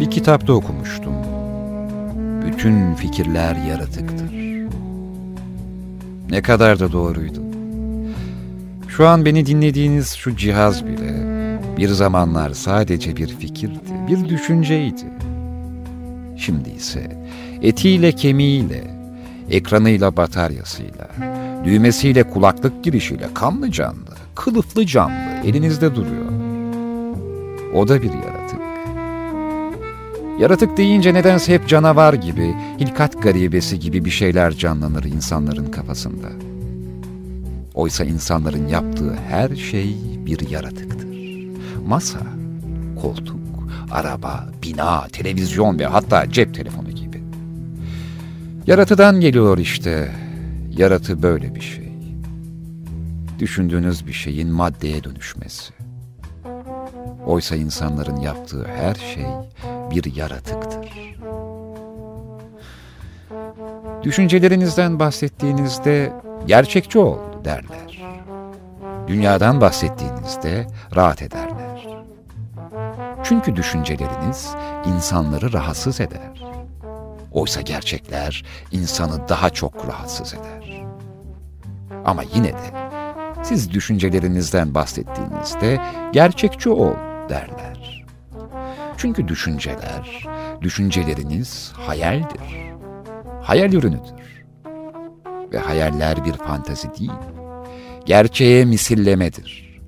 Bir 0.00 0.10
kitapta 0.10 0.52
okumuştum. 0.52 1.12
Bütün 2.46 2.94
fikirler 2.94 3.56
yaratıktır. 3.56 4.32
Ne 6.30 6.42
kadar 6.42 6.80
da 6.80 6.92
doğruydu. 6.92 7.42
Şu 8.88 9.06
an 9.06 9.24
beni 9.24 9.46
dinlediğiniz 9.46 10.12
şu 10.12 10.36
cihaz 10.36 10.86
bile 10.86 11.32
bir 11.76 11.88
zamanlar 11.88 12.50
sadece 12.50 13.16
bir 13.16 13.28
fikirdi, 13.28 13.78
bir 14.08 14.28
düşünceydi. 14.28 15.04
Şimdi 16.36 16.70
ise 16.70 17.16
etiyle 17.62 18.12
kemiğiyle, 18.12 18.84
ekranıyla 19.50 20.16
bataryasıyla, 20.16 21.08
düğmesiyle 21.64 22.22
kulaklık 22.22 22.84
girişiyle 22.84 23.28
kanlı 23.34 23.70
canlı, 23.70 24.10
kılıflı 24.34 24.86
canlı 24.86 25.32
elinizde 25.44 25.94
duruyor. 25.94 26.31
O 27.74 27.88
da 27.88 28.02
bir 28.02 28.12
yaratık. 28.12 28.60
Yaratık 30.38 30.76
deyince 30.76 31.14
nedense 31.14 31.54
hep 31.54 31.68
canavar 31.68 32.14
gibi, 32.14 32.54
hilkat 32.80 33.22
garibesi 33.22 33.78
gibi 33.78 34.04
bir 34.04 34.10
şeyler 34.10 34.52
canlanır 34.52 35.04
insanların 35.04 35.70
kafasında. 35.70 36.28
Oysa 37.74 38.04
insanların 38.04 38.68
yaptığı 38.68 39.14
her 39.28 39.56
şey 39.56 39.96
bir 40.26 40.50
yaratıktır. 40.50 41.08
Masa, 41.86 42.18
koltuk, 43.02 43.38
araba, 43.90 44.48
bina, 44.62 45.08
televizyon 45.08 45.78
ve 45.78 45.86
hatta 45.86 46.30
cep 46.30 46.54
telefonu 46.54 46.90
gibi. 46.90 47.22
Yaratıdan 48.66 49.20
geliyor 49.20 49.58
işte. 49.58 50.12
Yaratı 50.76 51.22
böyle 51.22 51.54
bir 51.54 51.60
şey. 51.60 51.92
Düşündüğünüz 53.38 54.06
bir 54.06 54.12
şeyin 54.12 54.48
maddeye 54.48 55.04
dönüşmesi. 55.04 55.81
Oysa 57.26 57.56
insanların 57.56 58.16
yaptığı 58.16 58.64
her 58.64 58.94
şey 58.94 59.26
bir 59.90 60.16
yaratıktır. 60.16 60.92
Düşüncelerinizden 64.02 64.98
bahsettiğinizde 64.98 66.12
gerçekçi 66.46 66.98
ol 66.98 67.18
derler. 67.44 68.02
Dünyadan 69.06 69.60
bahsettiğinizde 69.60 70.66
rahat 70.96 71.22
ederler. 71.22 71.86
Çünkü 73.22 73.56
düşünceleriniz 73.56 74.50
insanları 74.86 75.52
rahatsız 75.52 76.00
eder. 76.00 76.44
Oysa 77.32 77.60
gerçekler 77.60 78.44
insanı 78.72 79.28
daha 79.28 79.50
çok 79.50 79.88
rahatsız 79.88 80.34
eder. 80.34 80.84
Ama 82.04 82.22
yine 82.34 82.52
de 82.52 82.92
siz 83.42 83.70
düşüncelerinizden 83.70 84.74
bahsettiğinizde 84.74 85.80
gerçekçi 86.12 86.70
ol 86.70 86.94
derler. 87.32 88.04
Çünkü 88.96 89.28
düşünceler, 89.28 90.26
düşünceleriniz 90.60 91.72
hayaldir. 91.76 92.40
Hayal 93.42 93.72
ürünüdür. 93.72 94.44
Ve 95.52 95.58
hayaller 95.58 96.24
bir 96.24 96.32
fantazi 96.32 96.94
değil, 96.94 97.12
gerçeğe 98.04 98.64
misillemedir. 98.64 99.80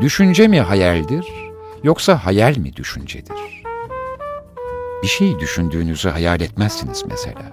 Düşünce 0.00 0.48
mi 0.48 0.60
hayaldir, 0.60 1.26
yoksa 1.82 2.26
hayal 2.26 2.56
mi 2.56 2.76
düşüncedir? 2.76 3.62
Bir 5.02 5.08
şey 5.08 5.38
düşündüğünüzü 5.38 6.08
hayal 6.08 6.40
etmezsiniz 6.40 7.04
mesela. 7.08 7.52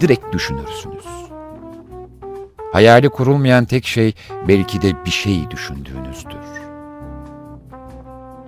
Direkt 0.00 0.32
düşünürsünüz. 0.32 1.06
Hayali 2.72 3.08
kurulmayan 3.08 3.64
tek 3.64 3.86
şey 3.86 4.14
belki 4.48 4.82
de 4.82 5.04
bir 5.04 5.10
şey 5.10 5.50
düşündüğünüzdür. 5.50 6.55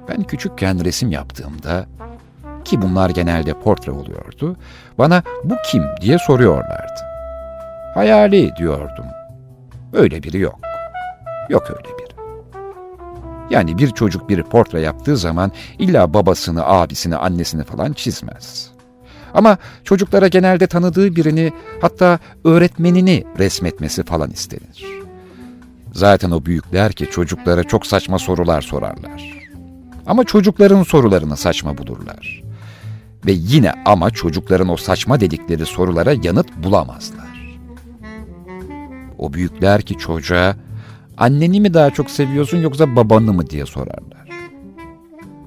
Ben 0.09 0.23
küçükken 0.23 0.85
resim 0.85 1.11
yaptığımda 1.11 1.87
ki 2.65 2.83
bunlar 2.83 3.11
genelde 3.11 3.61
portre 3.61 3.93
oluyordu, 3.93 4.57
bana 4.99 5.23
bu 5.45 5.55
kim 5.71 5.85
diye 6.01 6.19
soruyorlardı. 6.19 7.03
Hayali 7.95 8.57
diyordum. 8.57 9.05
Öyle 9.93 10.23
biri 10.23 10.39
yok. 10.39 10.59
Yok 11.49 11.71
öyle 11.71 11.99
biri. 11.99 12.19
Yani 13.51 13.79
bir 13.79 13.91
çocuk 13.91 14.29
bir 14.29 14.43
portre 14.43 14.81
yaptığı 14.81 15.17
zaman 15.17 15.53
illa 15.79 16.15
babasını, 16.15 16.67
abisini, 16.67 17.17
annesini 17.17 17.65
falan 17.65 17.93
çizmez. 17.93 18.71
Ama 19.35 19.59
çocuklara 19.85 20.29
genelde 20.29 20.67
tanıdığı 20.67 21.17
birini 21.17 21.53
hatta 21.81 22.19
öğretmenini 22.45 23.25
resmetmesi 23.39 24.03
falan 24.03 24.31
istenir. 24.31 24.85
Zaten 25.93 26.31
o 26.31 26.45
büyükler 26.45 26.93
ki 26.93 27.07
çocuklara 27.11 27.65
çok 27.65 27.87
saçma 27.87 28.19
sorular 28.19 28.63
sorarlar. 28.63 29.38
Ama 30.09 30.25
çocukların 30.25 30.83
sorularını 30.83 31.37
saçma 31.37 31.79
bulurlar. 31.79 32.43
Ve 33.27 33.33
yine 33.33 33.73
ama 33.85 34.11
çocukların 34.11 34.69
o 34.69 34.77
saçma 34.77 35.21
dedikleri 35.21 35.67
sorulara 35.67 36.15
yanıt 36.23 36.57
bulamazlar. 36.57 37.59
O 39.19 39.33
büyükler 39.33 39.83
ki 39.83 39.95
çocuğa 39.95 40.57
anneni 41.17 41.61
mi 41.61 41.75
daha 41.75 41.91
çok 41.91 42.11
seviyorsun 42.11 42.59
yoksa 42.59 42.97
babanı 42.97 43.33
mı 43.33 43.51
diye 43.51 43.67
sorarlar. 43.67 44.29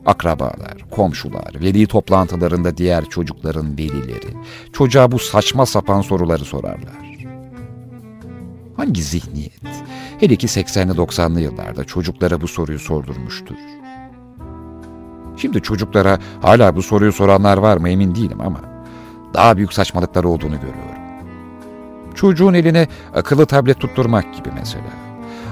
Akrabalar, 0.06 0.78
komşular, 0.92 1.62
veli 1.62 1.88
toplantılarında 1.88 2.78
diğer 2.78 3.06
çocukların 3.06 3.78
velileri 3.78 4.34
çocuğa 4.74 5.12
bu 5.12 5.20
saçma 5.20 5.66
sapan 5.66 6.02
soruları 6.02 6.46
sorarlar. 6.46 7.26
Hangi 8.78 9.04
zihniyet, 9.04 9.84
hele 10.20 10.36
ki 10.36 10.48
80'li 10.48 10.92
90'lı 10.92 11.42
yıllarda 11.42 11.84
çocuklara 11.84 12.42
bu 12.42 12.48
soruyu 12.48 12.80
sordurmuştur? 12.80 13.56
Şimdi 15.42 15.62
çocuklara 15.62 16.20
hala 16.42 16.76
bu 16.76 16.84
soruyu 16.84 17.12
soranlar 17.12 17.58
var 17.58 17.78
mı 17.78 17.90
emin 17.90 18.16
değilim 18.16 18.42
ama 18.42 18.60
daha 19.34 19.58
büyük 19.58 19.74
saçmalıklar 19.74 20.24
olduğunu 20.24 20.56
görüyorum. 20.56 21.02
Çocuğun 22.16 22.54
eline 22.54 22.88
akıllı 23.16 23.46
tablet 23.46 23.80
tutturmak 23.80 24.34
gibi 24.34 24.50
mesela. 24.60 24.90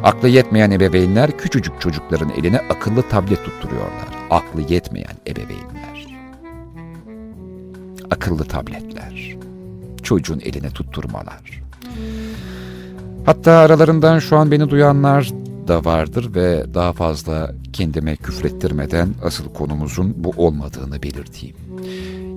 Aklı 0.03 0.27
yetmeyen 0.27 0.71
ebeveynler 0.71 1.37
küçücük 1.37 1.81
çocukların 1.81 2.29
eline 2.29 2.59
akıllı 2.59 3.01
tablet 3.01 3.45
tutturuyorlar. 3.45 4.07
Aklı 4.29 4.61
yetmeyen 4.61 5.15
ebeveynler. 5.27 6.19
Akıllı 8.11 8.43
tabletler. 8.43 9.35
Çocuğun 10.03 10.39
eline 10.39 10.69
tutturmalar. 10.69 11.61
Hatta 13.25 13.51
aralarından 13.51 14.19
şu 14.19 14.37
an 14.37 14.51
beni 14.51 14.69
duyanlar 14.69 15.29
da 15.69 15.85
vardır 15.85 16.35
ve 16.35 16.73
daha 16.73 16.93
fazla 16.93 17.51
kendime 17.73 18.15
küfrettirmeden 18.15 19.09
asıl 19.23 19.53
konumuzun 19.53 20.13
bu 20.17 20.29
olmadığını 20.37 21.03
belirteyim. 21.03 21.55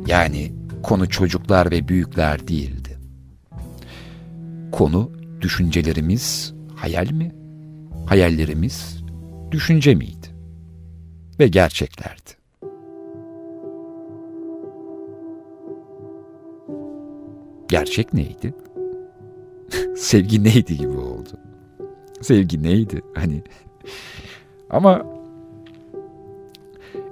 Yani 0.07 0.53
konu 0.83 1.09
çocuklar 1.09 1.71
ve 1.71 1.89
büyükler 1.89 2.49
değildi. 2.49 2.99
Konu 4.73 5.11
düşüncelerimiz 5.41 6.55
hayal 6.77 7.11
mi? 7.11 7.35
Hayallerimiz 8.07 9.03
düşünce 9.51 9.95
miydi? 9.95 10.27
Ve 11.41 11.49
gerçeklerdi. 11.49 12.31
Gerçek 17.69 18.15
neydi? 18.15 18.55
Sevgi 19.97 20.45
neydi 20.45 20.77
gibi 20.77 20.99
oldu. 20.99 21.52
Sevgi 22.23 22.63
neydi? 22.63 23.03
Hani 23.15 23.43
ama 24.71 25.07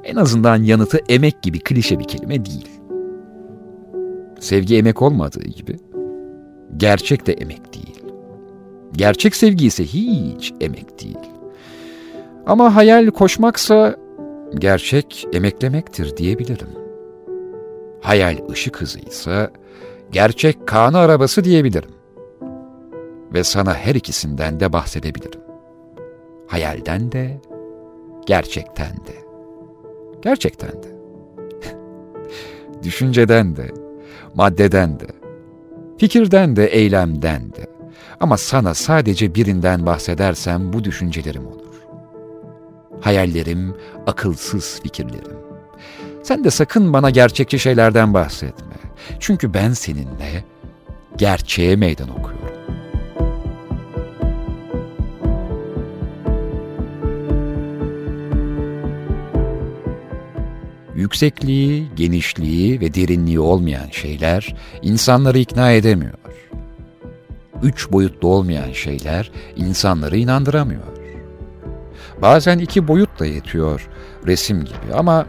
en 0.05 0.17
azından 0.17 0.63
yanıtı 0.63 0.99
emek 1.09 1.43
gibi 1.43 1.61
klişe 1.61 1.99
bir 1.99 2.05
kelime 2.05 2.45
değil. 2.45 2.69
Sevgi 4.41 4.77
emek 4.77 5.03
olmadığı 5.03 5.45
gibi 5.45 5.77
gerçek 6.77 7.27
de 7.27 7.33
emek 7.33 7.75
değil. 7.75 8.03
Gerçek 8.93 9.37
sevgi 9.37 9.67
ise 9.67 9.85
hiç 9.85 10.55
emek 10.61 11.03
değil. 11.03 11.19
Ama 12.47 12.77
hayal 12.77 13.11
koşmaksa 13.11 13.97
gerçek 14.59 15.27
emeklemektir 15.33 16.17
diyebilirim. 16.17 16.69
Hayal 18.01 18.37
ışık 18.51 18.81
hızıysa 18.81 19.51
gerçek 20.13 20.67
kanı 20.67 20.99
arabası 20.99 21.45
diyebilirim. 21.45 22.00
Ve 23.35 23.45
sana 23.45 23.75
her 23.75 23.95
ikisinden 23.95 24.61
de 24.61 24.73
bahsedebilirim. 24.73 25.41
Hayalden 26.47 27.13
de, 27.13 27.41
gerçekten 28.27 28.97
de. 28.97 29.15
Gerçekten 30.23 30.71
de. 30.71 30.89
Düşünceden 32.83 33.57
de, 33.57 33.71
maddeden 34.35 35.01
de, 35.01 35.07
fikirden 35.99 36.57
de, 36.57 36.67
eylemden 36.67 37.53
de. 37.53 37.67
Ama 38.21 38.37
sana 38.37 38.75
sadece 38.75 39.35
birinden 39.35 39.87
bahsedersem 39.87 40.73
bu 40.73 40.85
düşüncelerim 40.85 41.47
olur. 41.47 41.61
Hayallerim, 43.01 43.77
akılsız 44.07 44.81
fikirlerim. 44.83 45.39
Sen 46.23 46.45
de 46.45 46.51
sakın 46.51 46.93
bana 46.93 47.11
gerçekçi 47.11 47.59
şeylerden 47.59 48.15
bahsetme. 48.15 48.75
Çünkü 49.21 49.55
ben 49.55 49.73
seninle 49.73 50.45
gerçeğe 51.17 51.77
meydan 51.77 52.09
okuyorum. 52.09 52.80
Yüksekliği, 61.01 61.87
genişliği 61.97 62.81
ve 62.81 62.95
derinliği 62.95 63.41
olmayan 63.41 63.89
şeyler 63.91 64.55
insanları 64.83 65.39
ikna 65.39 65.73
edemiyor. 65.73 66.15
Üç 67.63 67.93
boyutlu 67.93 68.29
olmayan 68.29 68.73
şeyler 68.73 69.31
insanları 69.57 70.17
inandıramıyor. 70.17 70.83
Bazen 72.23 72.59
iki 72.59 72.89
boyut 72.89 73.21
da 73.21 73.27
yetiyor 73.27 73.89
resim 74.27 74.65
gibi 74.65 74.95
ama 74.95 75.27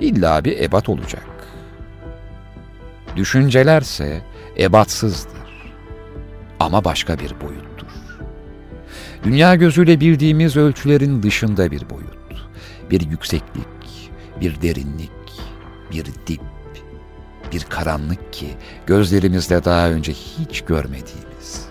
illa 0.00 0.44
bir 0.44 0.58
ebat 0.58 0.88
olacak. 0.88 1.26
Düşüncelerse 3.16 4.22
ebatsızdır 4.58 5.72
ama 6.60 6.84
başka 6.84 7.18
bir 7.18 7.30
boyuttur. 7.40 8.18
Dünya 9.24 9.54
gözüyle 9.54 10.00
bildiğimiz 10.00 10.56
ölçülerin 10.56 11.22
dışında 11.22 11.70
bir 11.70 11.90
boyut, 11.90 12.48
bir 12.90 13.00
yükseklik, 13.00 13.73
bir 14.40 14.62
derinlik, 14.62 15.10
bir 15.92 16.04
dip, 16.26 16.40
bir 17.52 17.64
karanlık 17.64 18.32
ki 18.32 18.54
gözlerimizle 18.86 19.64
daha 19.64 19.88
önce 19.88 20.12
hiç 20.12 20.60
görmediğimiz. 20.60 21.66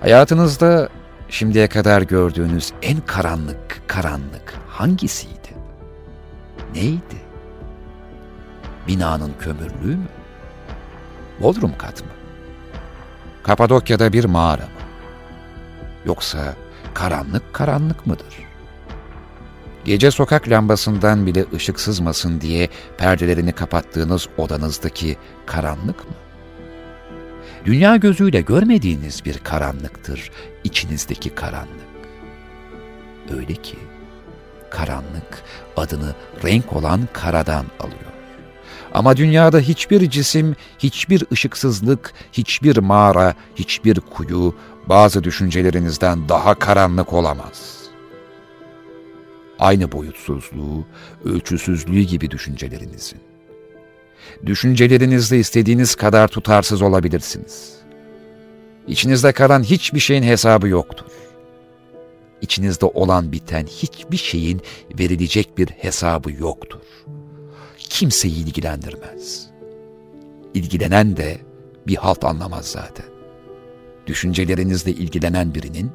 Hayatınızda 0.00 0.88
şimdiye 1.28 1.68
kadar 1.68 2.02
gördüğünüz 2.02 2.72
en 2.82 3.00
karanlık 3.00 3.82
karanlık 3.86 4.54
hangisiydi? 4.68 5.48
Neydi? 6.74 7.18
Binanın 8.88 9.32
kömürlüğü 9.40 9.96
mü? 9.96 10.08
Bodrum 11.40 11.72
kat 11.78 12.00
mı? 12.00 12.10
Kapadokya'da 13.42 14.12
bir 14.12 14.24
mağara 14.24 14.62
mı? 14.62 14.68
Yoksa 16.06 16.54
karanlık 16.94 17.54
karanlık 17.54 18.06
mıdır? 18.06 18.47
Gece 19.84 20.10
sokak 20.10 20.48
lambasından 20.48 21.26
bile 21.26 21.44
ışık 21.54 21.80
sızmasın 21.80 22.40
diye 22.40 22.68
perdelerini 22.98 23.52
kapattığınız 23.52 24.28
odanızdaki 24.38 25.16
karanlık 25.46 26.08
mı? 26.08 26.16
Dünya 27.64 27.96
gözüyle 27.96 28.40
görmediğiniz 28.40 29.24
bir 29.24 29.38
karanlıktır 29.38 30.30
içinizdeki 30.64 31.30
karanlık. 31.30 31.88
Öyle 33.36 33.54
ki 33.54 33.78
karanlık 34.70 35.42
adını 35.76 36.14
renk 36.44 36.72
olan 36.72 37.08
karadan 37.12 37.66
alıyor. 37.80 37.98
Ama 38.94 39.16
dünyada 39.16 39.58
hiçbir 39.58 40.10
cisim, 40.10 40.56
hiçbir 40.78 41.24
ışıksızlık, 41.32 42.12
hiçbir 42.32 42.76
mağara, 42.76 43.34
hiçbir 43.56 44.00
kuyu 44.00 44.54
bazı 44.86 45.24
düşüncelerinizden 45.24 46.28
daha 46.28 46.54
karanlık 46.54 47.12
olamaz.'' 47.12 47.77
Aynı 49.58 49.92
boyutsuzluğu, 49.92 50.86
ölçüsüzlüğü 51.24 52.02
gibi 52.02 52.30
düşüncelerinizin. 52.30 53.18
Düşüncelerinizde 54.46 55.38
istediğiniz 55.38 55.94
kadar 55.94 56.28
tutarsız 56.28 56.82
olabilirsiniz. 56.82 57.78
İçinizde 58.86 59.32
kalan 59.32 59.62
hiçbir 59.62 60.00
şeyin 60.00 60.22
hesabı 60.22 60.68
yoktur. 60.68 61.06
İçinizde 62.40 62.86
olan 62.86 63.32
biten 63.32 63.66
hiçbir 63.66 64.16
şeyin 64.16 64.60
verilecek 64.98 65.58
bir 65.58 65.68
hesabı 65.68 66.32
yoktur. 66.32 66.80
Kimseyi 67.78 68.46
ilgilendirmez. 68.46 69.46
İlgilenen 70.54 71.16
de 71.16 71.38
bir 71.86 71.96
halt 71.96 72.24
anlamaz 72.24 72.66
zaten. 72.66 73.06
Düşüncelerinizle 74.06 74.90
ilgilenen 74.90 75.54
birinin 75.54 75.90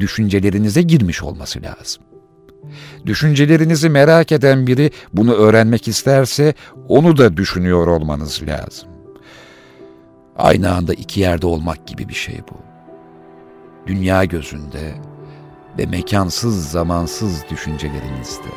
düşüncelerinize 0.00 0.82
girmiş 0.82 1.22
olması 1.22 1.62
lazım. 1.62 2.02
Düşüncelerinizi 3.06 3.88
merak 3.88 4.32
eden 4.32 4.66
biri 4.66 4.90
bunu 5.12 5.34
öğrenmek 5.34 5.88
isterse 5.88 6.54
onu 6.88 7.16
da 7.16 7.36
düşünüyor 7.36 7.86
olmanız 7.86 8.42
lazım. 8.42 8.88
Aynı 10.36 10.74
anda 10.74 10.94
iki 10.94 11.20
yerde 11.20 11.46
olmak 11.46 11.86
gibi 11.86 12.08
bir 12.08 12.14
şey 12.14 12.40
bu. 12.50 12.56
Dünya 13.86 14.24
gözünde 14.24 14.94
ve 15.78 15.86
mekansız 15.86 16.70
zamansız 16.70 17.44
düşüncelerinizde. 17.50 18.48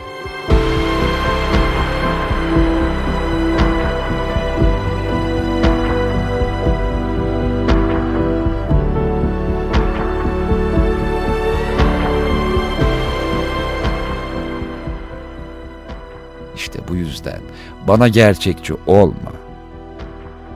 İşte 16.57 16.79
bu 16.87 16.95
yüzden 16.95 17.39
bana 17.87 18.07
gerçekçi 18.07 18.73
olma. 18.87 19.33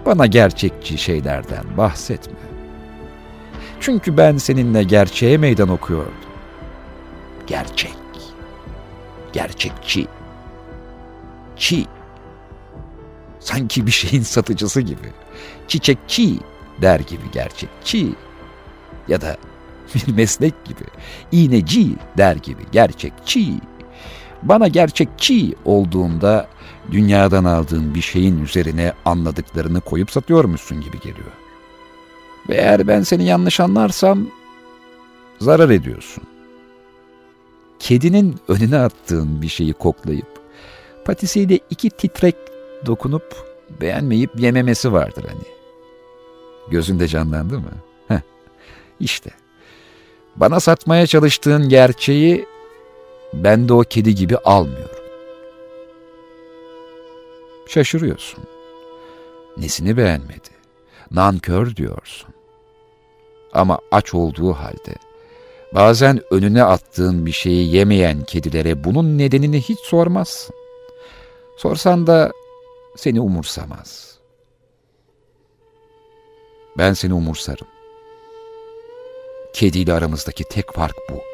Bana 0.06 0.26
gerçekçi 0.26 0.98
şeylerden 0.98 1.64
bahsetme. 1.78 2.40
Çünkü 3.80 4.18
ben 4.18 4.38
seninle 4.38 4.84
gerçeğe 4.84 5.38
meydan 5.38 5.70
okuyordum. 5.70 6.14
Gerçek. 7.48 7.96
Gerçekçi. 9.34 10.08
Çi. 11.58 11.86
Sanki 13.40 13.88
bir 13.88 13.92
şeyin 13.92 14.24
satıcısı 14.24 14.82
gibi. 14.82 15.12
Çiçekçi 15.68 16.40
der 16.82 17.00
gibi 17.00 17.32
gerçekçi. 17.32 18.16
Ya 19.08 19.22
da 19.22 19.38
bir 19.96 20.14
meslek 20.14 20.66
gibi. 20.66 20.84
İğneci 21.32 21.96
der 22.18 22.36
gibi 22.36 22.62
gerçekçi. 22.72 23.54
Bana 24.44 24.68
gerçekçi 24.68 25.56
olduğunda 25.66 26.48
dünyadan 26.92 27.44
aldığın 27.44 27.96
bir 27.96 28.02
şeyin 28.02 28.44
üzerine 28.44 28.94
anladıklarını 29.06 29.82
koyup 29.82 30.12
satıyormuşsun 30.12 30.82
gibi 30.82 31.00
geliyor. 31.00 31.32
Ve 32.50 32.56
eğer 32.56 32.88
ben 32.88 33.02
seni 33.02 33.26
yanlış 33.26 33.60
anlarsam 33.60 34.28
zarar 35.40 35.70
ediyorsun. 35.70 36.24
Kedinin 37.80 38.36
önüne 38.48 38.78
attığın 38.78 39.42
bir 39.42 39.48
şeyi 39.48 39.74
koklayıp 39.74 40.42
patisiyle 41.06 41.60
iki 41.70 41.90
titrek 41.90 42.36
dokunup 42.86 43.36
beğenmeyip 43.82 44.40
yememesi 44.40 44.94
vardır 44.94 45.26
hani. 45.28 45.44
Gözünde 46.72 47.08
canlandı 47.08 47.60
mı? 47.60 47.72
Heh, 48.08 48.20
işte. 49.00 49.30
Bana 50.36 50.60
satmaya 50.60 51.08
çalıştığın 51.08 51.70
gerçeği 51.70 52.46
ben 53.34 53.70
de 53.70 53.74
o 53.74 53.80
kedi 53.80 54.16
gibi 54.16 54.38
almıyorum. 54.38 55.02
Şaşırıyorsun. 57.68 58.44
Nesini 59.58 59.98
beğenmedi? 59.98 60.50
Nankör 61.12 61.76
diyorsun. 61.76 62.30
Ama 63.54 63.80
aç 63.92 64.14
olduğu 64.14 64.54
halde 64.54 64.96
bazen 65.74 66.22
önüne 66.32 66.64
attığın 66.64 67.26
bir 67.26 67.32
şeyi 67.32 67.76
yemeyen 67.76 68.24
kedilere 68.24 68.84
bunun 68.84 69.18
nedenini 69.18 69.62
hiç 69.62 69.80
sormazsın. 69.80 70.56
Sorsan 71.58 72.08
da 72.08 72.32
seni 72.96 73.22
umursamaz. 73.22 74.18
Ben 76.78 76.94
seni 76.94 77.14
umursarım. 77.14 77.68
Kediyle 79.54 79.94
aramızdaki 79.94 80.44
tek 80.44 80.74
fark 80.74 80.96
bu. 81.10 81.31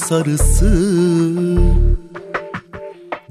Sarısı. 0.00 0.70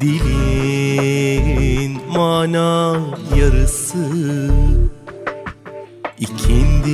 Dilin 0.02 1.98
mana 2.16 2.98
yarısı. 3.36 4.06
İkindi 6.20 6.90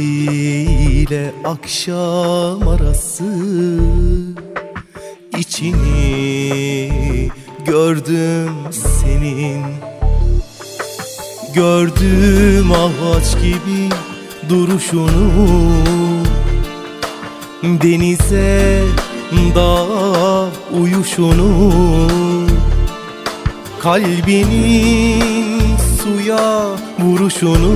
ile 1.01 1.31
akşam 1.45 2.67
arası. 2.67 3.23
İçini 5.37 7.29
gördüm 7.65 8.53
senin. 8.71 9.63
Gördüm 11.53 12.71
ağaç 12.71 13.31
gibi 13.41 13.89
duruşunu. 14.49 15.31
Denize 17.63 18.81
dağa 19.55 20.47
uyuşunu 20.79 21.71
Kalbinin 23.79 25.77
suya 26.03 26.69
vuruşunu 26.99 27.75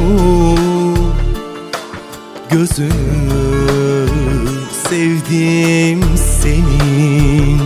Gözünü 2.49 3.49
sevdim 4.89 6.01
senin. 6.41 7.59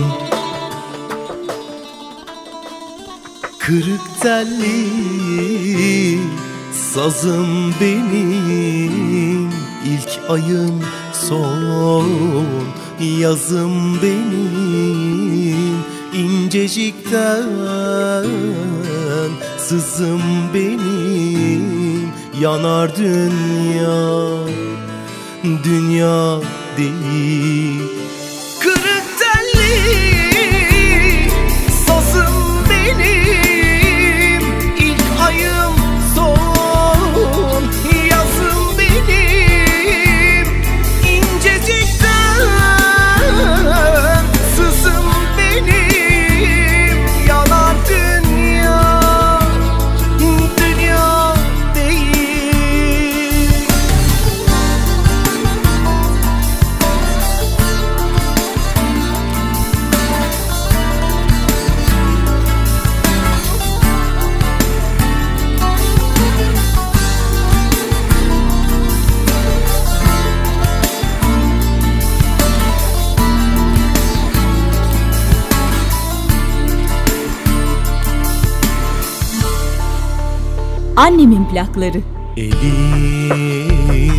Kırık 3.58 4.20
telli 4.22 6.18
sazım 6.72 7.74
benim 7.80 9.50
ilk 9.84 10.30
ayım 10.30 10.82
son 11.28 12.08
yazım 13.00 14.02
benim 14.02 15.74
incecikten 16.14 17.48
sızım 19.58 20.22
benim. 20.54 21.64
Yanar 22.40 22.96
dünya 22.96 24.34
dünya 25.64 26.40
değil 26.78 27.93
Annemin 81.54 81.72
plakları. 81.72 82.02
Elin 82.36 84.12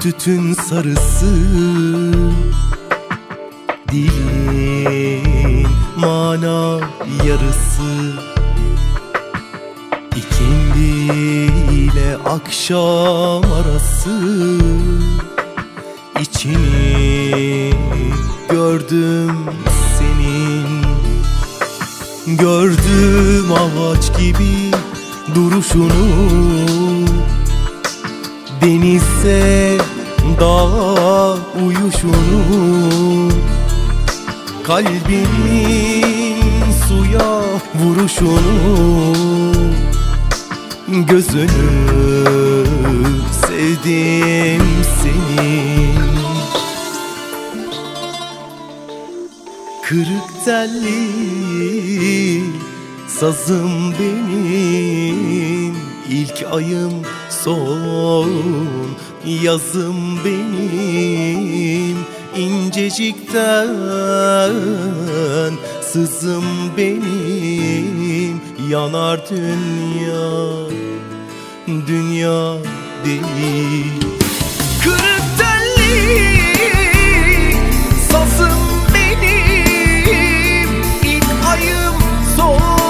tütün 0.00 0.52
sarısı 0.52 1.34
Dilin 3.92 5.66
mana 5.96 6.80
yarısı. 7.24 8.12
İkindi 10.16 11.52
ile 11.72 12.16
akşam 12.16 13.42
arası 13.52 14.60
İçini 16.20 17.72
gördüm 18.50 19.36
senin. 19.98 20.66
Gördüm 22.36 23.52
ağaç 23.52 24.18
gibi 24.18 24.70
duruşunu 25.34 26.75
Denize 28.66 29.78
dağa 30.40 31.36
uyuşunu 31.64 33.32
Kalbinin 34.64 36.04
suya 36.88 37.42
vuruşunu 37.74 39.12
Gözünü 40.88 41.48
sevdim 43.46 44.62
senin. 45.02 45.96
Kırık 49.82 50.44
telli 50.44 52.42
sazım 53.08 53.92
benim. 54.00 55.76
İlk 56.10 56.44
ayım 56.52 57.02
son 57.30 58.30
yazım 59.24 60.24
benim 60.24 61.96
incecikten 62.36 63.68
sızım 65.82 66.44
benim. 66.76 68.40
Yanar 68.70 69.20
dünya 69.30 70.66
dünya 71.86 72.54
değil. 73.04 73.92
Kırık 74.82 75.22
telli 75.38 76.42
sazım 78.10 78.58
benim. 78.94 80.68
İlk 81.02 81.24
ayım 81.50 81.94
son 82.36 82.85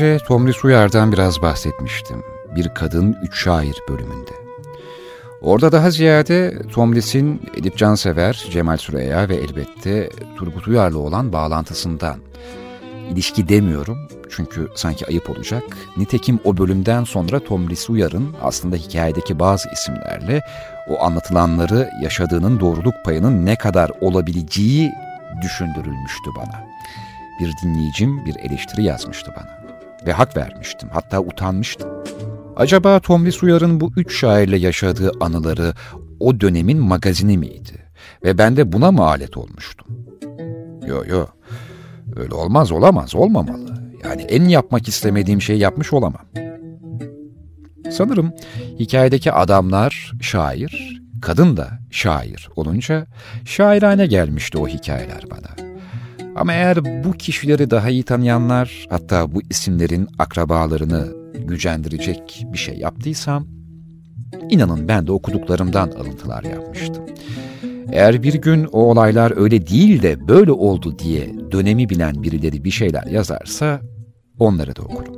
önce 0.00 0.24
Tomris 0.24 0.64
Uyar'dan 0.64 1.12
biraz 1.12 1.42
bahsetmiştim. 1.42 2.22
Bir 2.56 2.68
Kadın 2.74 3.16
Üç 3.22 3.42
Şair 3.42 3.76
bölümünde. 3.88 4.30
Orada 5.40 5.72
daha 5.72 5.90
ziyade 5.90 6.62
Tomris'in 6.72 7.42
Edip 7.56 7.76
Cansever, 7.76 8.46
Cemal 8.50 8.76
Süreya 8.76 9.28
ve 9.28 9.36
elbette 9.36 10.10
Turgut 10.36 10.68
Uyar'la 10.68 10.98
olan 10.98 11.32
bağlantısından 11.32 12.16
ilişki 13.10 13.48
demiyorum 13.48 14.08
çünkü 14.30 14.68
sanki 14.74 15.06
ayıp 15.06 15.30
olacak. 15.30 15.62
Nitekim 15.96 16.40
o 16.44 16.56
bölümden 16.56 17.04
sonra 17.04 17.40
Tomris 17.40 17.90
Uyar'ın 17.90 18.36
aslında 18.42 18.76
hikayedeki 18.76 19.38
bazı 19.38 19.68
isimlerle 19.70 20.40
o 20.88 21.02
anlatılanları 21.02 21.90
yaşadığının 22.02 22.60
doğruluk 22.60 22.94
payının 23.04 23.46
ne 23.46 23.56
kadar 23.56 23.90
olabileceği 24.00 24.92
düşündürülmüştü 25.42 26.30
bana. 26.36 26.64
Bir 27.40 27.52
dinleyicim 27.62 28.26
bir 28.26 28.36
eleştiri 28.36 28.84
yazmıştı 28.84 29.32
bana. 29.36 29.57
Ve 30.06 30.12
hak 30.12 30.36
vermiştim, 30.36 30.88
hatta 30.92 31.20
utanmıştım. 31.20 31.88
Acaba 32.56 33.00
Tomris 33.00 33.42
Uyar'ın 33.42 33.80
bu 33.80 33.92
üç 33.96 34.20
şairle 34.20 34.58
yaşadığı 34.58 35.12
anıları 35.20 35.74
o 36.20 36.40
dönemin 36.40 36.78
magazini 36.78 37.38
miydi? 37.38 37.72
Ve 38.24 38.38
ben 38.38 38.56
de 38.56 38.72
buna 38.72 38.92
mı 38.92 39.02
alet 39.02 39.36
olmuştum? 39.36 39.86
Yo 40.86 41.04
yo, 41.08 41.26
öyle 42.16 42.34
olmaz 42.34 42.72
olamaz, 42.72 43.14
olmamalı. 43.14 43.78
Yani 44.04 44.22
en 44.22 44.44
yapmak 44.44 44.88
istemediğim 44.88 45.42
şeyi 45.42 45.58
yapmış 45.58 45.92
olamam. 45.92 46.22
Sanırım 47.90 48.32
hikayedeki 48.78 49.32
adamlar 49.32 50.12
şair, 50.20 51.02
kadın 51.22 51.56
da 51.56 51.68
şair 51.90 52.48
olunca 52.56 53.06
şairane 53.44 54.06
gelmişti 54.06 54.58
o 54.58 54.68
hikayeler 54.68 55.24
bana. 55.30 55.67
Ama 56.38 56.52
eğer 56.52 57.04
bu 57.04 57.12
kişileri 57.12 57.70
daha 57.70 57.90
iyi 57.90 58.02
tanıyanlar, 58.02 58.86
hatta 58.90 59.34
bu 59.34 59.42
isimlerin 59.50 60.08
akrabalarını 60.18 61.08
gücendirecek 61.34 62.46
bir 62.52 62.58
şey 62.58 62.78
yaptıysam, 62.78 63.46
inanın 64.50 64.88
ben 64.88 65.06
de 65.06 65.12
okuduklarımdan 65.12 65.90
alıntılar 65.90 66.44
yapmıştım. 66.44 67.04
Eğer 67.92 68.22
bir 68.22 68.34
gün 68.34 68.64
o 68.64 68.80
olaylar 68.80 69.32
öyle 69.36 69.66
değil 69.66 70.02
de 70.02 70.28
böyle 70.28 70.52
oldu 70.52 70.98
diye 70.98 71.34
dönemi 71.52 71.88
bilen 71.88 72.22
birileri 72.22 72.64
bir 72.64 72.70
şeyler 72.70 73.06
yazarsa 73.06 73.80
onları 74.38 74.76
da 74.76 74.82
okurum. 74.82 75.14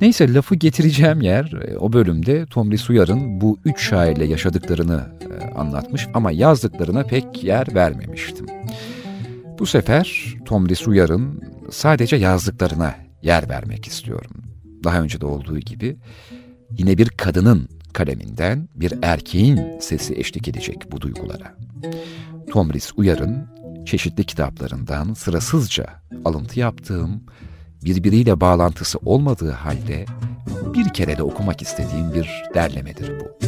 Neyse 0.00 0.34
lafı 0.34 0.54
getireceğim 0.54 1.20
yer 1.20 1.52
e, 1.68 1.78
o 1.78 1.92
bölümde 1.92 2.46
Tomris 2.46 2.90
Uyar'ın 2.90 3.40
bu 3.40 3.58
üç 3.64 3.88
şairle 3.88 4.24
yaşadıklarını 4.24 5.02
e, 5.20 5.54
anlatmış 5.54 6.06
ama 6.14 6.30
yazdıklarına 6.30 7.02
pek 7.02 7.44
yer 7.44 7.74
vermemiştim. 7.74 8.46
Bu 9.58 9.66
sefer 9.66 10.36
Tomris 10.44 10.88
Uyar'ın 10.88 11.42
sadece 11.70 12.16
yazdıklarına 12.16 12.94
yer 13.22 13.48
vermek 13.48 13.86
istiyorum. 13.86 14.30
Daha 14.84 15.00
önce 15.00 15.20
de 15.20 15.26
olduğu 15.26 15.58
gibi 15.58 15.96
yine 16.78 16.98
bir 16.98 17.08
kadının 17.08 17.68
kaleminden 17.92 18.68
bir 18.74 18.94
erkeğin 19.02 19.60
sesi 19.80 20.14
eşlik 20.14 20.48
edecek 20.48 20.92
bu 20.92 21.00
duygulara. 21.00 21.54
Tomris 22.50 22.92
Uyar'ın 22.96 23.46
çeşitli 23.86 24.24
kitaplarından 24.24 25.14
sırasızca 25.14 25.86
alıntı 26.24 26.60
yaptığım, 26.60 27.24
birbiriyle 27.84 28.40
bağlantısı 28.40 28.98
olmadığı 28.98 29.50
halde 29.50 30.04
bir 30.74 30.88
kere 30.88 31.16
de 31.16 31.22
okumak 31.22 31.62
istediğim 31.62 32.14
bir 32.14 32.42
derlemedir 32.54 33.12
bu. 33.20 33.38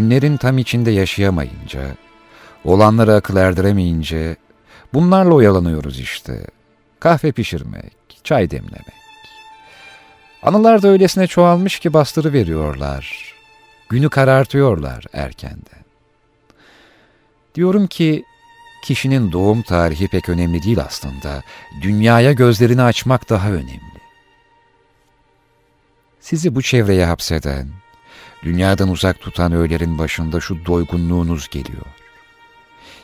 Günlerin 0.00 0.36
tam 0.36 0.58
içinde 0.58 0.90
yaşayamayınca, 0.90 1.80
olanları 2.64 3.14
akıl 3.14 3.36
erdiremeyince, 3.36 4.36
bunlarla 4.94 5.34
oyalanıyoruz 5.34 6.00
işte. 6.00 6.46
Kahve 7.00 7.32
pişirmek, 7.32 7.92
çay 8.24 8.50
demlemek. 8.50 8.94
Anılar 10.42 10.82
da 10.82 10.88
öylesine 10.88 11.26
çoğalmış 11.26 11.78
ki 11.78 11.92
bastırı 11.92 12.32
veriyorlar. 12.32 13.34
Günü 13.88 14.08
karartıyorlar 14.08 15.04
erkenden. 15.12 15.84
Diyorum 17.54 17.86
ki 17.86 18.24
kişinin 18.84 19.32
doğum 19.32 19.62
tarihi 19.62 20.08
pek 20.08 20.28
önemli 20.28 20.62
değil 20.62 20.80
aslında. 20.80 21.42
Dünyaya 21.82 22.32
gözlerini 22.32 22.82
açmak 22.82 23.30
daha 23.30 23.48
önemli. 23.48 24.00
Sizi 26.20 26.54
bu 26.54 26.62
çevreye 26.62 27.06
hapseden, 27.06 27.79
Dünyadan 28.42 28.88
uzak 28.88 29.20
tutan 29.20 29.52
öğlerin 29.52 29.98
başında 29.98 30.40
şu 30.40 30.66
doygunluğunuz 30.66 31.48
geliyor. 31.48 31.86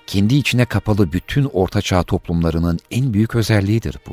Kendi 0.07 0.35
içine 0.35 0.65
kapalı 0.65 1.13
bütün 1.13 1.45
ortaçağ 1.45 2.03
toplumlarının 2.03 2.79
en 2.91 3.13
büyük 3.15 3.35
özelliğidir 3.35 3.97
bu. 4.09 4.13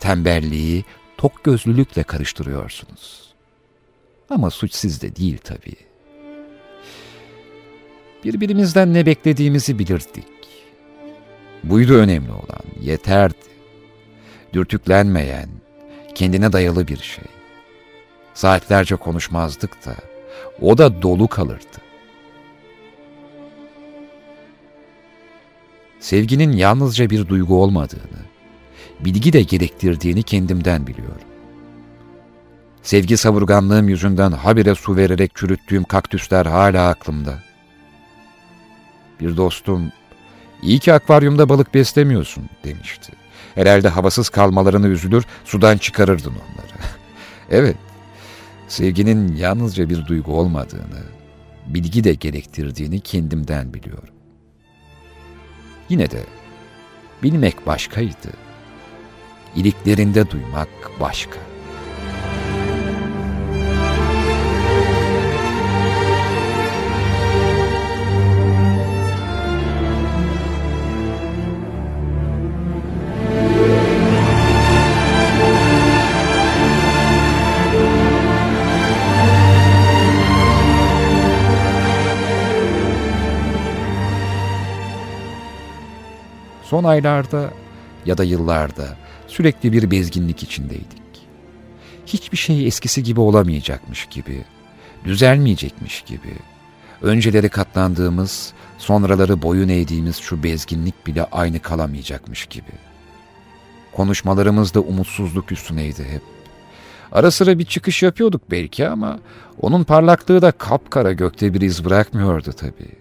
Tembelliği 0.00 0.84
tok 1.16 1.44
gözlülükle 1.44 2.02
karıştırıyorsunuz. 2.02 3.34
Ama 4.30 4.50
suç 4.50 4.74
sizde 4.74 5.16
değil 5.16 5.38
tabii. 5.44 5.76
Birbirimizden 8.24 8.94
ne 8.94 9.06
beklediğimizi 9.06 9.78
bilirdik. 9.78 10.26
Buydu 11.64 11.94
önemli 11.94 12.32
olan, 12.32 12.62
yeterdi. 12.80 13.36
Dürtüklenmeyen, 14.52 15.48
kendine 16.14 16.52
dayalı 16.52 16.88
bir 16.88 16.96
şey. 16.96 17.24
Saatlerce 18.34 18.96
konuşmazdık 18.96 19.86
da 19.86 19.94
o 20.60 20.78
da 20.78 21.02
dolu 21.02 21.28
kalırdı. 21.28 21.78
Sevginin 26.00 26.52
yalnızca 26.52 27.10
bir 27.10 27.28
duygu 27.28 27.62
olmadığını, 27.62 28.22
bilgi 29.00 29.32
de 29.32 29.42
gerektirdiğini 29.42 30.22
kendimden 30.22 30.86
biliyorum. 30.86 31.26
Sevgi 32.82 33.16
savurganlığım 33.16 33.88
yüzünden 33.88 34.32
habire 34.32 34.74
su 34.74 34.96
vererek 34.96 35.34
çürüttüğüm 35.34 35.84
kaktüsler 35.84 36.46
hala 36.46 36.88
aklımda. 36.88 37.38
Bir 39.20 39.36
dostum, 39.36 39.92
iyi 40.62 40.78
ki 40.78 40.92
akvaryumda 40.92 41.48
balık 41.48 41.74
beslemiyorsun 41.74 42.44
demişti. 42.64 43.12
Herhalde 43.54 43.88
havasız 43.88 44.28
kalmalarını 44.28 44.88
üzülür, 44.88 45.24
sudan 45.44 45.78
çıkarırdın 45.78 46.30
onları. 46.32 46.72
evet, 47.50 47.76
sevginin 48.68 49.36
yalnızca 49.36 49.90
bir 49.90 50.06
duygu 50.06 50.32
olmadığını, 50.38 51.02
bilgi 51.66 52.04
de 52.04 52.14
gerektirdiğini 52.14 53.00
kendimden 53.00 53.74
biliyorum. 53.74 54.14
Yine 55.88 56.10
de 56.10 56.22
bilmek 57.22 57.66
başkaydı. 57.66 58.32
İliklerinde 59.56 60.30
duymak 60.30 60.68
başka. 61.00 61.51
Son 86.72 86.84
aylarda 86.84 87.50
ya 88.06 88.18
da 88.18 88.24
yıllarda 88.24 88.96
sürekli 89.26 89.72
bir 89.72 89.90
bezginlik 89.90 90.42
içindeydik. 90.42 91.02
Hiçbir 92.06 92.36
şey 92.36 92.66
eskisi 92.66 93.02
gibi 93.02 93.20
olamayacakmış 93.20 94.06
gibi, 94.06 94.44
düzelmeyecekmiş 95.04 96.02
gibi, 96.02 96.34
önceleri 97.02 97.48
katlandığımız, 97.48 98.52
sonraları 98.78 99.42
boyun 99.42 99.68
eğdiğimiz 99.68 100.16
şu 100.16 100.42
bezginlik 100.42 101.06
bile 101.06 101.24
aynı 101.24 101.60
kalamayacakmış 101.60 102.46
gibi. 102.46 102.72
Konuşmalarımız 103.92 104.74
da 104.74 104.80
umutsuzluk 104.80 105.52
üstüneydi 105.52 106.04
hep. 106.04 106.22
Ara 107.12 107.30
sıra 107.30 107.58
bir 107.58 107.64
çıkış 107.64 108.02
yapıyorduk 108.02 108.50
belki 108.50 108.88
ama 108.88 109.18
onun 109.60 109.84
parlaklığı 109.84 110.42
da 110.42 110.52
kapkara 110.52 111.12
gökte 111.12 111.54
bir 111.54 111.60
iz 111.60 111.84
bırakmıyordu 111.84 112.52
tabii. 112.52 112.92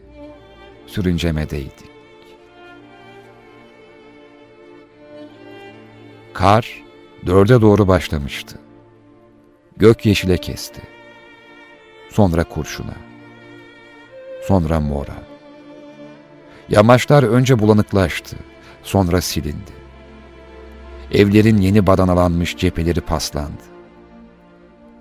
Sürüncemedeydik. 0.87 1.90
Kar 6.33 6.83
dörde 7.25 7.61
doğru 7.61 7.87
başlamıştı. 7.87 8.59
Gök 9.77 10.05
yeşile 10.05 10.37
kesti. 10.37 10.81
Sonra 12.09 12.43
kurşuna. 12.43 12.95
Sonra 14.47 14.79
mora. 14.79 15.23
Yamaçlar 16.69 17.23
önce 17.23 17.59
bulanıklaştı, 17.59 18.37
sonra 18.83 19.21
silindi. 19.21 19.71
Evlerin 21.11 21.57
yeni 21.57 21.87
badanalanmış 21.87 22.57
cepheleri 22.57 23.01
paslandı. 23.01 23.63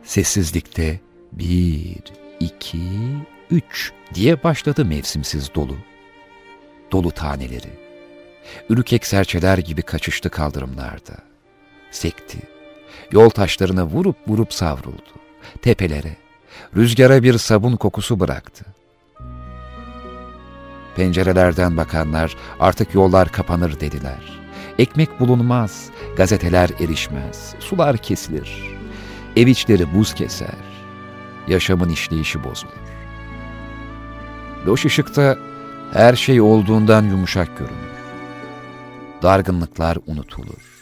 Sessizlikte 0.02 1.00
bir, 1.32 2.02
iki, 2.40 2.80
üç 3.50 3.92
diye 4.14 4.42
başladı 4.42 4.84
mevsimsiz 4.84 5.54
dolu. 5.54 5.76
Dolu 6.92 7.10
taneleri. 7.10 7.89
Ürkek 8.68 9.06
serçeler 9.06 9.58
gibi 9.58 9.82
kaçıştı 9.82 10.30
kaldırımlarda. 10.30 11.16
Sekti. 11.90 12.38
Yol 13.12 13.30
taşlarına 13.30 13.86
vurup 13.86 14.16
vurup 14.28 14.54
savruldu. 14.54 15.10
Tepelere, 15.62 16.16
rüzgara 16.76 17.22
bir 17.22 17.38
sabun 17.38 17.76
kokusu 17.76 18.20
bıraktı. 18.20 18.64
Pencerelerden 20.96 21.76
bakanlar 21.76 22.36
artık 22.60 22.94
yollar 22.94 23.32
kapanır 23.32 23.80
dediler. 23.80 24.40
Ekmek 24.78 25.20
bulunmaz, 25.20 25.90
gazeteler 26.16 26.70
erişmez, 26.80 27.54
sular 27.60 27.96
kesilir. 27.96 28.62
Ev 29.36 29.46
içleri 29.46 29.94
buz 29.94 30.14
keser, 30.14 30.54
yaşamın 31.48 31.88
işleyişi 31.88 32.44
bozulur. 32.44 32.72
Loş 34.66 34.84
ışıkta 34.84 35.36
her 35.92 36.16
şey 36.16 36.40
olduğundan 36.40 37.02
yumuşak 37.04 37.58
görünür. 37.58 37.89
Dargınlıklar 39.22 39.98
unutulur. 40.06 40.80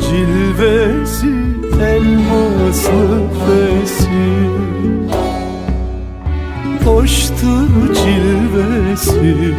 cilvesi 0.00 1.24
Cilvesi 1.24 1.34
elmaslı 1.82 3.20
fesi. 3.46 4.24
Hoştur 6.84 7.94
cilvesi 7.94 9.54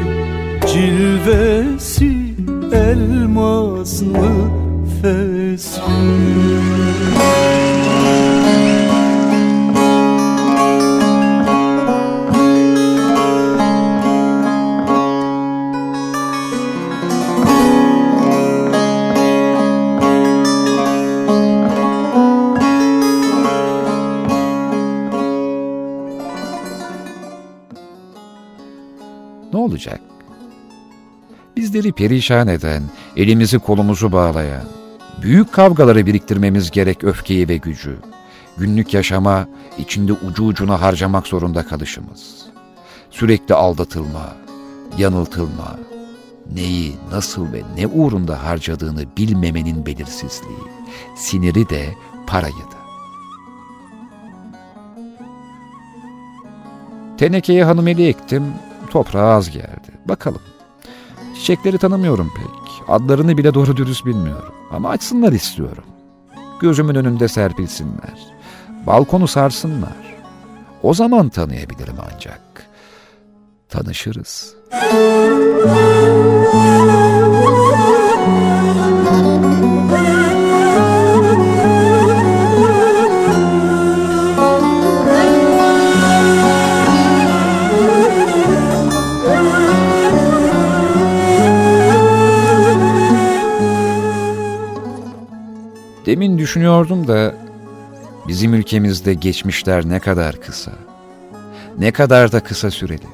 Cilvesi 0.73 2.15
elmaslı 2.71 4.34
Bizleri 31.85 32.07
perişan 32.07 32.47
eden, 32.47 32.83
elimizi 33.17 33.59
kolumuzu 33.59 34.11
bağlayan, 34.11 34.63
büyük 35.21 35.53
kavgaları 35.53 36.05
biriktirmemiz 36.05 36.71
gerek 36.71 37.03
öfkeyi 37.03 37.49
ve 37.49 37.57
gücü, 37.57 37.97
günlük 38.57 38.93
yaşama, 38.93 39.47
içinde 39.77 40.13
ucu 40.13 40.43
ucuna 40.43 40.81
harcamak 40.81 41.27
zorunda 41.27 41.67
kalışımız. 41.67 42.45
Sürekli 43.11 43.55
aldatılma, 43.55 44.35
yanıltılma, 44.97 45.77
neyi, 46.53 46.95
nasıl 47.11 47.53
ve 47.53 47.61
ne 47.77 47.87
uğrunda 47.87 48.43
harcadığını 48.43 49.05
bilmemenin 49.17 49.85
belirsizliği, 49.85 50.65
siniri 51.15 51.69
de, 51.69 51.85
parayı 52.27 52.53
da. 52.53 52.85
Tenekeye 57.17 57.63
hanımeli 57.63 58.07
ektim, 58.07 58.43
toprağa 58.91 59.35
az 59.35 59.49
geldi. 59.49 59.91
Bakalım. 60.05 60.54
Çiçekleri 61.35 61.77
tanımıyorum 61.77 62.31
pek. 62.35 62.83
Adlarını 62.87 63.37
bile 63.37 63.53
doğru 63.53 63.77
dürüst 63.77 64.05
bilmiyorum. 64.05 64.53
Ama 64.71 64.89
açsınlar 64.89 65.31
istiyorum. 65.31 65.83
Gözümün 66.59 66.95
önünde 66.95 67.27
serpilsinler. 67.27 68.19
Balkonu 68.87 69.27
sarsınlar. 69.27 70.15
O 70.83 70.93
zaman 70.93 71.29
tanıyabilirim 71.29 71.95
ancak. 72.13 72.41
Tanışırız. 73.69 74.55
Demin 96.05 96.37
düşünüyordum 96.37 97.07
da 97.07 97.35
bizim 98.27 98.53
ülkemizde 98.53 99.13
geçmişler 99.13 99.89
ne 99.89 99.99
kadar 99.99 100.41
kısa. 100.41 100.71
Ne 101.79 101.91
kadar 101.91 102.31
da 102.31 102.39
kısa 102.39 102.71
süreli. 102.71 103.07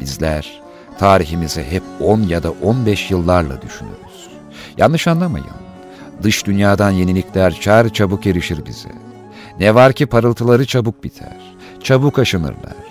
Bizler 0.00 0.62
tarihimizi 0.98 1.62
hep 1.62 1.82
10 2.00 2.20
ya 2.20 2.42
da 2.42 2.50
15 2.62 3.10
yıllarla 3.10 3.62
düşünürüz. 3.62 4.28
Yanlış 4.78 5.08
anlamayın. 5.08 5.46
Dış 6.22 6.46
dünyadan 6.46 6.90
yenilikler 6.90 7.60
çar 7.60 7.88
çabuk 7.88 8.26
erişir 8.26 8.66
bize. 8.66 8.88
Ne 9.60 9.74
var 9.74 9.92
ki 9.92 10.06
parıltıları 10.06 10.66
çabuk 10.66 11.04
biter. 11.04 11.54
Çabuk 11.82 12.18
aşınırlar. 12.18 12.84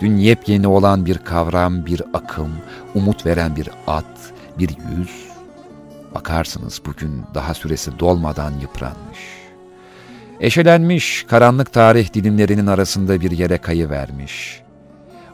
Dün 0.00 0.16
yepyeni 0.16 0.66
olan 0.66 1.06
bir 1.06 1.18
kavram, 1.18 1.86
bir 1.86 2.02
akım, 2.14 2.52
umut 2.94 3.26
veren 3.26 3.56
bir 3.56 3.68
at, 3.86 4.04
bir 4.58 4.68
yüz, 4.68 5.27
Bakarsınız 6.18 6.80
bugün 6.86 7.24
daha 7.34 7.54
süresi 7.54 7.98
dolmadan 7.98 8.52
yıpranmış. 8.60 9.18
Eşelenmiş, 10.40 11.26
karanlık 11.28 11.72
tarih 11.72 12.14
dilimlerinin 12.14 12.66
arasında 12.66 13.20
bir 13.20 13.30
yere 13.30 13.58
kayıvermiş. 13.58 14.62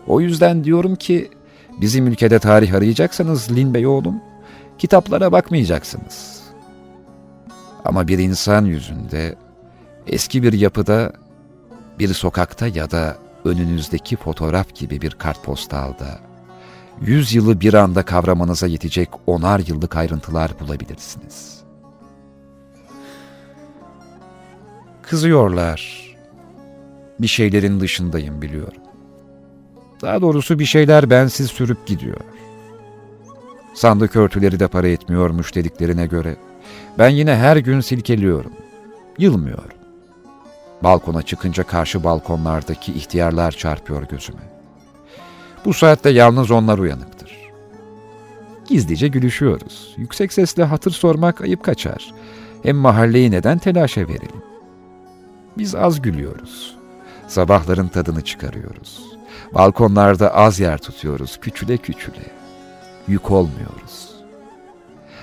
O 0.07 0.20
yüzden 0.20 0.64
diyorum 0.64 0.97
ki, 0.97 1.31
bizim 1.81 2.07
ülkede 2.07 2.38
tarih 2.38 2.75
arayacaksanız 2.75 3.57
Lin 3.57 3.75
Bey 3.75 3.87
oğlum, 3.87 4.23
kitaplara 4.79 5.33
bakmayacaksınız. 5.33 6.42
Ama 7.85 8.09
bir 8.09 8.18
insan 8.18 8.64
yüzünde, 8.64 9.35
eski 10.07 10.42
bir 10.42 10.53
yapıda, 10.53 11.12
bir 11.99 12.14
sokakta 12.14 12.66
ya 12.66 12.90
da 12.90 13.16
önünüzdeki 13.44 14.16
fotoğraf 14.16 14.75
gibi 14.75 15.01
bir 15.01 15.11
kartpostalda, 15.11 16.18
yüz 17.00 17.35
yılı 17.35 17.61
bir 17.61 17.74
anda 17.74 18.02
kavramanıza 18.02 18.66
yetecek 18.66 19.09
onar 19.26 19.61
yıllık 19.66 19.96
ayrıntılar 19.96 20.50
bulabilirsiniz. 20.61 21.54
Kızıyorlar. 25.02 26.04
Bir 27.18 27.26
şeylerin 27.26 27.80
dışındayım 27.80 28.42
biliyorum. 28.42 28.83
Daha 30.02 30.20
doğrusu 30.22 30.59
bir 30.59 30.64
şeyler 30.64 31.11
bensiz 31.11 31.50
sürüp 31.50 31.87
gidiyor. 31.87 32.20
Sandık 33.74 34.16
örtüleri 34.16 34.61
de 34.61 34.68
para 34.68 34.88
etmiyormuş 34.88 35.54
dediklerine 35.54 36.07
göre. 36.07 36.37
Ben 36.98 37.09
yine 37.09 37.37
her 37.37 37.57
gün 37.57 37.80
silkeliyorum. 37.80 38.52
Yılmıyorum. 39.18 39.78
Balkona 40.83 41.22
çıkınca 41.22 41.64
karşı 41.64 42.04
balkonlardaki 42.04 42.92
ihtiyarlar 42.92 43.52
çarpıyor 43.52 44.02
gözüme. 44.02 44.53
Bu 45.64 45.72
saatte 45.74 46.11
yalnız 46.11 46.50
onlar 46.50 46.79
uyanıktır. 46.79 47.38
Gizlice 48.68 49.09
gülüşüyoruz. 49.09 49.94
Yüksek 49.96 50.33
sesle 50.33 50.64
hatır 50.64 50.90
sormak 50.90 51.40
ayıp 51.40 51.62
kaçar. 51.62 52.14
Hem 52.62 52.77
mahalleyi 52.77 53.31
neden 53.31 53.59
telaşa 53.59 54.00
verelim? 54.00 54.42
Biz 55.59 55.74
az 55.74 56.03
gülüyoruz. 56.03 56.77
Sabahların 57.29 57.88
tadını 57.88 58.20
çıkarıyoruz. 58.20 59.03
Balkonlarda 59.55 60.35
az 60.35 60.61
yer 60.61 60.79
tutuyoruz, 60.79 61.40
küçüle 61.40 61.77
küçüle. 61.77 62.31
Yük 63.09 63.31
olmuyoruz. 63.31 64.11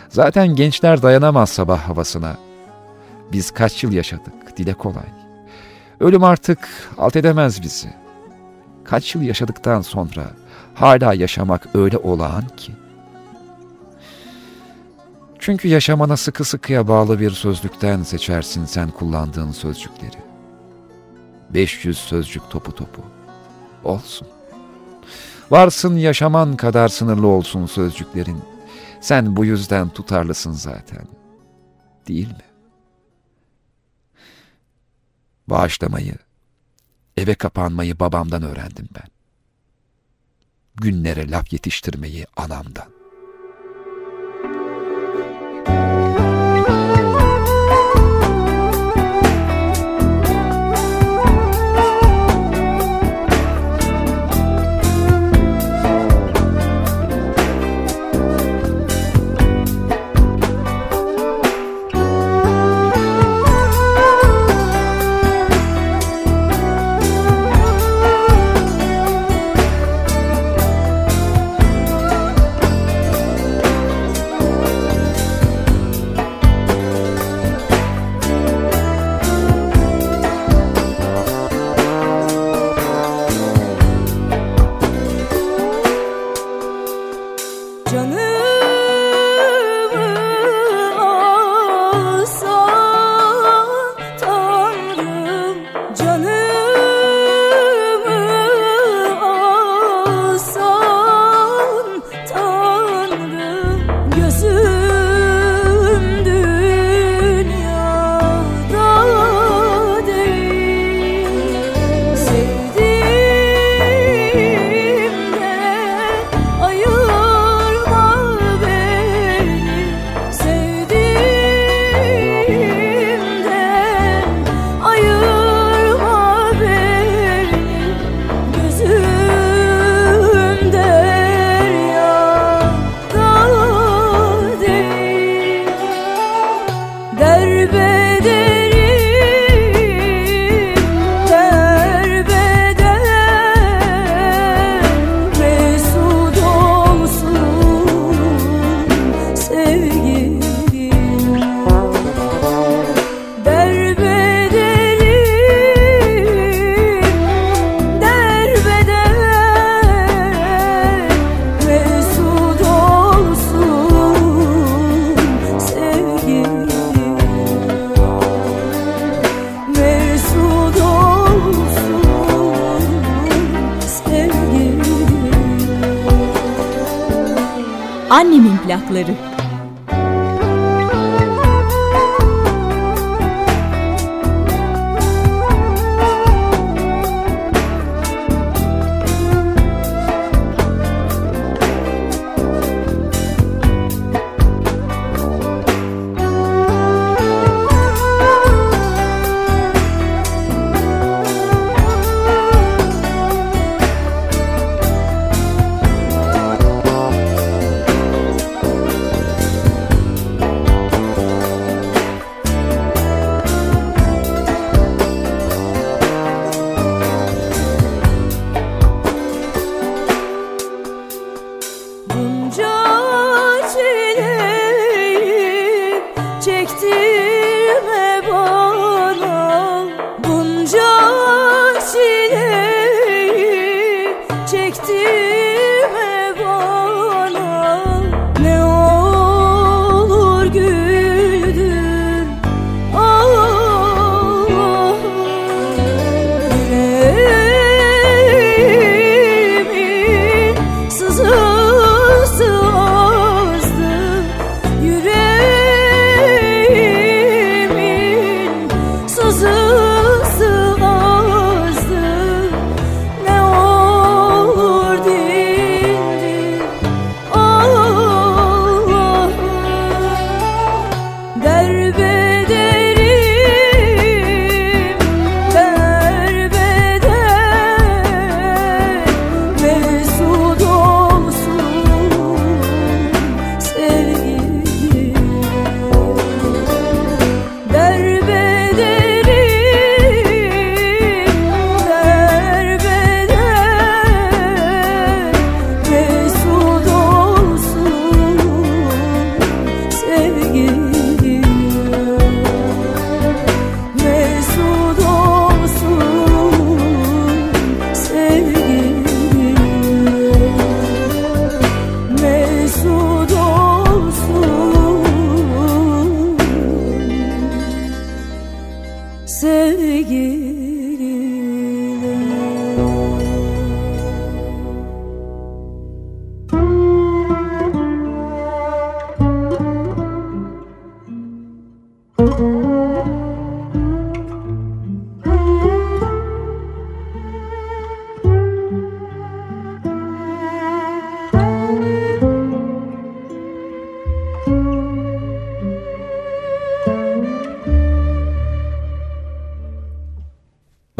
Zaten 0.10 0.48
gençler 0.48 1.02
dayanamaz 1.02 1.50
sabah 1.50 1.80
havasına. 1.80 2.38
Biz 3.32 3.52
kaç 3.52 3.84
yıl 3.84 3.92
yaşadık, 3.92 4.58
dile 4.58 4.74
kolay. 4.74 5.08
Ölüm 6.00 6.24
artık 6.24 6.60
alt 6.98 7.16
edemez 7.16 7.62
bizi 7.62 8.01
kaç 8.92 9.16
yıl 9.16 9.22
yaşadıktan 9.22 9.82
sonra 9.82 10.32
hala 10.76 11.14
yaşamak 11.14 11.68
öyle 11.76 11.98
olağan 11.98 12.48
ki. 12.48 12.72
Çünkü 15.40 15.68
yaşamana 15.68 16.18
sıkı 16.18 16.44
sıkıya 16.44 16.88
bağlı 16.88 17.20
bir 17.20 17.32
sözlükten 17.32 18.04
seçersin 18.04 18.66
sen 18.66 18.92
kullandığın 18.92 19.52
sözcükleri. 19.52 20.18
500 21.50 21.98
sözcük 21.98 22.50
topu 22.50 22.76
topu. 22.76 23.02
Olsun. 23.84 24.28
Varsın 25.52 25.98
yaşaman 25.98 26.58
kadar 26.58 26.88
sınırlı 26.88 27.28
olsun 27.28 27.66
sözcüklerin. 27.66 28.42
Sen 29.02 29.36
bu 29.36 29.46
yüzden 29.46 29.90
tutarlısın 29.90 30.52
zaten. 30.52 31.08
Değil 32.08 32.28
mi? 32.28 32.46
Bağışlamayı, 35.48 36.16
Eve 37.18 37.36
kapanmayı 37.36 38.00
babamdan 38.00 38.44
öğrendim 38.44 38.90
ben. 38.96 39.08
Günlere 40.76 41.32
laf 41.32 41.54
yetiştirmeyi 41.54 42.26
anamdan. 42.38 43.01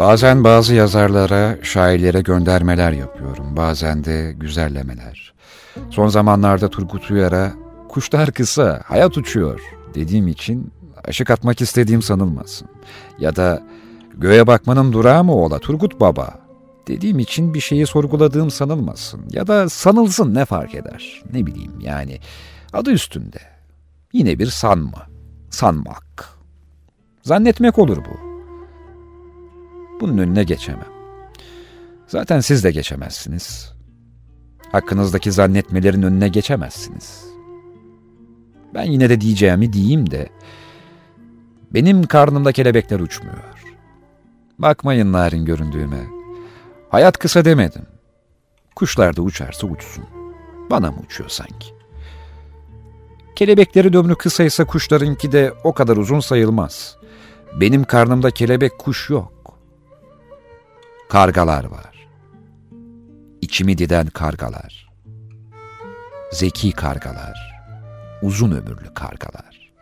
Bazen 0.02 0.44
bazı 0.44 0.74
yazarlara, 0.74 1.58
şairlere 1.62 2.20
göndermeler 2.20 2.92
yapıyorum. 2.92 3.56
Bazen 3.56 4.04
de 4.04 4.32
güzellemeler. 4.36 5.32
Son 5.90 6.08
zamanlarda 6.08 6.70
Turgut 6.70 7.10
Uyar'a 7.10 7.52
kuşlar 7.88 8.30
kısa, 8.30 8.82
hayat 8.86 9.16
uçuyor 9.16 9.60
dediğim 9.94 10.28
için 10.28 10.72
aşık 11.04 11.30
atmak 11.30 11.60
istediğim 11.60 12.02
sanılmasın. 12.02 12.68
Ya 13.18 13.36
da 13.36 13.62
göğe 14.14 14.46
bakmanın 14.46 14.92
durağı 14.92 15.24
mı 15.24 15.34
ola 15.34 15.58
Turgut 15.58 16.00
Baba 16.00 16.34
dediğim 16.88 17.18
için 17.18 17.54
bir 17.54 17.60
şeyi 17.60 17.86
sorguladığım 17.86 18.50
sanılmasın. 18.50 19.20
Ya 19.30 19.46
da 19.46 19.68
sanılsın 19.68 20.34
ne 20.34 20.44
fark 20.44 20.74
eder? 20.74 21.22
Ne 21.32 21.46
bileyim 21.46 21.80
yani 21.80 22.18
adı 22.72 22.90
üstünde. 22.90 23.40
Yine 24.12 24.38
bir 24.38 24.46
sanma, 24.46 25.06
sanmak. 25.50 26.28
Zannetmek 27.22 27.78
olur 27.78 27.96
bu. 27.96 28.31
Bunun 30.00 30.18
önüne 30.18 30.44
geçemem. 30.44 30.92
Zaten 32.06 32.40
siz 32.40 32.64
de 32.64 32.70
geçemezsiniz. 32.70 33.72
Hakkınızdaki 34.72 35.32
zannetmelerin 35.32 36.02
önüne 36.02 36.28
geçemezsiniz. 36.28 37.24
Ben 38.74 38.84
yine 38.84 39.10
de 39.10 39.20
diyeceğimi 39.20 39.72
diyeyim 39.72 40.10
de 40.10 40.28
benim 41.74 42.02
karnımda 42.02 42.52
kelebekler 42.52 43.00
uçmuyor. 43.00 43.64
Bakmayın 44.58 45.12
narin 45.12 45.44
göründüğüme. 45.44 46.00
Hayat 46.88 47.18
kısa 47.18 47.44
demedim. 47.44 47.86
Kuşlar 48.76 49.16
da 49.16 49.22
uçarsa 49.22 49.66
uçsun. 49.66 50.04
Bana 50.70 50.90
mı 50.90 50.96
uçuyor 51.06 51.30
sanki? 51.30 51.74
Kelebekleri 53.36 53.92
dömrü 53.92 54.14
kısaysa 54.14 54.64
kuşlarınki 54.64 55.32
de 55.32 55.52
o 55.64 55.72
kadar 55.72 55.96
uzun 55.96 56.20
sayılmaz. 56.20 56.96
Benim 57.60 57.84
karnımda 57.84 58.30
kelebek 58.30 58.78
kuş 58.78 59.10
yok 59.10 59.42
kargalar 61.12 61.64
var. 61.64 62.06
İçimi 63.40 63.78
diden 63.78 64.06
kargalar. 64.06 64.90
Zeki 66.32 66.72
kargalar. 66.72 67.62
Uzun 68.22 68.50
ömürlü 68.50 68.94
kargalar. 68.94 69.72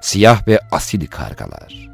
Siyah 0.00 0.48
ve 0.48 0.60
asil 0.72 1.06
kargalar. 1.06 1.88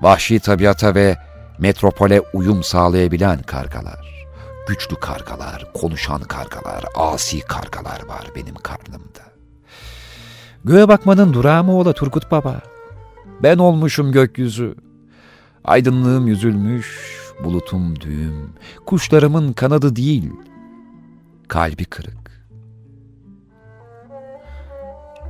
Vahşi 0.00 0.40
tabiata 0.40 0.94
ve 0.94 1.16
metropole 1.58 2.20
uyum 2.32 2.62
sağlayabilen 2.62 3.42
kargalar. 3.42 4.26
Güçlü 4.68 4.96
kargalar, 4.96 5.72
konuşan 5.72 6.20
kargalar, 6.20 6.84
asi 6.94 7.40
kargalar 7.40 8.04
var 8.08 8.30
benim 8.36 8.54
karnımda. 8.54 9.22
Göğe 10.64 10.88
bakmanın 10.88 11.32
durağı 11.32 11.64
mı 11.64 11.72
ola 11.72 11.92
Turgut 11.92 12.30
Baba? 12.30 12.60
Ben 13.42 13.58
olmuşum 13.58 14.12
gökyüzü. 14.12 14.74
Aydınlığım 15.64 16.26
yüzülmüş, 16.26 17.18
bulutum 17.44 18.00
düğüm, 18.00 18.52
kuşlarımın 18.86 19.52
kanadı 19.52 19.96
değil, 19.96 20.32
kalbi 21.48 21.84
kırık. 21.84 22.48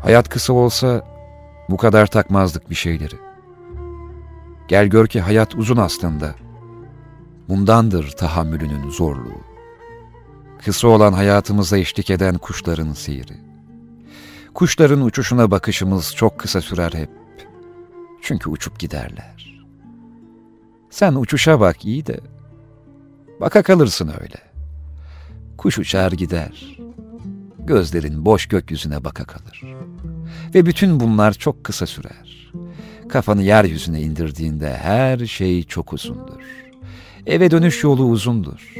Hayat 0.03 0.29
kısa 0.29 0.53
olsa 0.53 1.05
bu 1.71 1.77
kadar 1.77 2.07
takmazdık 2.07 2.71
bir 2.71 2.75
şeyleri. 2.75 3.15
Gel 4.69 4.87
gör 4.87 5.07
ki 5.07 5.21
hayat 5.21 5.55
uzun 5.55 5.77
aslında. 5.77 6.35
Bundandır 7.49 8.11
tahammülünün 8.11 8.91
zorluğu. 8.91 9.41
Kısa 10.65 10.89
olan 10.89 11.13
hayatımıza 11.13 11.79
eşlik 11.79 12.11
eden 12.11 12.39
kuşların 12.39 12.93
seyri. 12.93 13.37
Kuşların 14.55 15.01
uçuşuna 15.01 15.51
bakışımız 15.51 16.15
çok 16.15 16.39
kısa 16.39 16.61
sürer 16.61 16.93
hep. 16.93 17.11
Çünkü 18.23 18.51
uçup 18.51 18.79
giderler. 18.79 19.48
Sen 20.91 21.15
uçuşa 21.15 21.61
bak 21.61 21.85
iyi 21.85 22.07
de. 22.07 22.21
Baka 23.41 23.63
kalırsın 23.63 24.13
öyle. 24.21 24.37
Kuş 25.59 25.79
uçar 25.79 26.13
gider. 26.13 26.79
Gözlerin 27.59 28.25
boş 28.25 28.47
gökyüzüne 28.47 29.05
baka 29.05 29.25
kalır. 29.25 29.63
Ve 30.55 30.67
bütün 30.67 31.01
bunlar 31.01 31.33
çok 31.33 31.65
kısa 31.65 31.87
sürer. 31.87 32.53
Kafanı 33.09 33.43
yeryüzüne 33.43 34.01
indirdiğinde 34.01 34.77
her 34.77 35.27
şey 35.27 35.65
çok 35.65 35.93
uzundur. 35.93 36.43
Eve 37.27 37.51
dönüş 37.51 37.85
yolu 37.85 38.05
uzundur. 38.05 38.75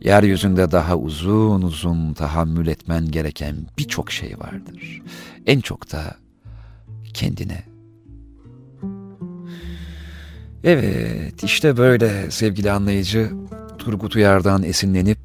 Yeryüzünde 0.00 0.70
daha 0.70 0.96
uzun 0.96 1.62
uzun 1.62 2.14
tahammül 2.14 2.66
etmen 2.66 3.10
gereken 3.10 3.56
birçok 3.78 4.12
şey 4.12 4.38
vardır. 4.38 5.02
En 5.46 5.60
çok 5.60 5.92
da 5.92 6.16
kendine. 7.14 7.71
Evet, 10.64 11.44
işte 11.44 11.76
böyle 11.76 12.30
sevgili 12.30 12.70
anlayıcı 12.70 13.30
Turgut 13.78 14.16
Uyar'dan 14.16 14.62
esinlenip 14.62 15.18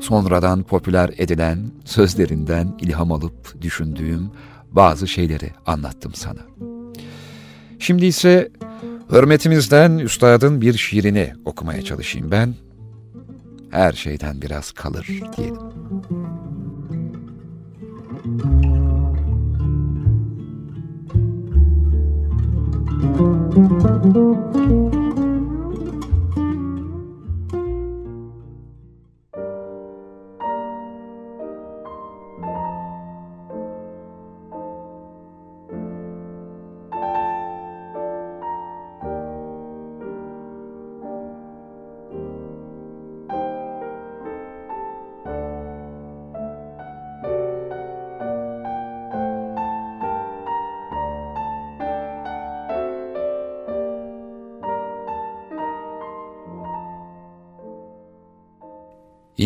sonradan 0.00 0.62
popüler 0.62 1.10
edilen 1.18 1.70
sözlerinden 1.84 2.78
ilham 2.80 3.12
alıp 3.12 3.62
düşündüğüm 3.62 4.30
bazı 4.70 5.08
şeyleri 5.08 5.50
anlattım 5.66 6.14
sana. 6.14 6.40
Şimdi 7.78 8.06
ise 8.06 8.50
hürmetimizden 9.12 9.98
üstadın 9.98 10.60
bir 10.60 10.74
şiirini 10.74 11.32
okumaya 11.44 11.82
çalışayım 11.82 12.30
ben. 12.30 12.54
Her 13.70 13.92
şeyden 13.92 14.42
biraz 14.42 14.72
kalır 14.72 15.06
diyelim. 15.36 15.60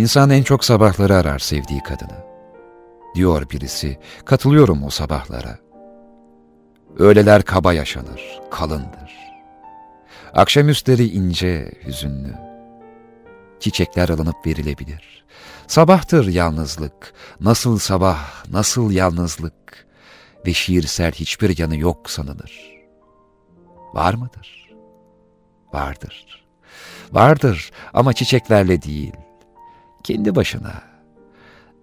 İnsan 0.08 0.30
en 0.30 0.42
çok 0.42 0.64
sabahları 0.64 1.16
arar 1.16 1.38
sevdiği 1.38 1.82
kadını. 1.82 2.24
Diyor 3.14 3.50
birisi, 3.50 3.98
katılıyorum 4.24 4.84
o 4.84 4.90
sabahlara. 4.90 5.58
Öğleler 6.98 7.42
kaba 7.42 7.72
yaşanır, 7.72 8.40
kalındır. 8.50 9.16
Akşamüstleri 10.34 11.08
ince, 11.08 11.72
hüzünlü. 11.86 12.34
Çiçekler 13.60 14.08
alınıp 14.08 14.46
verilebilir. 14.46 15.24
Sabahtır 15.66 16.26
yalnızlık, 16.26 17.14
nasıl 17.40 17.78
sabah, 17.78 18.44
nasıl 18.50 18.90
yalnızlık 18.90 19.86
ve 20.46 20.54
şiirsel 20.54 21.12
hiçbir 21.12 21.58
yanı 21.58 21.76
yok 21.76 22.10
sanılır. 22.10 22.74
Var 23.94 24.14
mıdır? 24.14 24.70
Vardır. 25.72 26.46
Vardır 27.12 27.70
ama 27.94 28.12
çiçeklerle 28.12 28.82
değil, 28.82 29.12
kendi 30.04 30.34
başına. 30.34 30.82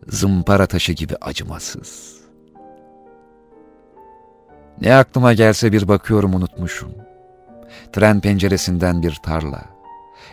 Zımpara 0.07 0.67
taşı 0.67 0.93
gibi 0.93 1.15
acımasız. 1.21 2.15
Ne 4.81 4.95
aklıma 4.95 5.33
gelse 5.33 5.71
bir 5.71 5.87
bakıyorum 5.87 6.33
unutmuşum. 6.33 6.91
Tren 7.93 8.19
penceresinden 8.21 9.03
bir 9.03 9.15
tarla. 9.15 9.65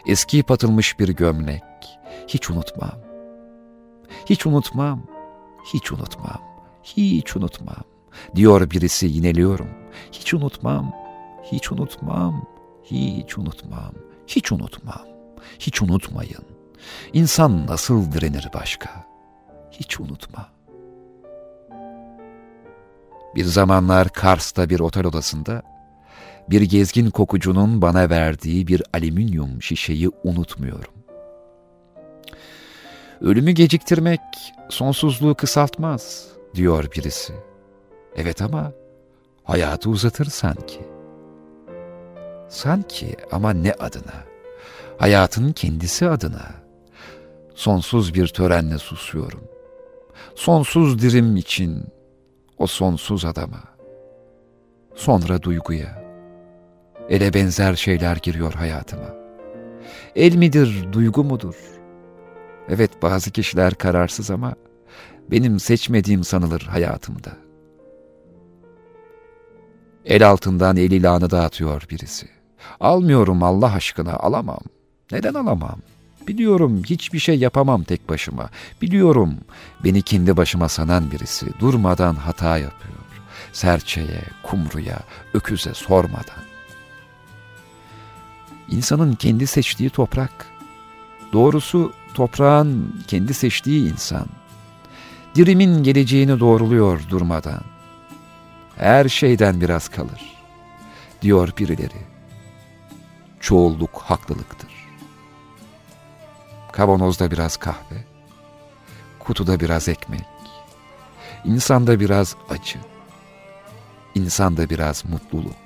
Eski 0.06 0.42
patılmış 0.42 0.98
bir 0.98 1.08
gömlek. 1.08 1.62
Hiç 2.28 2.50
unutmam. 2.50 2.98
Hiç 4.26 4.46
unutmam. 4.46 5.02
Hiç 5.74 5.92
unutmam. 5.92 6.40
Hiç 6.84 7.36
unutmam. 7.36 7.84
Diyor 8.36 8.70
birisi 8.70 9.06
yineliyorum. 9.06 9.68
Hiç 10.12 10.34
unutmam. 10.34 10.92
Hiç 11.52 11.72
unutmam. 11.72 12.46
Hiç 12.84 13.38
unutmam. 13.38 13.92
Hiç 14.26 14.52
unutmam. 14.52 15.06
Hiç 15.58 15.82
unutmayın. 15.82 16.51
İnsan 17.12 17.66
nasıl 17.66 18.12
direnir 18.12 18.48
başka? 18.54 18.90
Hiç 19.70 20.00
unutma. 20.00 20.48
Bir 23.34 23.44
zamanlar 23.44 24.08
Kars'ta 24.08 24.70
bir 24.70 24.80
otel 24.80 25.06
odasında 25.06 25.62
bir 26.50 26.62
gezgin 26.62 27.10
kokucunun 27.10 27.82
bana 27.82 28.10
verdiği 28.10 28.66
bir 28.66 28.82
alüminyum 28.94 29.62
şişeyi 29.62 30.10
unutmuyorum. 30.24 30.94
Ölümü 33.20 33.50
geciktirmek 33.50 34.20
sonsuzluğu 34.68 35.34
kısaltmaz, 35.34 36.28
diyor 36.54 36.92
birisi. 36.96 37.32
Evet 38.16 38.42
ama 38.42 38.72
hayatı 39.44 39.90
uzatır 39.90 40.24
sanki. 40.24 40.80
Sanki 42.48 43.16
ama 43.32 43.52
ne 43.52 43.72
adına? 43.72 44.24
Hayatın 44.98 45.52
kendisi 45.52 46.08
adına 46.08 46.61
sonsuz 47.62 48.14
bir 48.14 48.26
törenle 48.26 48.78
susuyorum. 48.78 49.40
Sonsuz 50.34 51.02
dirim 51.02 51.36
için 51.36 51.84
o 52.58 52.66
sonsuz 52.66 53.24
adama. 53.24 53.62
Sonra 54.94 55.42
duyguya. 55.42 56.02
Ele 57.08 57.34
benzer 57.34 57.74
şeyler 57.74 58.16
giriyor 58.16 58.54
hayatıma. 58.54 59.14
El 60.16 60.36
midir, 60.36 60.92
duygu 60.92 61.24
mudur? 61.24 61.54
Evet 62.68 63.02
bazı 63.02 63.30
kişiler 63.30 63.74
kararsız 63.74 64.30
ama 64.30 64.54
benim 65.30 65.60
seçmediğim 65.60 66.24
sanılır 66.24 66.60
hayatımda. 66.60 67.32
El 70.04 70.28
altından 70.28 70.76
el 70.76 70.90
ilanı 70.90 71.30
dağıtıyor 71.30 71.82
birisi. 71.90 72.28
Almıyorum 72.80 73.42
Allah 73.42 73.72
aşkına 73.72 74.12
alamam. 74.12 74.62
Neden 75.12 75.34
alamam? 75.34 75.78
Biliyorum 76.28 76.82
hiçbir 76.86 77.18
şey 77.18 77.38
yapamam 77.38 77.84
tek 77.84 78.08
başıma. 78.08 78.50
Biliyorum 78.82 79.34
beni 79.84 80.02
kendi 80.02 80.36
başıma 80.36 80.68
sanan 80.68 81.10
birisi 81.10 81.46
durmadan 81.60 82.14
hata 82.14 82.58
yapıyor. 82.58 82.92
Serçeye, 83.52 84.22
kumruya, 84.42 84.98
öküze 85.34 85.74
sormadan. 85.74 86.42
İnsanın 88.68 89.14
kendi 89.14 89.46
seçtiği 89.46 89.90
toprak. 89.90 90.46
Doğrusu 91.32 91.92
toprağın 92.14 93.02
kendi 93.08 93.34
seçtiği 93.34 93.92
insan. 93.92 94.26
Dirimin 95.34 95.82
geleceğini 95.82 96.40
doğruluyor 96.40 97.00
durmadan. 97.10 97.62
Her 98.76 99.08
şeyden 99.08 99.60
biraz 99.60 99.88
kalır, 99.88 100.34
diyor 101.22 101.52
birileri. 101.58 102.02
Çoğulluk 103.40 104.02
haklılıktır. 104.04 104.71
Kavanozda 106.72 107.30
biraz 107.30 107.56
kahve, 107.56 108.04
kutuda 109.18 109.60
biraz 109.60 109.88
ekmek, 109.88 110.26
insanda 111.44 112.00
biraz 112.00 112.36
acı, 112.50 112.78
insanda 114.14 114.70
biraz 114.70 115.04
mutluluk. 115.04 115.56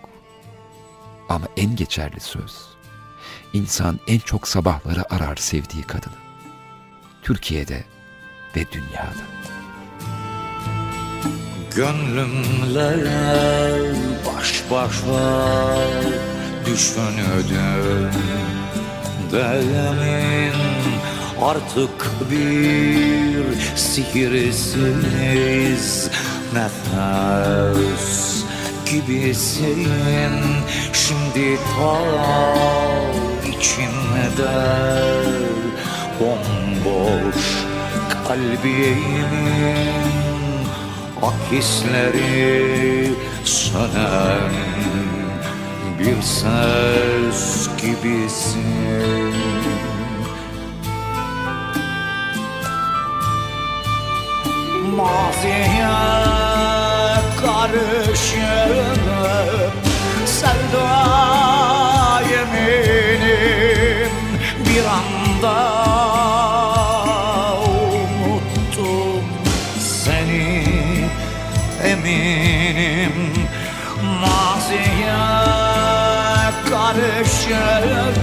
Ama 1.28 1.46
en 1.57 1.76
geçerli 1.76 2.20
söz, 2.20 2.54
insan 3.52 4.00
en 4.07 4.18
çok 4.18 4.48
sabahları 4.48 5.14
arar 5.14 5.36
sevdiği 5.36 5.82
kadını. 5.82 6.14
Türkiye'de 7.22 7.84
ve 8.57 8.72
dünyada. 8.72 9.26
Gönlümle 11.76 13.11
baş 14.26 14.62
başa 14.70 15.76
düşünürdüm 16.66 18.11
Demin 19.32 20.65
artık 21.43 22.11
bir 22.30 23.45
sihirsiz 23.76 25.11
nefes 26.55 28.45
gibisin. 28.91 30.43
Şimdi 30.93 31.59
ta 31.76 31.99
içimde 33.49 34.57
bomboş 36.20 37.66
kalbimin 38.28 39.66
akisleri 41.22 43.12
sönen 43.45 44.53
bir 45.99 46.22
ses 46.22 47.68
gibisin 47.82 49.26
Maziye 54.95 55.87
karışıp 57.41 59.03
sevda 60.26 60.91
yeminim 62.30 64.12
bir 64.66 64.84
anda 64.84 65.59
unuttum 67.68 69.24
seni 69.78 70.64
eminim. 71.84 73.16
Maziye 74.20 75.22
karışıp 76.70 78.16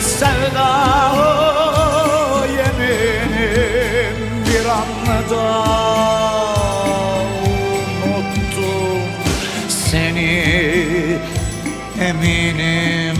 sevda 0.00 1.16
bir 5.06 5.10
anda 5.12 5.44
unuttum 8.04 9.02
seni. 9.68 10.66
Eminim 12.00 13.16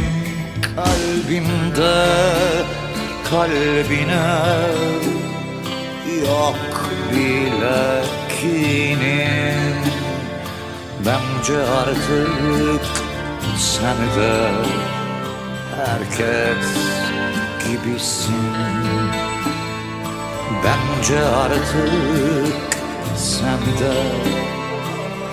kalbimde 0.63 2.05
kalbine 3.31 4.27
yok 6.21 6.91
bile 7.11 8.03
kinim 8.29 9.77
Bence 11.07 11.59
artık 11.59 12.87
sen 13.59 13.97
de 14.17 14.51
herkes 15.77 16.67
gibisin 17.65 19.06
Bence 20.67 21.19
artık 21.25 21.93
sen 23.17 23.59
de 23.79 23.95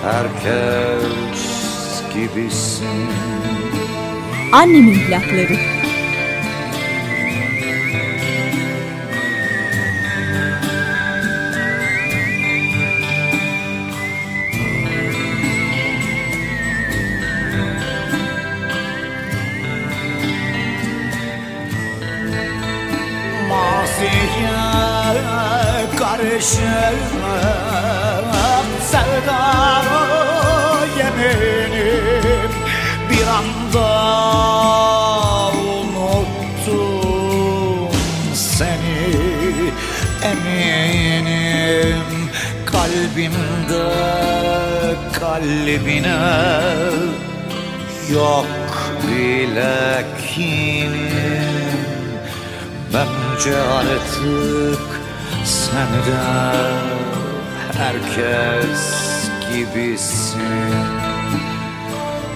herkes 0.03 1.43
gibisin 2.13 3.09
Annemin 4.51 4.99
plakları. 5.07 5.82
Kalbine 45.43 46.19
yok 48.13 48.47
bile 49.07 50.05
kinim 50.35 51.83
Bence 52.93 53.57
artık 53.57 55.01
sen 55.43 55.93
de 56.07 56.23
herkes 57.77 58.83
gibisin. 59.49 60.73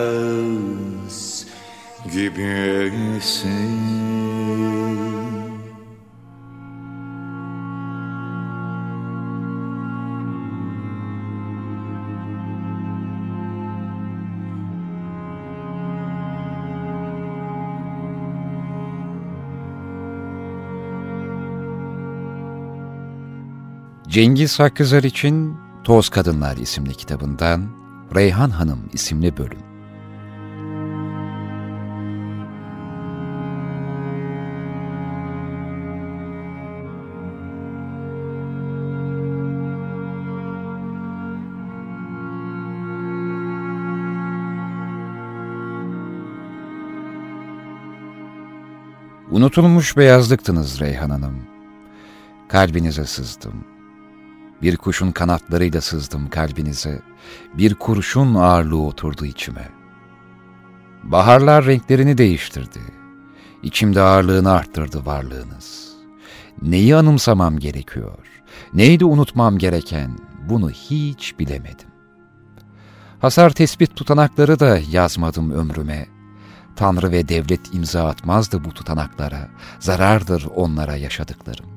gibisin 2.13 3.53
Cengiz 24.13 24.61
Hakkızar 24.61 25.03
için 25.03 25.57
Toz 25.85 26.09
Kadınlar 26.09 26.57
isimli 26.57 26.95
kitabından 26.95 27.67
Reyhan 28.15 28.51
Hanım 28.51 28.79
isimli 28.93 29.37
bölüm. 29.37 29.59
Unutulmuş 49.31 49.97
beyazlıktınız 49.97 50.81
Reyhan 50.81 51.11
Hanım. 51.11 51.43
Kalbinize 52.49 53.05
sızdım. 53.05 53.72
Bir 54.63 54.77
kuşun 54.77 55.13
kanatlarıyla 55.13 55.81
sızdım 55.81 56.31
kalbinize. 56.31 57.03
Bir 57.55 57.75
kurşun 57.75 58.35
ağırlığı 58.35 58.83
oturdu 58.83 59.27
içime. 59.27 59.69
Baharlar 61.03 61.67
renklerini 61.67 62.19
değiştirdi. 62.19 62.81
İçimde 63.63 64.01
ağırlığını 64.03 64.51
arttırdı 64.51 65.07
varlığınız. 65.07 65.93
Neyi 66.63 66.97
anımsamam 66.97 67.59
gerekiyor? 67.59 68.19
Neydi 68.75 69.05
unutmam 69.05 69.59
gereken? 69.59 70.19
Bunu 70.49 70.71
hiç 70.71 71.39
bilemedim. 71.39 71.89
Hasar 73.21 73.51
tespit 73.51 73.97
tutanakları 73.97 74.61
da 74.61 74.79
yazmadım 74.91 75.51
ömrüme. 75.51 76.07
Tanrı 76.77 77.13
ve 77.13 77.29
devlet 77.29 77.75
imza 77.75 78.09
atmazdı 78.09 78.65
bu 78.65 78.71
tutanaklara. 78.71 79.49
Zarardır 79.81 80.47
onlara 80.55 80.97
yaşadıklarım. 80.97 81.72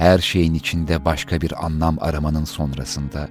Her 0.00 0.18
şeyin 0.18 0.54
içinde 0.54 1.04
başka 1.04 1.40
bir 1.40 1.64
anlam 1.64 1.96
aramanın 2.00 2.44
sonrasında, 2.44 3.28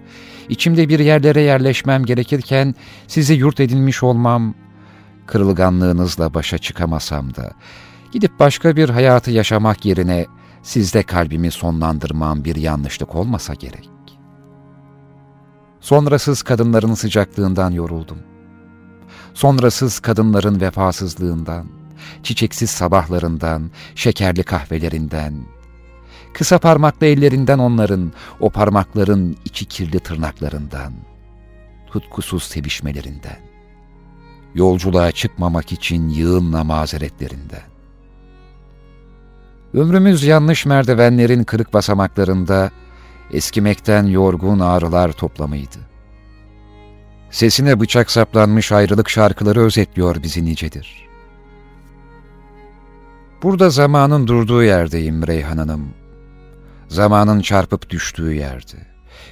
içimde 0.49 0.89
bir 0.89 0.99
yerlere 0.99 1.41
yerleşmem 1.41 2.05
gerekirken 2.05 2.75
sizi 3.07 3.33
yurt 3.33 3.59
edinmiş 3.59 4.03
olmam, 4.03 4.53
kırılganlığınızla 5.25 6.33
başa 6.33 6.57
çıkamasam 6.57 7.35
da, 7.35 7.51
gidip 8.11 8.39
başka 8.39 8.75
bir 8.75 8.89
hayatı 8.89 9.31
yaşamak 9.31 9.85
yerine 9.85 10.25
sizde 10.63 11.03
kalbimi 11.03 11.51
sonlandırmam 11.51 12.45
bir 12.45 12.55
yanlışlık 12.55 13.15
olmasa 13.15 13.53
gerek. 13.53 13.89
Sonrasız 15.79 16.41
kadınların 16.41 16.93
sıcaklığından 16.93 17.71
yoruldum. 17.71 18.19
Sonrasız 19.33 19.99
kadınların 19.99 20.61
vefasızlığından, 20.61 21.65
çiçeksiz 22.23 22.69
sabahlarından, 22.69 23.71
şekerli 23.95 24.43
kahvelerinden, 24.43 25.33
kısa 26.39 26.59
parmaklı 26.59 27.07
ellerinden 27.07 27.59
onların, 27.59 28.11
o 28.39 28.49
parmakların 28.49 29.37
içi 29.45 29.65
kirli 29.65 29.99
tırnaklarından, 29.99 30.93
tutkusuz 31.87 32.43
sevişmelerinden, 32.43 33.39
yolculuğa 34.55 35.11
çıkmamak 35.11 35.71
için 35.71 36.09
yığınla 36.09 36.63
mazeretlerinden. 36.63 37.63
Ömrümüz 39.73 40.23
yanlış 40.23 40.65
merdivenlerin 40.65 41.43
kırık 41.43 41.73
basamaklarında, 41.73 42.71
eskimekten 43.31 44.03
yorgun 44.03 44.59
ağrılar 44.59 45.11
toplamıydı. 45.11 45.77
Sesine 47.31 47.79
bıçak 47.79 48.11
saplanmış 48.11 48.71
ayrılık 48.71 49.09
şarkıları 49.09 49.59
özetliyor 49.61 50.23
bizi 50.23 50.45
nicedir. 50.45 51.07
Burada 53.43 53.69
zamanın 53.69 54.27
durduğu 54.27 54.63
yerdeyim 54.63 55.27
Reyhan 55.27 55.57
Hanım. 55.57 55.98
Zamanın 56.89 57.41
çarpıp 57.41 57.89
düştüğü 57.89 58.33
yerde. 58.33 58.77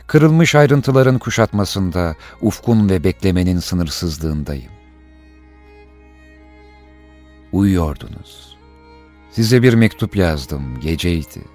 Kırılmış 0.08 0.56
ayrıntıların 0.56 1.18
kuşatmasında, 1.20 2.16
ufkun 2.42 2.90
ve 2.90 3.04
beklemenin 3.04 3.60
sınırsızlığındayım. 3.60 4.72
Uyuyordunuz. 7.52 8.58
Size 9.32 9.64
bir 9.64 9.74
mektup 9.74 10.16
yazdım, 10.16 10.80
geceydi. 10.80 11.46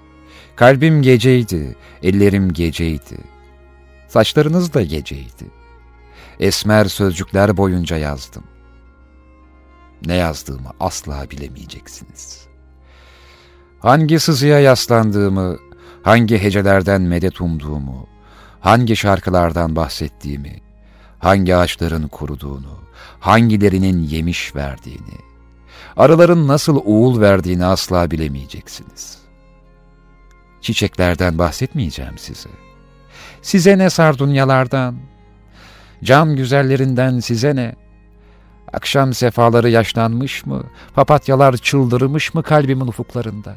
Kalbim 0.55 1.01
geceydi, 1.01 1.75
ellerim 2.03 2.53
geceydi. 2.53 3.17
Saçlarınız 4.07 4.73
da 4.73 4.81
geceydi. 4.81 5.51
Esmer 6.39 6.85
sözcükler 6.85 7.57
boyunca 7.57 7.97
yazdım. 7.97 8.43
ne 10.05 10.15
yazdığımı 10.15 10.69
asla 10.79 11.31
bilemeyeceksiniz. 11.31 12.47
Hangi 13.79 14.19
sızıya 14.19 14.59
yaslandığımı, 14.59 15.57
hangi 16.03 16.37
hecelerden 16.37 17.01
medet 17.01 17.41
umduğumu, 17.41 18.07
hangi 18.59 18.95
şarkılardan 18.95 19.75
bahsettiğimi, 19.75 20.55
hangi 21.19 21.55
ağaçların 21.55 22.07
kuruduğunu, 22.07 22.79
hangilerinin 23.19 23.99
yemiş 24.03 24.55
verdiğini, 24.55 25.17
arıların 25.97 26.47
nasıl 26.47 26.81
uğul 26.85 27.21
verdiğini 27.21 27.65
asla 27.65 28.11
bilemeyeceksiniz. 28.11 29.17
Çiçeklerden 30.61 31.37
bahsetmeyeceğim 31.37 32.17
size. 32.17 32.49
Size 33.41 33.77
ne 33.77 33.89
sardunyalardan, 33.89 34.95
cam 36.03 36.35
güzellerinden 36.35 37.19
size 37.19 37.55
ne? 37.55 37.75
Akşam 38.73 39.13
sefaları 39.13 39.69
yaşlanmış 39.69 40.45
mı, 40.45 40.63
papatyalar 40.95 41.57
çıldırmış 41.57 42.33
mı 42.33 42.43
kalbimin 42.43 42.87
ufuklarında? 42.87 43.55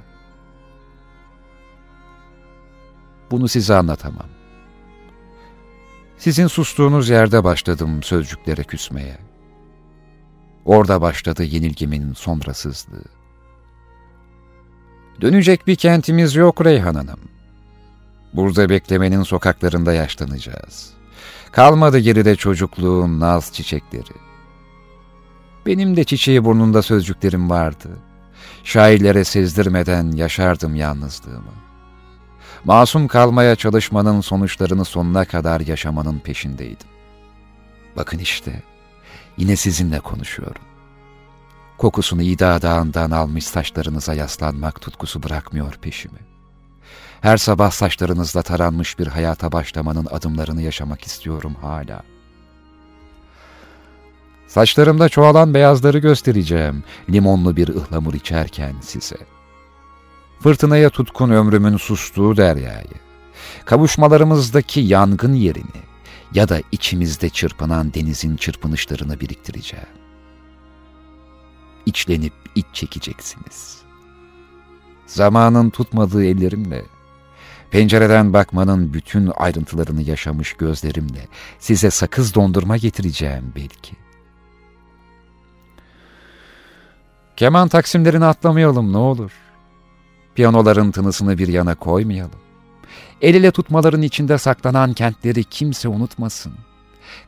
Bunu 3.30 3.48
size 3.48 3.74
anlatamam. 3.74 4.26
Sizin 6.18 6.46
sustuğunuz 6.46 7.08
yerde 7.08 7.44
başladım 7.44 8.02
sözcüklere 8.02 8.62
küsmeye. 8.62 9.18
Orada 10.64 11.00
başladı 11.00 11.44
yenilgimin 11.44 12.12
sonrasızlığı. 12.12 13.04
Dönecek 15.20 15.66
bir 15.66 15.76
kentimiz 15.76 16.34
yok 16.34 16.64
Reyhan 16.64 16.94
Hanım. 16.94 17.20
Burada 18.32 18.68
beklemenin 18.68 19.22
sokaklarında 19.22 19.92
yaşlanacağız. 19.92 20.90
Kalmadı 21.52 21.98
geride 21.98 22.36
çocukluğun 22.36 23.20
naz 23.20 23.52
çiçekleri. 23.52 24.12
Benim 25.66 25.96
de 25.96 26.04
çiçeği 26.04 26.44
burnunda 26.44 26.82
sözcüklerim 26.82 27.50
vardı. 27.50 27.88
Şairlere 28.64 29.24
sezdirmeden 29.24 30.12
yaşardım 30.12 30.74
yalnızlığımı. 30.74 31.65
Masum 32.66 33.08
kalmaya 33.08 33.56
çalışmanın 33.56 34.20
sonuçlarını 34.20 34.84
sonuna 34.84 35.24
kadar 35.24 35.60
yaşamanın 35.60 36.18
peşindeydim. 36.18 36.88
Bakın 37.96 38.18
işte, 38.18 38.62
yine 39.36 39.56
sizinle 39.56 40.00
konuşuyorum. 40.00 40.62
Kokusunu 41.78 42.22
İda 42.22 42.62
Dağı'ndan 42.62 43.10
almış 43.10 43.46
saçlarınıza 43.46 44.14
yaslanmak 44.14 44.80
tutkusu 44.80 45.22
bırakmıyor 45.22 45.72
peşimi. 45.72 46.18
Her 47.20 47.36
sabah 47.36 47.70
saçlarınızla 47.70 48.42
taranmış 48.42 48.98
bir 48.98 49.06
hayata 49.06 49.52
başlamanın 49.52 50.06
adımlarını 50.10 50.62
yaşamak 50.62 51.06
istiyorum 51.06 51.56
hala. 51.60 52.02
Saçlarımda 54.48 55.08
çoğalan 55.08 55.54
beyazları 55.54 55.98
göstereceğim 55.98 56.84
limonlu 57.10 57.56
bir 57.56 57.68
ıhlamur 57.68 58.14
içerken 58.14 58.74
size.'' 58.80 59.35
Fırtınaya 60.40 60.90
tutkun 60.90 61.30
ömrümün 61.30 61.76
sustuğu 61.76 62.36
deryayı, 62.36 62.94
kavuşmalarımızdaki 63.64 64.80
yangın 64.80 65.32
yerini 65.32 65.86
ya 66.34 66.48
da 66.48 66.60
içimizde 66.72 67.28
çırpınan 67.28 67.94
denizin 67.94 68.36
çırpınışlarını 68.36 69.20
biriktireceğim. 69.20 69.86
İçlenip 71.86 72.32
iç 72.54 72.66
çekeceksiniz. 72.72 73.78
Zamanın 75.06 75.70
tutmadığı 75.70 76.24
ellerimle, 76.24 76.82
pencereden 77.70 78.32
bakmanın 78.32 78.92
bütün 78.92 79.32
ayrıntılarını 79.36 80.02
yaşamış 80.02 80.52
gözlerimle 80.52 81.28
size 81.58 81.90
sakız 81.90 82.34
dondurma 82.34 82.76
getireceğim 82.76 83.52
belki. 83.56 83.96
Keman 87.36 87.68
taksimlerini 87.68 88.24
atlamayalım 88.24 88.92
ne 88.92 88.96
olur. 88.96 89.45
Piyanoların 90.36 90.90
tınısını 90.90 91.38
bir 91.38 91.48
yana 91.48 91.74
koymayalım. 91.74 92.40
El 93.22 93.34
ile 93.34 93.50
tutmaların 93.50 94.02
içinde 94.02 94.38
saklanan 94.38 94.92
kentleri 94.92 95.44
kimse 95.44 95.88
unutmasın. 95.88 96.52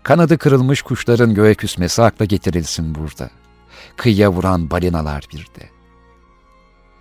Kanadı 0.03 0.39
kırılmış 0.39 0.83
kuşların 0.83 1.35
göğe 1.35 1.55
küsmesi 1.55 2.03
akla 2.03 2.25
getirilsin 2.25 2.95
burada. 2.95 3.31
Kıyıya 3.97 4.33
vuran 4.33 4.71
balinalar 4.71 5.25
bir 5.33 5.39
de. 5.39 5.71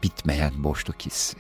Bitmeyen 0.04 0.64
boşluk 0.64 1.02
hissi. 1.02 1.38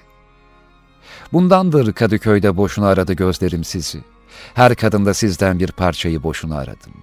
Bundandır 1.33 1.93
Kadıköy'de 1.93 2.57
boşuna 2.57 2.87
aradı 2.87 3.13
gözlerim 3.13 3.63
sizi. 3.63 4.03
Her 4.53 4.75
kadında 4.75 5.13
sizden 5.13 5.59
bir 5.59 5.71
parçayı 5.71 6.23
boşuna 6.23 6.57
aradım. 6.57 6.93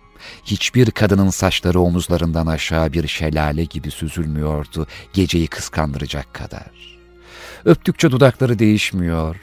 Hiçbir 0.44 0.90
kadının 0.90 1.30
saçları 1.30 1.80
omuzlarından 1.80 2.46
aşağı 2.46 2.92
bir 2.92 3.08
şelale 3.08 3.64
gibi 3.64 3.90
süzülmüyordu 3.90 4.86
geceyi 5.12 5.46
kıskandıracak 5.46 6.34
kadar.'' 6.34 6.93
Öptükçe 7.64 8.10
dudakları 8.10 8.58
değişmiyor, 8.58 9.36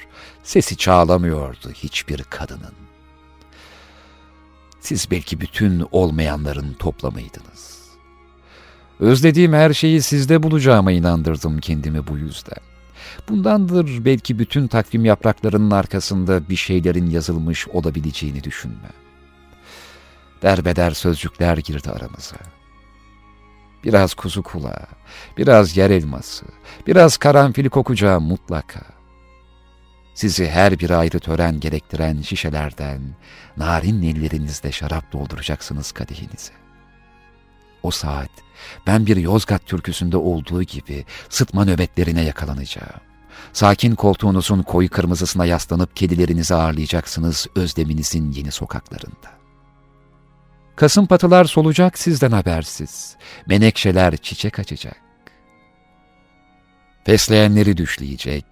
sesi 0.44 0.78
çağlamıyordu 0.78 1.72
hiçbir 1.74 2.24
kadının. 2.24 2.74
Siz 4.80 5.12
belki 5.12 5.42
bütün 5.42 5.88
olmayanların 5.92 6.74
toplamıydınız. 6.74 7.82
Özlediğim 9.00 9.54
her 9.54 9.74
şeyi 9.74 10.02
sizde 10.02 10.44
bulacağıma 10.44 10.92
inandırdım 10.92 11.60
kendimi 11.60 12.08
bu 12.08 12.18
yüzden. 12.18 12.60
Bundandır 13.30 14.06
belki 14.06 14.40
bütün 14.40 14.68
takvim 14.68 15.06
yapraklarının 15.06 15.72
arkasında 15.72 16.50
bir 16.50 16.56
şeylerin 16.56 17.10
yazılmış 17.10 17.68
olabileceğini 17.68 18.44
düşünme. 18.44 18.90
Derbeder 20.42 20.92
sözcükler 20.92 21.58
girdi 21.58 21.90
aramıza 21.90 22.61
biraz 23.84 24.14
kuzu 24.14 24.44
kulağı, 24.44 24.88
biraz 25.38 25.78
yer 25.78 25.90
elması, 25.90 26.46
biraz 26.88 27.18
karanfili 27.18 27.70
kokacağı 27.70 28.22
mutlaka. 28.22 28.82
Sizi 30.14 30.50
her 30.50 30.80
bir 30.80 30.90
ayrı 30.90 31.20
tören 31.20 31.60
gerektiren 31.60 32.22
şişelerden 32.22 33.02
narin 33.58 34.02
ellerinizle 34.02 34.72
şarap 34.72 35.14
dolduracaksınız 35.14 35.92
kadehinize. 35.92 36.54
O 37.84 37.92
saat 37.92 38.30
ben 38.88 39.06
bir 39.06 39.18
Yozgat 39.18 39.66
türküsünde 39.66 40.18
olduğu 40.18 40.64
gibi 40.64 41.06
sıtma 41.30 41.66
nöbetlerine 41.66 42.24
yakalanacağım. 42.24 43.02
Sakin 43.54 43.96
koltuğunuzun 43.96 44.62
koyu 44.62 44.90
kırmızısına 44.90 45.46
yaslanıp 45.46 45.96
kedilerinizi 45.96 46.56
ağırlayacaksınız 46.56 47.48
özleminizin 47.56 48.32
yeni 48.32 48.52
sokaklarında. 48.52 49.41
Kasım 50.76 51.08
patılar 51.08 51.46
solacak 51.46 52.00
sizden 52.00 52.32
habersiz. 52.32 53.16
Menekşeler 53.46 54.18
çiçek 54.18 54.60
açacak. 54.60 54.98
Fesleyenleri 57.04 57.78
düşleyecek. 57.78 58.46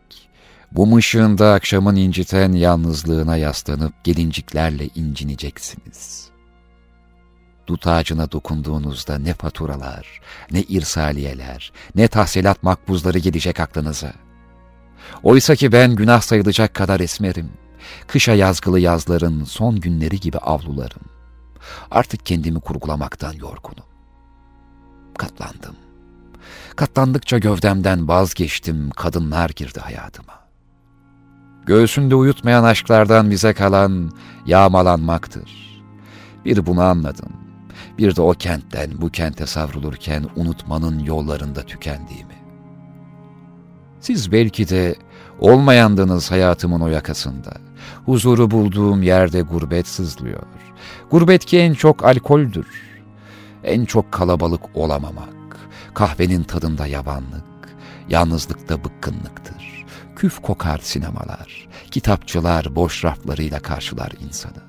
Bu 0.72 0.98
ışığında 0.98 1.54
akşamın 1.54 1.96
inciten 1.96 2.52
yalnızlığına 2.52 3.38
yaslanıp 3.38 4.04
gelinciklerle 4.04 4.88
incineceksiniz. 4.96 6.30
Dut 7.68 7.88
ağacına 7.88 8.32
dokunduğunuzda 8.32 9.18
ne 9.18 9.34
faturalar, 9.34 10.22
ne 10.52 10.62
irsaliyeler, 10.62 11.72
ne 11.96 12.08
tahsilat 12.08 12.64
makbuzları 12.64 13.20
gelecek 13.20 13.60
aklınıza. 13.60 14.14
Oysa 15.24 15.56
ki 15.56 15.72
ben 15.72 15.96
günah 15.96 16.22
sayılacak 16.22 16.74
kadar 16.74 17.00
esmerim. 17.00 17.50
Kışa 18.08 18.34
yazgılı 18.34 18.80
yazların 18.80 19.44
son 19.44 19.80
günleri 19.80 20.20
gibi 20.20 20.38
avlularım. 20.38 21.09
Artık 21.92 22.26
kendimi 22.26 22.60
kurgulamaktan 22.60 23.34
yorgunum. 23.34 23.86
Katlandım. 25.18 25.76
Katlandıkça 26.76 27.38
gövdemden 27.38 28.08
vazgeçtim, 28.08 28.90
kadınlar 28.90 29.50
girdi 29.50 29.80
hayatıma. 29.80 30.40
Göğsünde 31.66 32.16
uyutmayan 32.16 32.64
aşklardan 32.64 33.32
bize 33.32 33.54
kalan 33.54 34.12
yağmalanmaktır. 34.46 35.82
Bir 36.46 36.66
bunu 36.66 36.82
anladım. 36.82 37.30
Bir 37.98 38.16
de 38.16 38.22
o 38.22 38.32
kentten 38.32 38.92
bu 39.02 39.10
kente 39.10 39.46
savrulurken 39.46 40.26
unutmanın 40.36 41.00
yollarında 41.00 41.62
tükendiğimi. 41.62 42.40
Siz 44.00 44.32
belki 44.32 44.70
de 44.70 44.96
olmayandınız 45.40 46.32
hayatımın 46.32 46.82
o 46.82 46.88
yakasında. 46.88 47.52
Huzuru 48.10 48.52
bulduğum 48.52 49.04
yerde 49.04 49.42
gurbet 49.42 49.88
sızlıyor. 49.88 50.44
Gurbet 51.12 51.46
ki 51.46 51.58
en 51.60 51.74
çok 51.74 52.06
alkoldür. 52.06 52.68
En 53.64 53.86
çok 53.86 54.12
kalabalık 54.12 54.62
olamamak. 54.74 55.58
Kahvenin 55.94 56.44
tadında 56.44 56.88
yabanlık. 56.88 57.44
Yalnızlıkta 58.10 58.84
bıkkınlıktır. 58.84 59.86
Küf 60.16 60.42
kokar 60.42 60.80
sinemalar. 60.84 61.68
Kitapçılar 61.92 62.76
boş 62.76 63.06
raflarıyla 63.06 63.60
karşılar 63.60 64.12
insanı. 64.26 64.64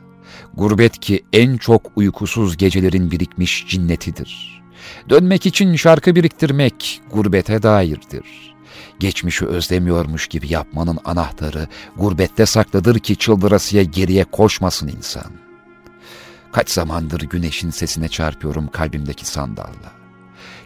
Gurbet 0.55 1.01
ki 1.01 1.25
en 1.33 1.57
çok 1.57 1.83
uykusuz 1.97 2.57
gecelerin 2.57 3.11
birikmiş 3.11 3.67
cinnetidir. 3.69 4.63
Dönmek 5.11 5.47
için 5.47 5.77
şarkı 5.77 6.17
biriktirmek 6.17 7.03
gurbete 7.13 7.63
dairdir. 7.63 8.50
Geçmişi 9.01 9.47
özlemiyormuş 9.47 10.29
gibi 10.29 10.53
yapmanın 10.53 10.99
anahtarı 11.05 11.69
gurbette 11.97 12.47
saklıdır 12.47 12.99
ki 12.99 13.17
çıldırasıya 13.17 13.83
geriye 13.83 14.25
koşmasın 14.25 14.89
insan.'' 14.89 15.51
Kaç 16.53 16.71
zamandır 16.71 17.21
güneşin 17.21 17.71
sesine 17.71 18.09
çarpıyorum 18.09 18.69
kalbimdeki 18.69 19.27
sandalla. 19.27 19.93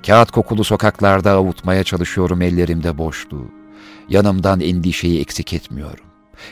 Kağıt 0.06 0.30
kokulu 0.30 0.64
sokaklarda 0.64 1.30
avutmaya 1.30 1.84
çalışıyorum 1.84 2.42
ellerimde 2.42 2.98
boşluğu. 2.98 3.50
Yanımdan 4.08 4.60
endişeyi 4.60 5.20
eksik 5.20 5.52
etmiyorum. 5.52 6.04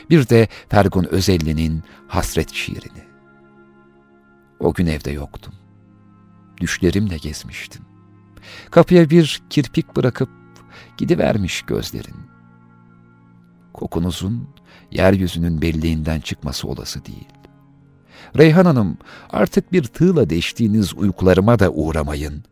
Bir 0.09 0.29
de 0.29 0.47
Fergun 0.69 1.03
Özelli'nin 1.03 1.83
hasret 2.07 2.53
şiirini. 2.53 3.03
O 4.59 4.73
gün 4.73 4.87
evde 4.87 5.11
yoktum. 5.11 5.53
Düşlerimle 6.61 7.17
gezmiştim. 7.17 7.81
Kapıya 8.71 9.09
bir 9.09 9.41
kirpik 9.49 9.95
bırakıp 9.95 10.29
gidivermiş 10.97 11.61
gözlerin. 11.61 12.15
Kokunuzun 13.73 14.49
yeryüzünün 14.91 15.61
belliğinden 15.61 16.19
çıkması 16.19 16.67
olası 16.67 17.05
değil. 17.05 17.27
Reyhan 18.37 18.65
Hanım, 18.65 18.97
artık 19.29 19.71
bir 19.71 19.83
tığla 19.83 20.29
deştiğiniz 20.29 20.93
uykularıma 20.93 21.59
da 21.59 21.71
uğramayın. 21.71 22.43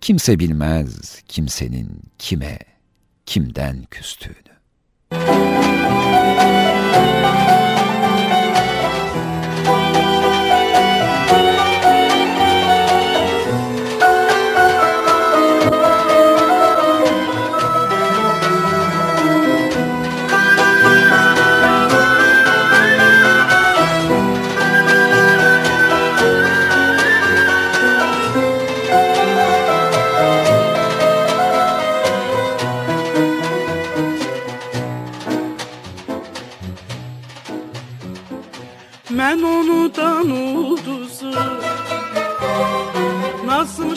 Kimse 0.00 0.38
bilmez 0.38 1.22
kimsenin 1.28 2.02
kime, 2.18 2.58
kimden 3.26 3.82
küstüğünü. 3.90 4.58
Mən 5.12 6.67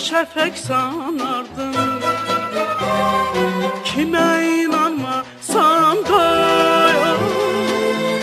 Şəfək 0.02 0.56
sanardım. 0.58 1.76
Kimə 3.86 4.30
inanmasam 4.64 5.97
da 6.10 6.26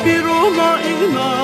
Bir 0.05 0.25
ona 0.25 0.71
inanırdım 0.93 1.38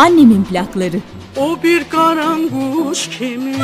Annemin 0.00 0.44
plakları. 0.44 0.96
O 1.36 1.62
bir 1.62 1.84
karanguş 1.88 3.08
kimi? 3.18 3.54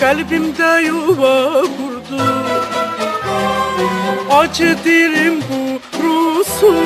Kalbimde 0.00 0.82
yuva 0.86 1.52
kurdu. 1.60 2.22
Acı 4.30 4.76
dilim 4.84 5.40
kurusun 5.92 6.76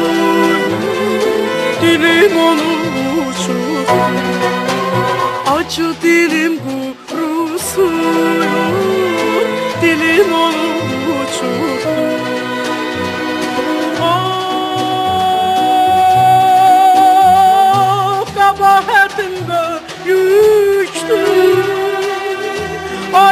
Dilim 1.82 2.36
onu 2.36 2.62
uçurdu 3.12 3.92
Acı 5.46 5.94
dilim 6.02 6.60
kurusun 7.10 7.94
Dilim 9.82 10.32
onu 10.32 10.53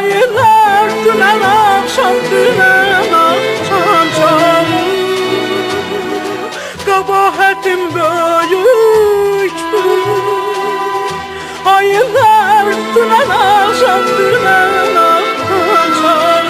Aylar 0.03 0.91
dünen 1.05 1.41
akşam 1.41 2.15
dünen 2.31 3.13
akşam 3.13 4.07
çalır 4.17 4.67
Kabahatim 6.87 7.81
büyüktür 7.95 8.73
Aylar 11.67 12.67
dünen 12.95 13.29
akşam 13.31 14.05
dünen 14.19 14.97
akşam 14.97 15.91
çalır 16.03 16.47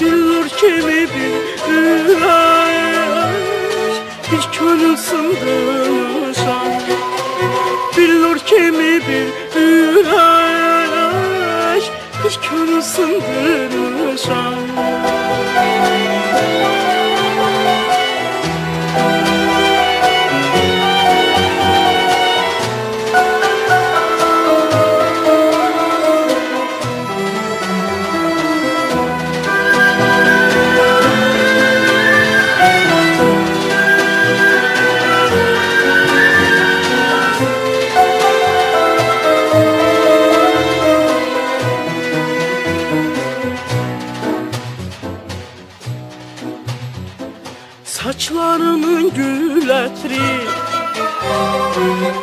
Bilir 0.00 0.48
kimi 0.48 1.02
bir 1.14 1.34
ürək 1.72 2.72
Bir 4.32 4.44
könül 4.58 4.96
Saçlarımın 48.02 49.04
gül 49.14 49.68
ətri 49.70 50.30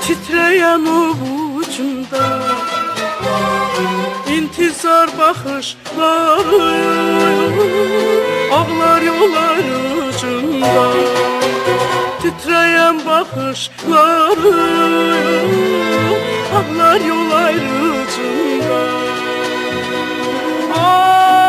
Titrəyən 0.04 0.84
ovucumda 0.92 2.26
İntizar 4.36 5.10
baxışları 5.20 6.60
Ağlar 8.58 9.02
yollar 9.10 9.64
ucunda 10.08 10.86
Titrəyən 12.22 12.98
baxışları 13.06 14.56
Ağlar 16.60 17.02
yollar 17.12 17.56
ucunda. 17.96 18.82
Ah 20.76 21.49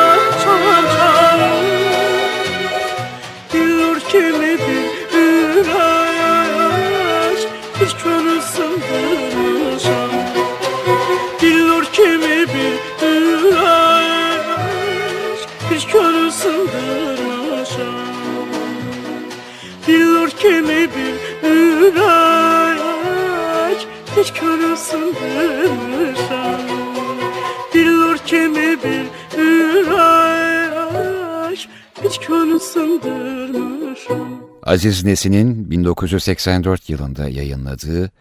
Aziz 34.71 35.03
Nesin'in 35.03 35.71
1984 35.71 36.89
yılında 36.89 37.29
yayınladığı 37.29 38.11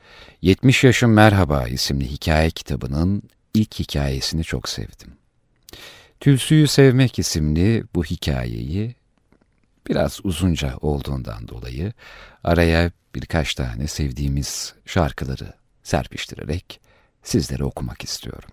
70 0.43 0.85
Yaşım 0.85 1.13
Merhaba 1.13 1.69
isimli 1.69 2.11
hikaye 2.11 2.51
kitabının 2.51 3.23
ilk 3.55 3.79
hikayesini 3.79 4.45
çok 4.45 4.69
sevdim. 4.69 5.13
Tülsü'yü 6.21 6.69
Sevmek 6.69 7.19
isimli 7.19 7.85
bu 7.95 8.05
hikayeyi 8.05 8.95
biraz 9.89 10.21
uzunca 10.25 10.77
olduğundan 10.81 11.49
dolayı 11.49 11.93
araya 12.45 12.91
birkaç 13.15 13.55
tane 13.55 13.87
sevdiğimiz 13.87 14.75
şarkıları 14.87 15.53
serpiştirerek 15.83 16.81
sizlere 17.23 17.65
okumak 17.65 18.05
istiyorum. 18.05 18.51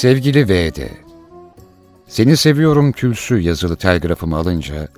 Sevgili 0.00 0.48
V.D. 0.48 0.88
Seni 2.08 2.36
seviyorum 2.36 2.92
tülsü 2.92 3.38
yazılı 3.38 3.76
telgrafımı 3.76 4.36
alınca 4.36 4.88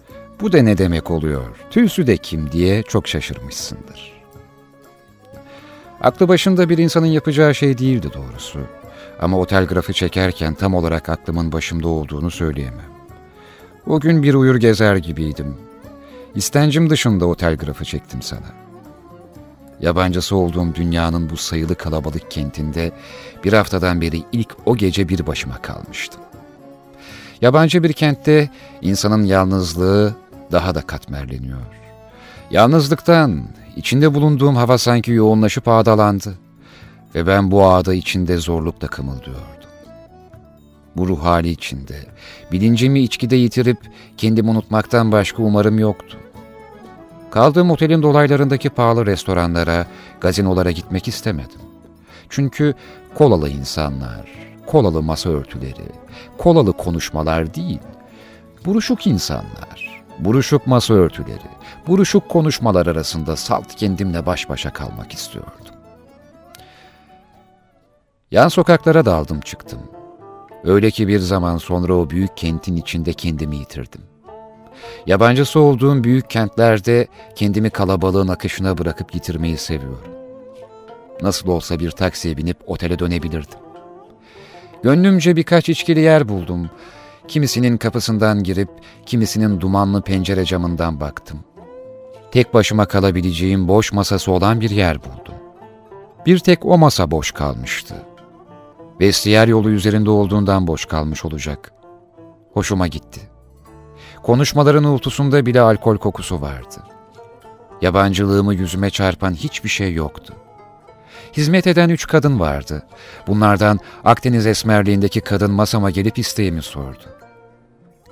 bu 0.40 0.52
da 0.52 0.62
ne 0.62 0.78
demek 0.78 1.10
oluyor, 1.10 1.56
tülsü 1.70 2.06
de 2.06 2.16
kim 2.16 2.52
diye 2.52 2.82
çok 2.82 3.08
şaşırmışsındır. 3.08 4.12
Aklı 6.00 6.28
başında 6.28 6.68
bir 6.68 6.78
insanın 6.78 7.06
yapacağı 7.06 7.54
şey 7.54 7.78
değildi 7.78 8.10
doğrusu. 8.14 8.60
Ama 9.20 9.38
o 9.38 9.46
telgrafı 9.46 9.92
çekerken 9.92 10.54
tam 10.54 10.74
olarak 10.74 11.08
aklımın 11.08 11.52
başımda 11.52 11.88
olduğunu 11.88 12.30
söyleyemem. 12.30 12.92
O 13.86 14.00
gün 14.00 14.22
bir 14.22 14.34
uyur 14.34 14.56
gezer 14.56 14.96
gibiydim. 14.96 15.56
İstencim 16.34 16.90
dışında 16.90 17.26
o 17.26 17.34
telgrafı 17.34 17.84
çektim 17.84 18.22
sana. 18.22 18.71
Yabancısı 19.82 20.36
olduğum 20.36 20.74
dünyanın 20.74 21.30
bu 21.30 21.36
sayılı 21.36 21.74
kalabalık 21.74 22.30
kentinde 22.30 22.92
bir 23.44 23.52
haftadan 23.52 24.00
beri 24.00 24.22
ilk 24.32 24.56
o 24.66 24.76
gece 24.76 25.08
bir 25.08 25.26
başıma 25.26 25.62
kalmıştım. 25.62 26.20
Yabancı 27.40 27.82
bir 27.82 27.92
kentte 27.92 28.50
insanın 28.82 29.24
yalnızlığı 29.24 30.14
daha 30.52 30.74
da 30.74 30.82
katmerleniyor. 30.82 31.60
Yalnızlıktan 32.50 33.44
içinde 33.76 34.14
bulunduğum 34.14 34.56
hava 34.56 34.78
sanki 34.78 35.10
yoğunlaşıp 35.10 35.68
ağdalandı 35.68 36.34
ve 37.14 37.26
ben 37.26 37.50
bu 37.50 37.66
ağda 37.66 37.94
içinde 37.94 38.36
zorlukla 38.36 38.88
kımıldıyordum. 38.88 39.42
Bu 40.96 41.08
ruh 41.08 41.24
hali 41.24 41.50
içinde 41.50 41.96
bilincimi 42.52 43.00
içkide 43.00 43.36
yitirip 43.36 43.78
kendimi 44.16 44.50
unutmaktan 44.50 45.12
başka 45.12 45.42
umarım 45.42 45.78
yoktu. 45.78 46.18
Kaldığım 47.32 47.70
otelin 47.70 48.02
dolaylarındaki 48.02 48.70
pahalı 48.70 49.06
restoranlara, 49.06 49.86
gazinolara 50.20 50.70
gitmek 50.70 51.08
istemedim. 51.08 51.60
Çünkü 52.28 52.74
kolalı 53.14 53.48
insanlar, 53.48 54.28
kolalı 54.66 55.02
masa 55.02 55.30
örtüleri, 55.30 55.88
kolalı 56.38 56.72
konuşmalar 56.72 57.54
değil, 57.54 57.78
buruşuk 58.64 59.06
insanlar, 59.06 60.02
buruşuk 60.18 60.66
masa 60.66 60.94
örtüleri, 60.94 61.50
buruşuk 61.86 62.28
konuşmalar 62.28 62.86
arasında 62.86 63.36
salt 63.36 63.74
kendimle 63.74 64.26
baş 64.26 64.48
başa 64.48 64.72
kalmak 64.72 65.14
istiyordum. 65.14 65.52
Yan 68.30 68.48
sokaklara 68.48 69.04
daldım 69.04 69.40
çıktım. 69.40 69.80
Öyle 70.64 70.90
ki 70.90 71.08
bir 71.08 71.18
zaman 71.18 71.58
sonra 71.58 71.94
o 71.94 72.10
büyük 72.10 72.36
kentin 72.36 72.76
içinde 72.76 73.12
kendimi 73.12 73.56
yitirdim. 73.56 74.11
Yabancısı 75.06 75.60
olduğum 75.60 76.04
büyük 76.04 76.30
kentlerde 76.30 77.06
kendimi 77.36 77.70
kalabalığın 77.70 78.28
akışına 78.28 78.78
bırakıp 78.78 79.14
yitirmeyi 79.14 79.56
seviyorum. 79.56 80.12
Nasıl 81.22 81.48
olsa 81.48 81.78
bir 81.78 81.90
taksiye 81.90 82.36
binip 82.36 82.56
otele 82.66 82.98
dönebilirdim. 82.98 83.58
Gönlümce 84.82 85.36
birkaç 85.36 85.68
içkili 85.68 86.00
yer 86.00 86.28
buldum. 86.28 86.70
Kimisinin 87.28 87.76
kapısından 87.76 88.42
girip 88.42 88.68
kimisinin 89.06 89.60
dumanlı 89.60 90.02
pencere 90.02 90.44
camından 90.44 91.00
baktım. 91.00 91.40
Tek 92.32 92.54
başıma 92.54 92.86
kalabileceğim 92.86 93.68
boş 93.68 93.92
masası 93.92 94.32
olan 94.32 94.60
bir 94.60 94.70
yer 94.70 94.98
buldum. 94.98 95.34
Bir 96.26 96.38
tek 96.38 96.66
o 96.66 96.78
masa 96.78 97.10
boş 97.10 97.32
kalmıştı. 97.32 97.94
Vestiyer 99.00 99.48
yolu 99.48 99.70
üzerinde 99.70 100.10
olduğundan 100.10 100.66
boş 100.66 100.86
kalmış 100.86 101.24
olacak. 101.24 101.72
Hoşuma 102.52 102.86
gitti. 102.86 103.31
Konuşmaların 104.22 104.84
ultusunda 104.84 105.46
bile 105.46 105.60
alkol 105.60 105.98
kokusu 105.98 106.40
vardı. 106.40 106.76
Yabancılığımı 107.82 108.54
yüzüme 108.54 108.90
çarpan 108.90 109.34
hiçbir 109.34 109.68
şey 109.68 109.94
yoktu. 109.94 110.34
Hizmet 111.36 111.66
eden 111.66 111.88
üç 111.88 112.06
kadın 112.06 112.40
vardı. 112.40 112.82
Bunlardan 113.26 113.80
Akdeniz 114.04 114.46
esmerliğindeki 114.46 115.20
kadın 115.20 115.50
masama 115.50 115.90
gelip 115.90 116.18
isteğimi 116.18 116.62
sordu. 116.62 117.04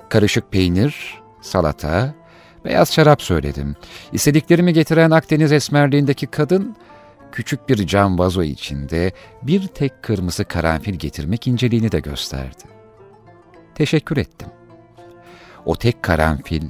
Karışık 0.09 0.51
peynir, 0.51 1.21
salata, 1.41 2.13
beyaz 2.65 2.93
şarap 2.93 3.21
söyledim. 3.21 3.75
İstediklerimi 4.13 4.73
getiren 4.73 5.11
Akdeniz 5.11 5.51
esmerliğindeki 5.51 6.27
kadın, 6.27 6.75
küçük 7.31 7.69
bir 7.69 7.87
cam 7.87 8.19
vazo 8.19 8.43
içinde 8.43 9.11
bir 9.43 9.67
tek 9.67 10.03
kırmızı 10.03 10.45
karanfil 10.45 10.93
getirmek 10.93 11.47
inceliğini 11.47 11.91
de 11.91 11.99
gösterdi. 11.99 12.63
Teşekkür 13.75 14.17
ettim. 14.17 14.47
O 15.65 15.75
tek 15.75 16.03
karanfil, 16.03 16.69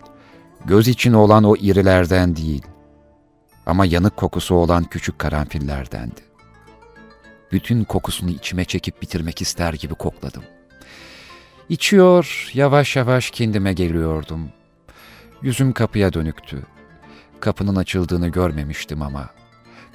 göz 0.66 0.88
için 0.88 1.14
olan 1.14 1.44
o 1.44 1.56
irilerden 1.56 2.36
değil, 2.36 2.66
ama 3.66 3.86
yanık 3.86 4.18
kokusu 4.18 4.56
olan 4.56 4.84
küçük 4.84 5.20
karanfillerdendi. 5.20 6.22
Bütün 7.52 7.84
kokusunu 7.84 8.30
içime 8.30 8.66
çekip 8.66 9.02
bitirmek 9.02 9.42
ister 9.42 9.74
gibi 9.74 9.96
kokladım. 9.96 10.44
İçiyor, 11.70 12.52
yavaş 12.54 12.96
yavaş 12.96 13.32
kendime 13.32 13.74
geliyordum. 13.74 14.50
Yüzüm 15.42 15.74
kapıya 15.74 16.14
dönüktü. 16.14 16.64
Kapının 17.40 17.76
açıldığını 17.76 18.28
görmemiştim 18.28 19.02
ama 19.02 19.30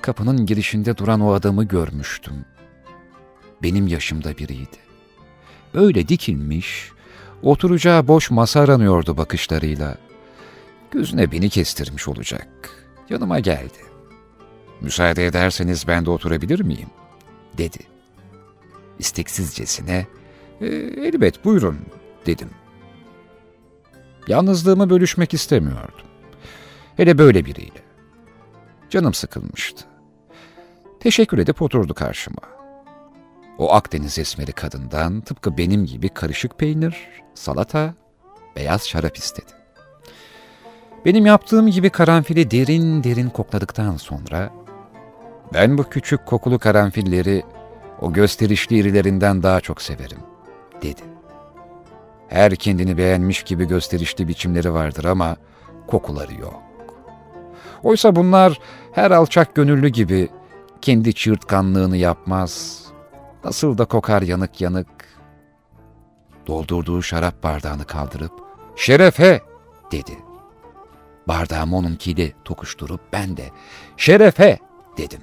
kapının 0.03 0.47
girişinde 0.47 0.97
duran 0.97 1.21
o 1.21 1.33
adamı 1.33 1.65
görmüştüm. 1.65 2.45
Benim 3.63 3.87
yaşımda 3.87 4.39
biriydi. 4.39 4.77
Öyle 5.75 6.09
dikilmiş, 6.09 6.91
oturacağı 7.43 8.09
boş 8.09 8.31
masa 8.31 8.61
aranıyordu 8.61 9.17
bakışlarıyla. 9.17 9.97
Gözüne 10.91 11.33
beni 11.33 11.51
kestirmiş 11.51 12.09
olacak. 12.09 12.49
Yanıma 13.11 13.41
geldi. 13.41 13.79
Müsaade 14.81 15.27
ederseniz 15.27 15.89
ben 15.89 16.07
de 16.07 16.11
oturabilir 16.11 16.61
miyim? 16.61 16.89
dedi. 17.59 17.79
İsteksizcesine, 18.99 20.07
e, 20.61 20.67
elbet 21.07 21.45
buyurun 21.45 21.79
dedim. 22.27 22.51
Yalnızlığımı 24.29 24.91
bölüşmek 24.91 25.35
istemiyordum. 25.35 26.07
Hele 26.97 27.19
böyle 27.19 27.45
biriyle. 27.45 27.83
Canım 28.91 29.15
sıkılmıştı. 29.15 29.85
Teşekkür 31.01 31.39
edip 31.39 31.63
oturdu 31.63 31.95
karşıma. 31.95 32.43
O 33.59 33.73
Akdeniz 33.73 34.19
esmeri 34.19 34.53
kadından 34.53 35.21
tıpkı 35.21 35.57
benim 35.57 35.87
gibi 35.87 36.09
karışık 36.09 36.59
peynir, 36.59 36.97
salata, 37.35 37.95
beyaz 38.57 38.89
şarap 38.89 39.17
istedi. 39.17 39.53
Benim 41.05 41.27
yaptığım 41.27 41.67
gibi 41.71 41.91
karanfili 41.91 42.51
derin 42.51 43.05
derin 43.05 43.29
kokladıktan 43.29 43.97
sonra 43.97 44.51
ben 45.55 45.79
bu 45.79 45.85
küçük 45.85 46.27
kokulu 46.27 46.59
karanfilleri 46.59 47.43
o 48.01 48.13
gösterişli 48.13 48.79
irilerinden 48.79 49.43
daha 49.43 49.61
çok 49.61 49.83
severim, 49.83 50.19
dedi. 50.83 51.03
Her 52.29 52.57
kendini 52.57 52.97
beğenmiş 52.97 53.43
gibi 53.43 53.65
gösterişli 53.65 54.29
biçimleri 54.29 54.75
vardır 54.75 55.05
ama 55.05 55.37
kokuları 55.87 56.35
yok. 56.35 56.63
Oysa 57.83 58.17
bunlar 58.17 58.61
her 58.93 59.11
alçak 59.11 59.55
gönüllü 59.55 59.89
gibi 59.89 60.29
kendi 60.81 61.15
çığırtkanlığını 61.15 61.97
yapmaz. 61.97 62.86
Nasıl 63.47 63.79
da 63.79 63.85
kokar 63.85 64.23
yanık 64.23 64.61
yanık. 64.61 64.89
Doldurduğu 66.47 67.03
şarap 67.03 67.43
bardağını 67.43 67.85
kaldırıp, 67.85 68.33
''Şerefe!'' 68.77 69.43
dedi. 69.93 70.19
Bardağımı 71.29 71.77
onunkiyle 71.77 72.33
tokuşturup 72.45 73.01
ben 73.13 73.37
de 73.37 73.51
şerefe 73.97 74.59
dedim. 74.99 75.21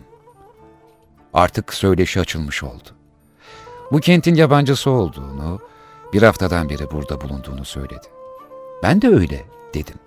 Artık 1.33 1.73
söyleşi 1.73 2.19
açılmış 2.19 2.63
oldu. 2.63 2.89
Bu 3.91 3.99
kentin 3.99 4.35
yabancısı 4.35 4.89
olduğunu, 4.89 5.59
bir 6.13 6.23
haftadan 6.23 6.69
beri 6.69 6.91
burada 6.91 7.21
bulunduğunu 7.21 7.65
söyledi. 7.65 8.07
Ben 8.83 9.01
de 9.01 9.07
öyle 9.07 9.45
dedim. 9.73 9.99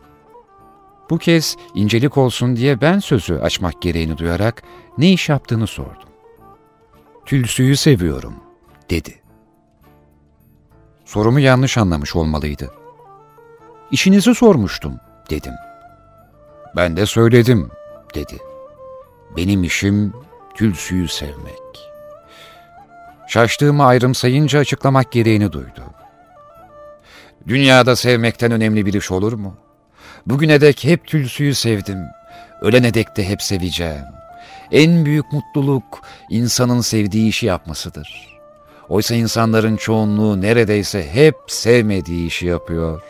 Bu 1.11 1.19
kez 1.19 1.57
incelik 1.75 2.17
olsun 2.17 2.57
diye 2.57 2.81
ben 2.81 2.99
sözü 2.99 3.35
açmak 3.35 3.83
gereğini 3.83 4.19
duyarak 4.19 4.62
ne 4.99 5.12
iş 5.12 5.29
yaptığını 5.29 5.67
sordum. 5.67 6.06
Tülsüyü 7.27 7.77
seviyorum, 7.77 8.35
dedi. 8.91 9.14
Sorumu 11.05 11.41
yanlış 11.41 11.79
anlamış 11.79 12.16
olmalıydı. 12.16 12.70
İşinizi 13.91 14.35
sormuştum, 14.35 15.01
dedim. 15.31 15.53
Ben 16.77 16.97
de 16.97 17.07
söyledim, 17.07 17.70
dedi. 18.14 18.39
Benim 19.37 19.64
işim 19.64 20.12
tülsüyü 20.55 21.09
sevmek. 21.09 21.91
Şaştığımı 23.29 23.85
ayrımsayınca 23.85 24.59
açıklamak 24.59 25.12
gereğini 25.12 25.53
duydu. 25.53 25.83
Dünyada 27.49 27.97
sevmekten 27.97 28.53
önemli 28.53 28.87
bir 28.87 28.95
iş 28.95 29.11
olur 29.11 29.33
mu? 29.33 29.57
Bugüne 30.27 30.61
dek 30.61 30.85
hep 30.85 31.07
tülsüyü 31.07 31.55
sevdim. 31.55 31.99
Ölene 32.61 32.95
dek 32.95 33.16
de 33.16 33.29
hep 33.29 33.43
seveceğim. 33.43 34.05
En 34.73 35.05
büyük 35.05 35.33
mutluluk 35.33 36.03
insanın 36.31 36.81
sevdiği 36.81 37.29
işi 37.29 37.47
yapmasıdır. 37.47 38.37
Oysa 38.89 39.14
insanların 39.14 39.77
çoğunluğu 39.77 40.41
neredeyse 40.41 41.11
hep 41.12 41.37
sevmediği 41.47 42.27
işi 42.27 42.47
yapıyor. 42.47 43.03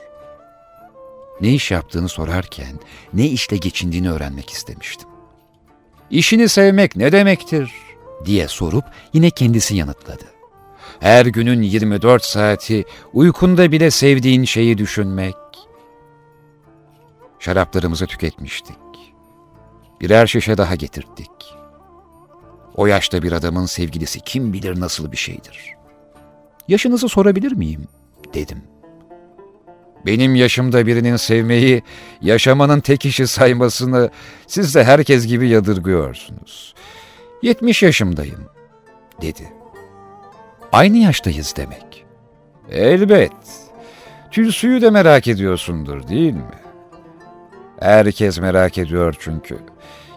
Ne 1.41 1.49
iş 1.49 1.71
yaptığını 1.71 2.09
sorarken 2.09 2.81
ne 3.13 3.27
işle 3.27 3.57
geçindiğini 3.57 4.11
öğrenmek 4.11 4.51
istemiştim. 4.51 5.09
İşini 6.11 6.49
sevmek 6.49 6.97
ne 6.97 7.13
demektir 7.13 7.73
diye 8.25 8.49
sorup 8.49 8.85
yine 9.13 9.31
kendisi 9.31 9.77
yanıtladı. 9.77 10.25
Her 11.01 11.27
günün 11.27 11.63
24 11.63 12.25
saati 12.25 12.85
uykunda 13.13 13.73
bile 13.73 13.91
sevdiğin 13.91 14.45
şeyi 14.45 14.79
düşünmek. 14.79 15.35
Şaraplarımızı 17.39 18.07
tüketmiştik. 18.07 18.77
Birer 20.01 20.27
şişe 20.27 20.59
daha 20.59 20.75
getirttik. 20.75 21.31
O 22.75 22.87
yaşta 22.87 23.23
bir 23.23 23.33
adamın 23.33 23.67
sevgilisi 23.67 24.21
kim 24.21 24.53
bilir 24.53 24.81
nasıl 24.81 25.13
bir 25.13 25.17
şeydir. 25.17 25.75
Yaşınızı 26.69 27.09
sorabilir 27.09 27.53
miyim? 27.53 27.89
dedim. 28.35 28.63
Benim 30.07 30.35
yaşımda 30.35 30.87
birinin 30.87 31.17
sevmeyi, 31.17 31.83
yaşamanın 32.21 32.81
tek 32.81 33.05
işi 33.07 33.27
saymasını 33.27 34.11
siz 34.47 34.75
de 34.75 34.85
herkes 34.85 35.27
gibi 35.27 35.49
yadırgıyorsunuz. 35.49 36.75
Yetmiş 37.43 37.83
yaşımdayım, 37.83 38.45
dedi. 39.23 39.53
Aynı 40.73 40.97
yaştayız 40.97 41.55
demek. 41.57 42.05
Elbet. 42.71 43.33
Tülsüyü 44.31 44.83
de 44.83 44.91
merak 44.91 45.29
ediyorsundur 45.29 46.09
değil 46.09 46.33
mi? 46.33 46.66
Herkes 47.81 48.41
merak 48.41 48.79
ediyor 48.79 49.15
çünkü. 49.19 49.59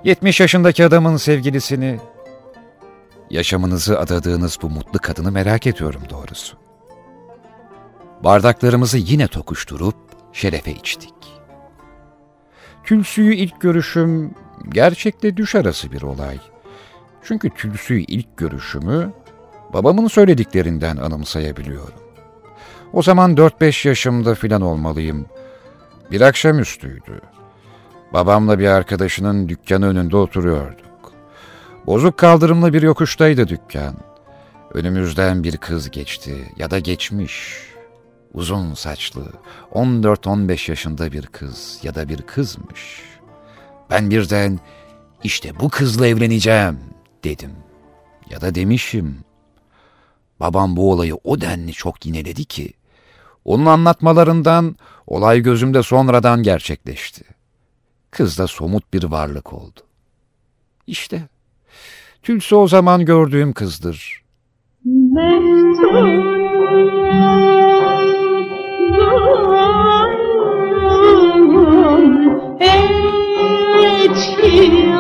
Yetmiş 0.04 0.40
yaşındaki 0.40 0.86
adamın 0.86 1.18
sevgilisini, 1.18 2.00
yaşamınızı 3.30 4.00
adadığınız 4.00 4.58
bu 4.62 4.70
mutlu 4.70 5.00
kadını 5.00 5.32
merak 5.32 5.68
ediyorum 5.68 6.02
doğrusu. 6.10 6.58
Bardaklarımızı 8.24 8.98
yine 8.98 9.28
tokuşturup 9.28 9.96
şerefe 10.34 10.72
içtik. 10.72 11.14
Tülsüyü 12.84 13.36
ilk 13.36 13.62
görüşüm 13.62 14.36
gerçekle 14.70 15.38
düş 15.38 15.56
arası 15.56 15.92
bir 15.92 16.02
olay. 16.02 16.38
Çünkü 17.24 17.50
tülsüyü 17.50 18.02
ilk 18.08 18.38
görüşümü 18.38 19.14
babamın 19.74 20.08
söylediklerinden 20.08 20.98
anımsayabiliyorum. 20.98 22.00
O 22.94 23.02
zaman 23.02 23.36
4-5 23.36 23.88
yaşımda 23.88 24.36
filan 24.36 24.62
olmalıyım. 24.62 25.26
Bir 26.12 26.22
akşamüstüydü. 26.22 27.22
Babamla 28.14 28.60
bir 28.60 28.68
arkadaşının 28.68 29.50
dükkanı 29.50 29.88
önünde 29.88 30.18
oturuyorduk. 30.18 31.14
Bozuk 31.88 32.18
kaldırımlı 32.18 32.74
bir 32.74 32.82
yokuştaydı 32.82 33.48
dükkan. 33.48 33.96
Önümüzden 34.74 35.44
bir 35.44 35.58
kız 35.58 35.92
geçti 35.92 36.54
ya 36.58 36.72
da 36.72 36.80
geçmiş. 36.80 37.64
Uzun 38.34 38.74
saçlı, 38.74 39.32
14-15 39.72 40.72
yaşında 40.72 41.12
bir 41.12 41.26
kız 41.26 41.80
ya 41.84 41.96
da 41.96 42.10
bir 42.10 42.22
kızmış. 42.22 43.02
Ben 43.90 44.10
birden 44.10 44.60
işte 45.24 45.60
bu 45.60 45.70
kızla 45.70 46.08
evleneceğim 46.08 46.80
dedim. 47.24 47.52
Ya 48.30 48.42
da 48.42 48.56
demişim. 48.56 49.18
Babam 50.40 50.76
bu 50.76 50.92
olayı 50.92 51.16
o 51.24 51.42
denli 51.42 51.74
çok 51.74 52.06
yineledi 52.06 52.46
ki, 52.46 52.74
onun 53.46 53.66
anlatmalarından 53.66 54.76
olay 55.08 55.40
gözümde 55.40 55.84
sonradan 55.84 56.44
gerçekleşti. 56.44 57.39
Kız 58.12 58.38
da 58.38 58.48
somut 58.48 58.94
bir 58.94 59.04
varlık 59.04 59.54
oldu. 59.54 59.80
İşte, 60.88 61.28
Tülsü 62.24 62.56
o 62.56 62.68
zaman 62.68 63.06
gördüğüm 63.06 63.54
kızdır. 63.54 64.24
Mektup 64.86 66.30
bir 74.44 75.00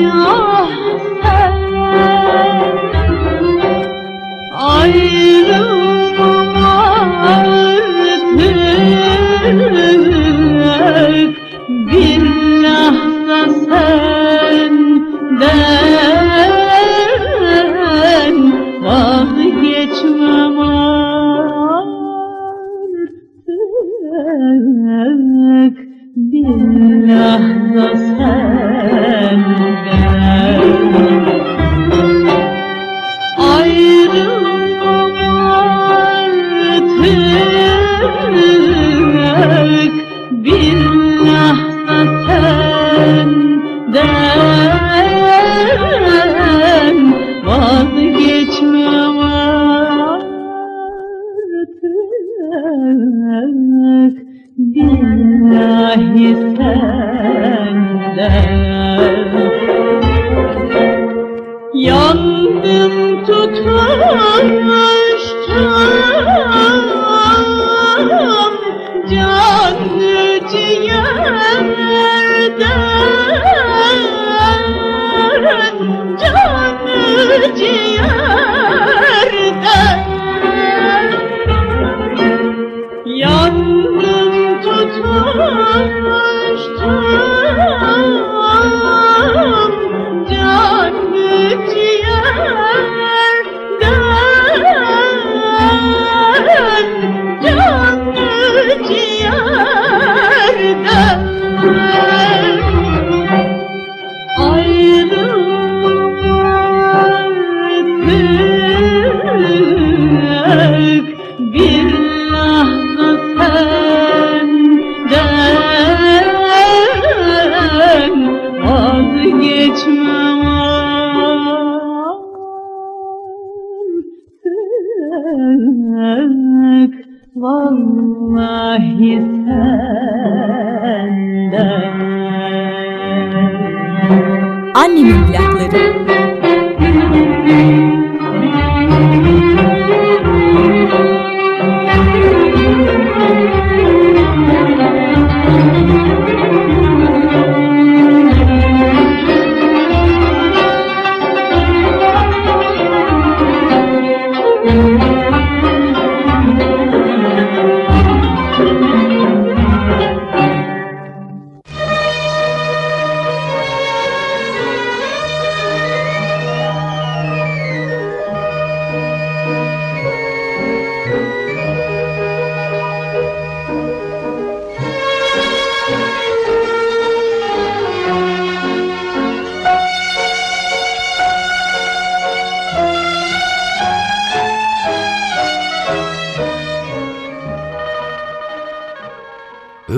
啊。 0.00 0.81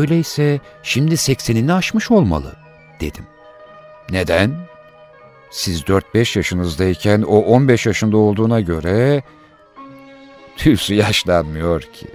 Öyleyse 0.04 0.60
şimdi 0.82 1.16
seksenini 1.16 1.72
aşmış 1.72 2.10
olmalı 2.10 2.56
dedim. 3.00 3.24
Neden? 4.10 4.50
Siz 5.50 5.82
4-5 5.82 6.38
yaşınızdayken 6.38 7.22
o 7.22 7.38
15 7.38 7.86
yaşında 7.86 8.16
olduğuna 8.16 8.60
göre 8.60 9.22
tüsü 10.56 10.94
yaşlanmıyor 10.94 11.80
ki. 11.80 12.06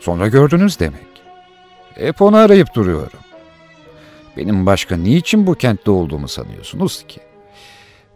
Sonra 0.00 0.28
gördünüz 0.28 0.80
demek. 0.80 1.22
Hep 1.94 2.22
onu 2.22 2.36
arayıp 2.36 2.74
duruyorum. 2.74 3.20
Benim 4.36 4.66
başka 4.66 4.96
niçin 4.96 5.46
bu 5.46 5.54
kentte 5.54 5.90
olduğumu 5.90 6.28
sanıyorsunuz 6.28 7.04
ki? 7.08 7.20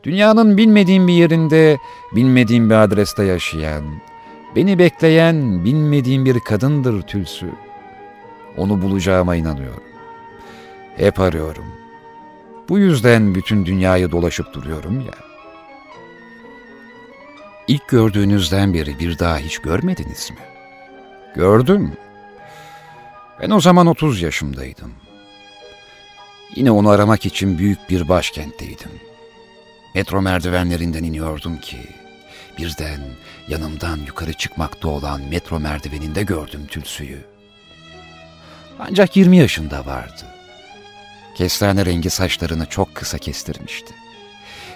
Dünyanın 0.04 0.56
bilmediğim 0.56 1.08
bir 1.08 1.12
yerinde, 1.12 1.78
bilmediğim 2.16 2.70
bir 2.70 2.74
adreste 2.74 3.24
yaşayan, 3.24 3.84
beni 4.56 4.78
bekleyen 4.78 5.64
bilmediğim 5.64 6.24
bir 6.24 6.40
kadındır 6.40 7.02
Tülsü. 7.02 7.46
Onu 8.56 8.82
bulacağıma 8.82 9.36
inanıyorum. 9.36 9.82
Hep 10.96 11.20
arıyorum. 11.20 11.64
Bu 12.68 12.78
yüzden 12.78 13.34
bütün 13.34 13.66
dünyayı 13.66 14.10
dolaşıp 14.10 14.54
duruyorum 14.54 15.00
ya. 15.00 15.14
İlk 17.68 17.88
gördüğünüzden 17.88 18.74
beri 18.74 18.98
bir 18.98 19.18
daha 19.18 19.38
hiç 19.38 19.58
görmediniz 19.58 20.30
mi? 20.30 20.36
Gördüm. 21.36 21.92
Ben 23.40 23.50
o 23.50 23.60
zaman 23.60 23.86
30 23.86 24.22
yaşımdaydım. 24.22 24.92
Yine 26.54 26.70
onu 26.70 26.88
aramak 26.88 27.26
için 27.26 27.58
büyük 27.58 27.90
bir 27.90 28.08
başkentteydim. 28.08 28.90
Metro 29.94 30.22
merdivenlerinden 30.22 31.04
iniyordum 31.04 31.56
ki 31.58 31.78
birden 32.58 33.00
yanımdan 33.48 33.98
yukarı 34.06 34.32
çıkmakta 34.32 34.88
olan 34.88 35.20
metro 35.20 35.60
merdiveninde 35.60 36.22
gördüm 36.22 36.66
Tülsü'yü. 36.66 37.31
Ancak 38.88 39.16
20 39.16 39.36
yaşında 39.36 39.86
vardı. 39.86 40.22
Kestane 41.34 41.86
rengi 41.86 42.10
saçlarını 42.10 42.66
çok 42.66 42.94
kısa 42.94 43.18
kestirmişti. 43.18 43.94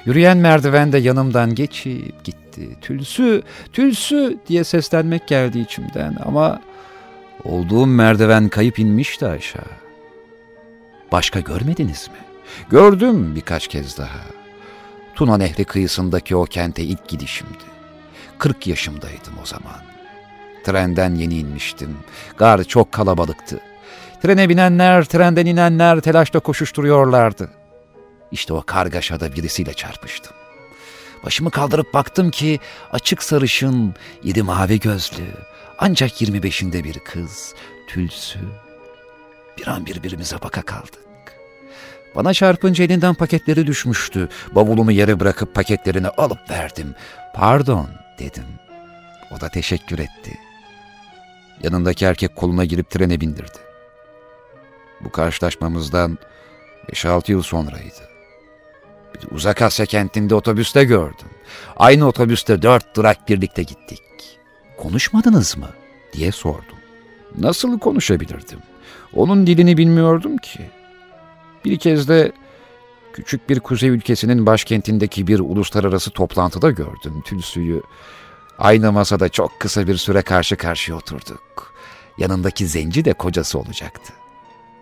Yürüyen 0.05 0.37
merdivende 0.37 0.99
yanımdan 0.99 1.55
geçip 1.55 2.25
gitti. 2.25 2.77
Tülsü, 2.81 3.43
tülsü 3.73 4.39
diye 4.49 4.65
seslenmek 4.65 5.29
geldi 5.29 5.59
içimden 5.59 6.17
ama 6.25 6.61
olduğum 7.45 7.87
merdiven 7.87 8.49
kayıp 8.49 8.79
inmişti 8.79 9.27
aşağı. 9.27 9.71
Başka 11.13 11.41
görmediniz 11.41 12.09
mi? 12.09 12.19
Gördüm 12.71 13.37
birkaç 13.37 13.69
kez 13.69 13.99
daha. 13.99 14.21
Tuna 15.15 15.37
Nehri 15.37 15.65
kıyısındaki 15.65 16.37
o 16.37 16.45
kente 16.45 16.83
ilk 16.83 17.09
gidişimdi. 17.09 17.65
40 18.39 18.67
yaşımdaydım 18.67 19.35
o 19.43 19.47
zaman. 19.47 19.83
Trenden 20.65 21.15
yeni 21.15 21.39
inmiştim. 21.39 21.97
Gar 22.37 22.65
çok 22.65 22.93
kalabalıktı. 22.93 23.61
Trene 24.23 24.49
binenler, 24.49 25.05
trenden 25.05 25.47
inenler 25.47 26.01
telaşla 26.01 26.41
koşuşturuyorlardı. 26.41 27.51
İşte 28.33 28.53
o 28.53 28.63
kargaşada 28.63 29.35
birisiyle 29.35 29.73
çarpıştım. 29.73 30.33
Başımı 31.25 31.51
kaldırıp 31.51 31.95
baktım 31.95 32.31
ki 32.31 32.61
açık 32.93 33.23
sarışın, 33.23 33.95
iri 34.23 34.43
mavi 34.43 34.81
gözlü, 34.81 35.25
ancak 35.79 36.23
25'inde 36.23 36.85
bir 36.85 36.99
kız, 36.99 37.55
tülsü. 37.89 38.39
Bir 39.59 39.67
an 39.67 39.87
birbirimize 39.87 40.37
baka 40.43 40.63
kaldık. 40.63 41.07
Bana 42.17 42.35
çarpınca 42.35 42.85
elinden 42.85 43.15
paketleri 43.15 43.67
düşmüştü. 43.67 44.29
Bavulumu 44.53 44.93
yere 44.93 45.21
bırakıp 45.21 45.55
paketlerini 45.55 46.09
alıp 46.09 46.51
verdim. 46.51 46.95
Pardon 47.35 47.89
dedim. 48.19 48.45
O 49.37 49.41
da 49.41 49.49
teşekkür 49.49 49.99
etti. 49.99 50.39
Yanındaki 51.63 52.05
erkek 52.05 52.37
koluna 52.37 52.65
girip 52.65 52.91
trene 52.91 53.21
bindirdi. 53.21 53.66
Bu 55.07 55.11
karşılaşmamızdan 55.11 56.19
5-6 56.93 57.31
yıl 57.31 57.43
sonraydı. 57.43 58.09
Bir 59.15 59.37
uzak 59.37 59.63
Asya 59.63 59.87
kentinde 59.87 60.35
otobüste 60.35 60.85
gördüm. 60.85 61.29
Aynı 61.77 62.09
otobüste 62.09 62.63
dört 62.63 62.97
durak 62.97 63.29
birlikte 63.29 63.63
gittik. 63.63 64.03
Konuşmadınız 64.77 65.57
mı? 65.57 65.69
diye 66.13 66.33
sordum. 66.33 66.79
Nasıl 67.39 67.79
konuşabilirdim? 67.79 68.59
Onun 69.15 69.47
dilini 69.47 69.77
bilmiyordum 69.77 70.37
ki. 70.37 70.61
Bir 71.65 71.79
kez 71.79 72.09
de 72.09 72.33
küçük 73.13 73.49
bir 73.49 73.61
kuzey 73.61 73.89
ülkesinin 73.89 74.47
başkentindeki 74.47 75.27
bir 75.27 75.41
uluslararası 75.41 76.11
toplantıda 76.11 76.71
gördüm 76.71 77.23
Tülsü'yü. 77.25 77.83
Aynı 78.59 78.93
masada 78.93 79.29
çok 79.29 79.61
kısa 79.61 79.87
bir 79.87 79.97
süre 79.97 80.23
karşı 80.23 80.57
karşıya 80.57 80.97
oturduk. 80.97 81.75
Yanındaki 82.19 82.67
zenci 82.67 83.05
de 83.05 83.13
kocası 83.13 83.59
olacaktı. 83.59 84.13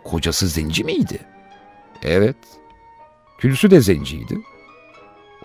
Kocası 0.05 0.49
zenci 0.49 0.85
miydi? 0.85 1.19
Evet. 2.03 2.37
Tülsü 3.39 3.71
de 3.71 3.81
zenciydi. 3.81 4.39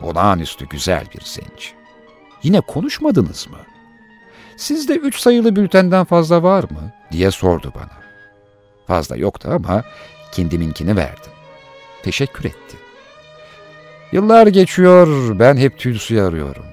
Olağanüstü 0.01 0.69
güzel 0.69 1.05
bir 1.15 1.21
zenci. 1.21 1.69
Yine 2.43 2.61
konuşmadınız 2.61 3.47
mı? 3.47 3.57
Sizde 4.57 4.95
üç 4.95 5.19
sayılı 5.19 5.55
bültenden 5.55 6.05
fazla 6.05 6.43
var 6.43 6.63
mı? 6.63 6.91
diye 7.11 7.31
sordu 7.31 7.73
bana. 7.75 7.99
Fazla 8.87 9.15
yoktu 9.15 9.49
ama 9.51 9.83
kendiminkini 10.31 10.95
verdim. 10.95 11.31
Teşekkür 12.03 12.45
etti. 12.45 12.77
Yıllar 14.11 14.47
geçiyor, 14.47 15.39
ben 15.39 15.57
hep 15.57 15.79
Tülsü'yü 15.79 16.21
arıyorum. 16.21 16.65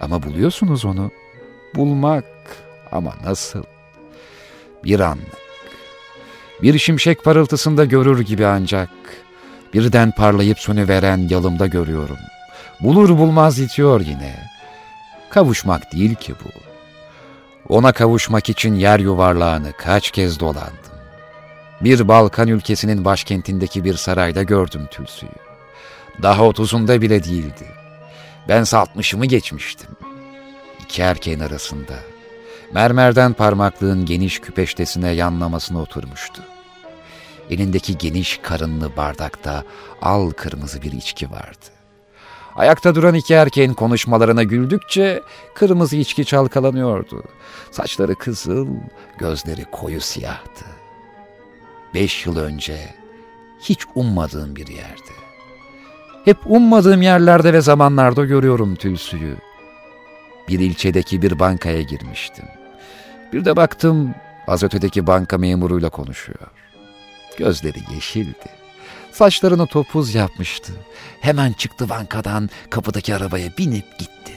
Ama 0.00 0.22
buluyorsunuz 0.22 0.84
onu. 0.84 1.10
Bulmak 1.74 2.24
ama 2.92 3.14
nasıl? 3.24 3.62
Bir 4.84 5.00
anlık. 5.00 5.41
Bir 6.62 6.78
şimşek 6.78 7.24
parıltısında 7.24 7.84
görür 7.84 8.20
gibi 8.20 8.46
ancak. 8.46 8.88
Birden 9.74 10.10
parlayıp 10.10 10.58
sönüveren 10.58 11.28
yalımda 11.30 11.66
görüyorum. 11.66 12.18
Bulur 12.80 13.18
bulmaz 13.18 13.58
itiyor 13.58 14.00
yine. 14.00 14.50
Kavuşmak 15.30 15.92
değil 15.92 16.14
ki 16.14 16.34
bu. 16.44 16.48
Ona 17.74 17.92
kavuşmak 17.92 18.48
için 18.48 18.74
yer 18.74 18.98
yuvarlağını 18.98 19.72
kaç 19.78 20.10
kez 20.10 20.40
dolandım. 20.40 20.92
Bir 21.80 22.08
Balkan 22.08 22.48
ülkesinin 22.48 23.04
başkentindeki 23.04 23.84
bir 23.84 23.94
sarayda 23.94 24.42
gördüm 24.42 24.88
Tülsü'yü. 24.90 25.30
Daha 26.22 26.44
otuzunda 26.44 27.00
bile 27.02 27.24
değildi. 27.24 27.66
Ben 28.48 28.64
altmışımı 28.72 29.26
geçmiştim. 29.26 29.90
İki 30.84 31.02
erkeğin 31.02 31.40
arasında. 31.40 31.94
Mermerden 32.74 33.32
parmaklığın 33.32 34.06
geniş 34.06 34.40
küpeştesine 34.40 35.10
yanlamasına 35.10 35.80
oturmuştu. 35.80 36.42
Elindeki 37.50 37.98
geniş 37.98 38.40
karınlı 38.42 38.96
bardakta 38.96 39.64
al 40.02 40.30
kırmızı 40.30 40.82
bir 40.82 40.92
içki 40.92 41.30
vardı. 41.30 41.66
Ayakta 42.56 42.94
duran 42.94 43.14
iki 43.14 43.34
erkeğin 43.34 43.74
konuşmalarına 43.74 44.42
güldükçe 44.42 45.22
kırmızı 45.54 45.96
içki 45.96 46.24
çalkalanıyordu. 46.24 47.24
Saçları 47.70 48.14
kızıl, 48.14 48.68
gözleri 49.18 49.64
koyu 49.64 50.00
siyahtı. 50.00 50.64
Beş 51.94 52.26
yıl 52.26 52.36
önce 52.36 52.94
hiç 53.60 53.80
ummadığım 53.94 54.56
bir 54.56 54.66
yerde. 54.66 55.12
Hep 56.24 56.36
ummadığım 56.46 57.02
yerlerde 57.02 57.52
ve 57.52 57.60
zamanlarda 57.60 58.24
görüyorum 58.24 58.74
tülsüyü. 58.74 59.36
Bir 60.48 60.60
ilçedeki 60.60 61.22
bir 61.22 61.38
bankaya 61.38 61.82
girmiştim. 61.82 62.44
Bir 63.32 63.44
de 63.44 63.56
baktım 63.56 64.14
az 64.46 64.62
ötedeki 64.62 65.06
banka 65.06 65.38
memuruyla 65.38 65.90
konuşuyor. 65.90 66.48
Gözleri 67.36 67.78
yeşildi. 67.94 68.48
Saçlarını 69.12 69.66
topuz 69.66 70.14
yapmıştı. 70.14 70.72
Hemen 71.20 71.52
çıktı 71.52 71.88
bankadan 71.88 72.50
kapıdaki 72.70 73.14
arabaya 73.14 73.48
binip 73.58 73.98
gitti. 73.98 74.32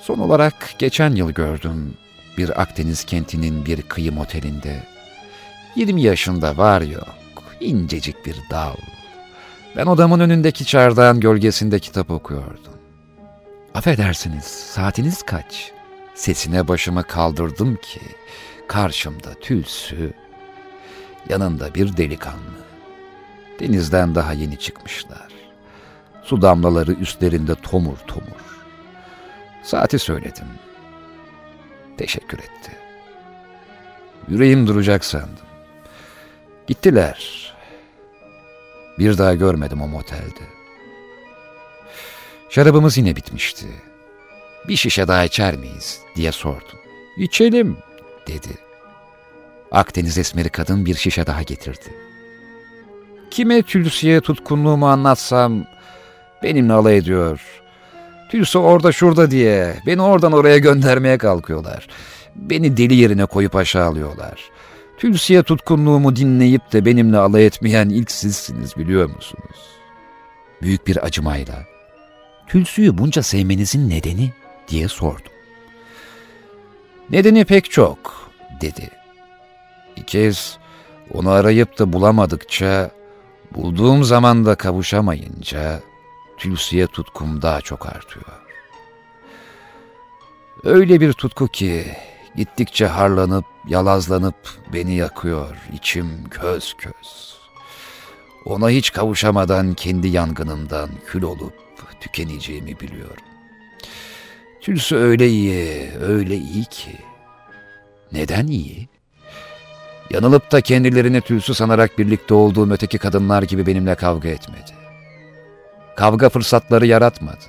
Son 0.00 0.18
olarak 0.18 0.74
geçen 0.78 1.14
yıl 1.14 1.30
gördüm 1.30 1.94
bir 2.38 2.62
Akdeniz 2.62 3.04
kentinin 3.04 3.66
bir 3.66 3.82
kıyı 3.82 4.12
motelinde. 4.12 4.82
20 5.76 6.02
yaşında 6.02 6.56
var 6.56 6.80
yok, 6.80 7.14
incecik 7.60 8.26
bir 8.26 8.36
dal. 8.50 8.74
Ben 9.76 9.86
odamın 9.86 10.20
önündeki 10.20 10.64
çardağın 10.64 11.20
gölgesinde 11.20 11.78
kitap 11.78 12.10
okuyordum. 12.10 12.72
Affedersiniz, 13.74 14.44
saatiniz 14.44 15.22
kaç? 15.22 15.72
Sesine 16.14 16.68
başımı 16.68 17.04
kaldırdım 17.04 17.76
ki 17.76 18.00
karşımda 18.72 19.34
tülsü, 19.34 20.12
yanında 21.28 21.74
bir 21.74 21.96
delikanlı. 21.96 22.62
Denizden 23.60 24.14
daha 24.14 24.32
yeni 24.32 24.58
çıkmışlar. 24.58 25.28
Su 26.22 26.42
damlaları 26.42 26.92
üstlerinde 26.92 27.54
tomur 27.54 27.96
tomur. 27.96 28.62
Saati 29.62 29.98
söyledim. 29.98 30.46
Teşekkür 31.98 32.38
etti. 32.38 32.72
Yüreğim 34.28 34.66
duracak 34.66 35.04
sandım. 35.04 35.46
Gittiler. 36.66 37.52
Bir 38.98 39.18
daha 39.18 39.34
görmedim 39.34 39.82
o 39.82 39.88
motelde. 39.88 40.44
Şarabımız 42.50 42.98
yine 42.98 43.16
bitmişti. 43.16 43.66
Bir 44.68 44.76
şişe 44.76 45.08
daha 45.08 45.24
içer 45.24 45.56
miyiz 45.56 46.00
diye 46.16 46.32
sordum. 46.32 46.78
İçelim 47.16 47.76
dedi. 48.26 48.58
Akdeniz 49.72 50.18
esmeri 50.18 50.48
kadın 50.48 50.86
bir 50.86 50.94
şişe 50.94 51.26
daha 51.26 51.42
getirdi. 51.42 51.94
Kime 53.30 53.62
Tülsi'ye 53.62 54.20
tutkunluğumu 54.20 54.88
anlatsam 54.88 55.64
benimle 56.42 56.72
alay 56.72 56.96
ediyor. 56.96 57.40
Tülsi 58.30 58.58
orada 58.58 58.92
şurada 58.92 59.30
diye 59.30 59.74
beni 59.86 60.02
oradan 60.02 60.32
oraya 60.32 60.58
göndermeye 60.58 61.18
kalkıyorlar. 61.18 61.88
Beni 62.36 62.76
deli 62.76 62.94
yerine 62.94 63.26
koyup 63.26 63.56
aşağılıyorlar. 63.56 64.50
Tülsi'ye 64.98 65.42
tutkunluğumu 65.42 66.16
dinleyip 66.16 66.72
de 66.72 66.84
benimle 66.84 67.18
alay 67.18 67.46
etmeyen 67.46 67.88
ilk 67.88 68.10
sizsiniz 68.10 68.76
biliyor 68.76 69.06
musunuz? 69.06 69.56
Büyük 70.62 70.86
bir 70.86 71.04
acımayla 71.04 71.64
Tülsü'yü 72.46 72.98
bunca 72.98 73.22
sevmenizin 73.22 73.90
nedeni 73.90 74.32
diye 74.68 74.88
sordum. 74.88 75.31
Nedeni 77.10 77.44
pek 77.44 77.70
çok 77.70 78.30
dedi. 78.60 78.90
Bir 79.96 80.02
kez 80.02 80.58
onu 81.14 81.30
arayıp 81.30 81.78
da 81.78 81.92
bulamadıkça, 81.92 82.90
bulduğum 83.54 84.04
zaman 84.04 84.44
da 84.44 84.54
kavuşamayınca 84.54 85.80
Tülsi'ye 86.36 86.86
tutkum 86.86 87.42
daha 87.42 87.60
çok 87.60 87.86
artıyor. 87.86 88.26
Öyle 90.64 91.00
bir 91.00 91.12
tutku 91.12 91.48
ki 91.48 91.86
gittikçe 92.36 92.86
harlanıp, 92.86 93.44
yalazlanıp 93.68 94.36
beni 94.72 94.94
yakıyor, 94.94 95.56
içim 95.72 96.28
köz 96.30 96.74
köz. 96.74 97.36
Ona 98.44 98.70
hiç 98.70 98.92
kavuşamadan 98.92 99.74
kendi 99.74 100.08
yangınımdan 100.08 100.90
kül 101.06 101.22
olup 101.22 101.54
tükeneceğimi 102.00 102.80
biliyorum. 102.80 103.31
Tülsü 104.62 104.96
öyle 104.96 105.28
iyi, 105.28 105.90
öyle 106.00 106.36
iyi 106.36 106.64
ki. 106.64 106.90
Neden 108.12 108.46
iyi? 108.46 108.88
Yanılıp 110.10 110.52
da 110.52 110.60
kendilerini 110.60 111.20
tülsü 111.20 111.54
sanarak 111.54 111.98
birlikte 111.98 112.34
olduğum 112.34 112.70
öteki 112.70 112.98
kadınlar 112.98 113.42
gibi 113.42 113.66
benimle 113.66 113.94
kavga 113.94 114.28
etmedi. 114.28 114.72
Kavga 115.96 116.28
fırsatları 116.28 116.86
yaratmadı. 116.86 117.46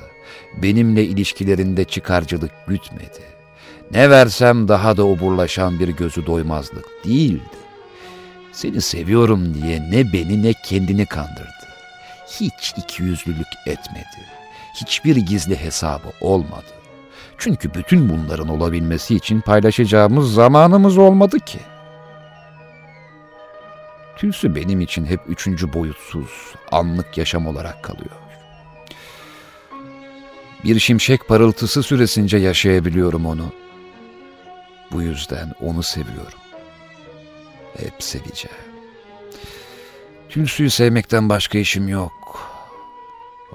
Benimle 0.61 1.03
ilişkilerinde 1.03 1.83
çıkarcılık 1.83 2.51
gütmedi. 2.67 3.23
Ne 3.91 4.09
versem 4.09 4.67
daha 4.67 4.97
da 4.97 5.05
oburlaşan 5.05 5.79
bir 5.79 5.87
gözü 5.87 6.25
doymazlık 6.25 6.85
değildi. 7.05 7.57
Seni 8.51 8.81
seviyorum 8.81 9.53
diye 9.53 9.91
ne 9.91 10.13
beni 10.13 10.43
ne 10.43 10.53
kendini 10.65 11.05
kandırdı. 11.05 11.67
Hiç 12.27 12.73
ikiyüzlülük 12.77 13.47
etmedi. 13.65 14.27
Hiçbir 14.81 15.15
gizli 15.15 15.59
hesabı 15.59 16.07
olmadı. 16.21 16.82
Çünkü 17.37 17.73
bütün 17.73 18.09
bunların 18.09 18.47
olabilmesi 18.47 19.15
için 19.15 19.41
paylaşacağımız 19.41 20.33
zamanımız 20.33 20.97
olmadı 20.97 21.39
ki. 21.39 21.59
Tülsü 24.17 24.55
benim 24.55 24.81
için 24.81 25.05
hep 25.05 25.19
üçüncü 25.27 25.73
boyutsuz, 25.73 26.55
anlık 26.71 27.17
yaşam 27.17 27.47
olarak 27.47 27.83
kalıyor. 27.83 28.15
Bir 30.63 30.79
şimşek 30.79 31.27
parıltısı 31.27 31.83
süresince 31.83 32.37
yaşayabiliyorum 32.37 33.25
onu. 33.25 33.53
Bu 34.91 35.01
yüzden 35.01 35.53
onu 35.61 35.83
seviyorum. 35.83 36.39
Hep 37.77 37.93
seveceğim. 38.03 38.57
Tülsü'yü 40.29 40.69
sevmekten 40.69 41.29
başka 41.29 41.57
işim 41.57 41.87
yok. 41.87 42.49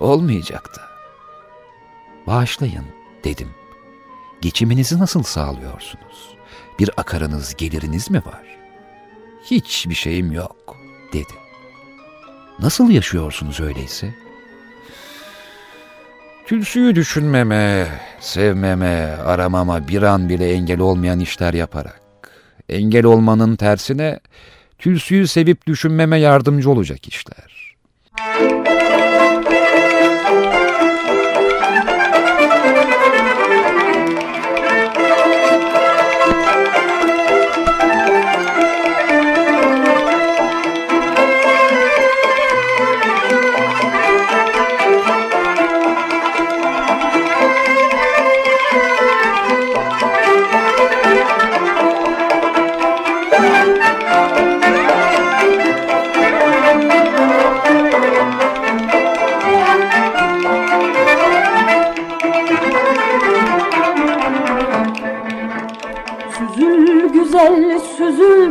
Olmayacak 0.00 0.70
da. 0.76 0.82
Bağışlayın 2.26 2.84
dedim. 3.24 3.57
Geçiminizi 4.40 4.98
nasıl 4.98 5.22
sağlıyorsunuz? 5.22 6.36
Bir 6.78 6.90
akarınız, 6.96 7.54
geliriniz 7.56 8.10
mi 8.10 8.22
var? 8.26 8.58
Hiçbir 9.44 9.94
şeyim 9.94 10.32
yok 10.32 10.76
dedi. 11.12 11.32
Nasıl 12.58 12.90
yaşıyorsunuz 12.90 13.60
öyleyse? 13.60 14.14
Tülsüyü 16.46 16.94
düşünmeme, 16.94 17.88
sevmeme, 18.20 19.16
aramama 19.24 19.88
bir 19.88 20.02
an 20.02 20.28
bile 20.28 20.52
engel 20.52 20.80
olmayan 20.80 21.20
işler 21.20 21.54
yaparak, 21.54 22.00
engel 22.68 23.04
olmanın 23.04 23.56
tersine 23.56 24.20
tülsüyü 24.78 25.28
sevip 25.28 25.66
düşünmeme 25.66 26.18
yardımcı 26.18 26.70
olacak 26.70 27.08
işler. 27.08 27.74
Süzül 28.18 29.07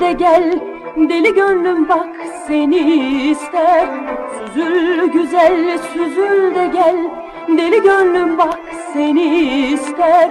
de 0.08 0.12
gel 0.14 0.60
Deli 1.10 1.34
gönlüm 1.34 1.90
bak 1.90 2.10
seni 2.48 2.80
ister. 3.32 3.88
Süzül 4.38 5.08
güzel 5.12 5.78
süzül 5.78 6.56
de 6.56 6.68
gel 6.68 6.98
Deli 7.48 7.82
gönlüm 7.82 8.38
bak 8.38 8.60
seni 8.94 9.26
ister. 9.74 10.30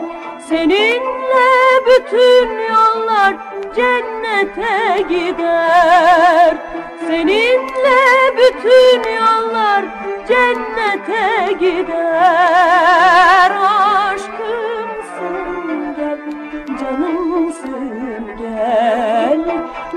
Seninle 0.48 1.46
bütün 1.86 2.48
yollar 2.48 3.36
cennete 3.76 5.02
gider. 5.08 6.56
Seninle 7.06 8.00
bütün 8.36 9.12
yollar 9.12 9.84
cennete 10.28 11.52
gider. 11.52 13.50
Aşkımsın 14.10 15.16
gel 15.96 16.18
canımsın 16.80 17.95
gel 18.66 19.40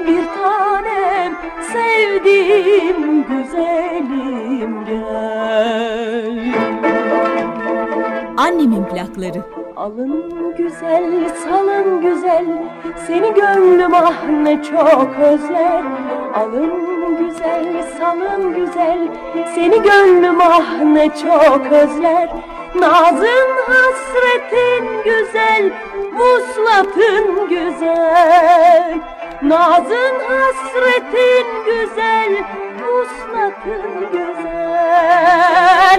Bir 0.07 0.23
tanem 0.25 1.33
sevdiğim 1.73 3.23
güzelim 3.23 4.85
gel 4.85 6.39
Annemin 8.37 8.83
plakları. 8.83 9.41
Alın 9.80 10.56
güzel, 10.57 11.30
salın 11.30 12.01
güzel, 12.01 12.45
seni 13.07 13.34
gönlüm 13.34 13.93
ah 13.93 14.30
ne 14.30 14.64
çok 14.64 15.10
özler. 15.19 15.84
Alın 16.35 17.18
güzel, 17.18 17.84
salın 17.99 18.56
güzel, 18.56 18.99
seni 19.56 19.81
gönlüm 19.81 20.41
ah 20.41 20.81
ne 20.81 21.10
çok 21.10 21.72
özler. 21.72 22.30
Nazın 22.76 23.49
hasretin 23.68 25.03
güzel, 25.03 25.72
vuslatın 26.14 27.49
güzel. 27.49 28.99
Nazın 29.41 30.15
hasretin 30.27 31.47
güzel, 31.65 32.43
vuslatın 32.81 34.11
güzel. 34.11 35.98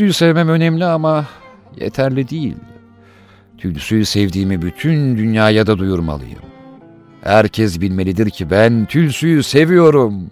Tülsü'yü 0.00 0.12
sevmem 0.12 0.48
önemli 0.48 0.84
ama 0.84 1.26
yeterli 1.76 2.28
değil. 2.28 2.56
Tülsü'yü 3.58 4.04
sevdiğimi 4.04 4.62
bütün 4.62 5.18
dünyaya 5.18 5.66
da 5.66 5.78
duyurmalıyım. 5.78 6.42
Herkes 7.22 7.80
bilmelidir 7.80 8.30
ki 8.30 8.50
ben 8.50 8.86
Tülsü'yü 8.86 9.42
seviyorum. 9.42 10.30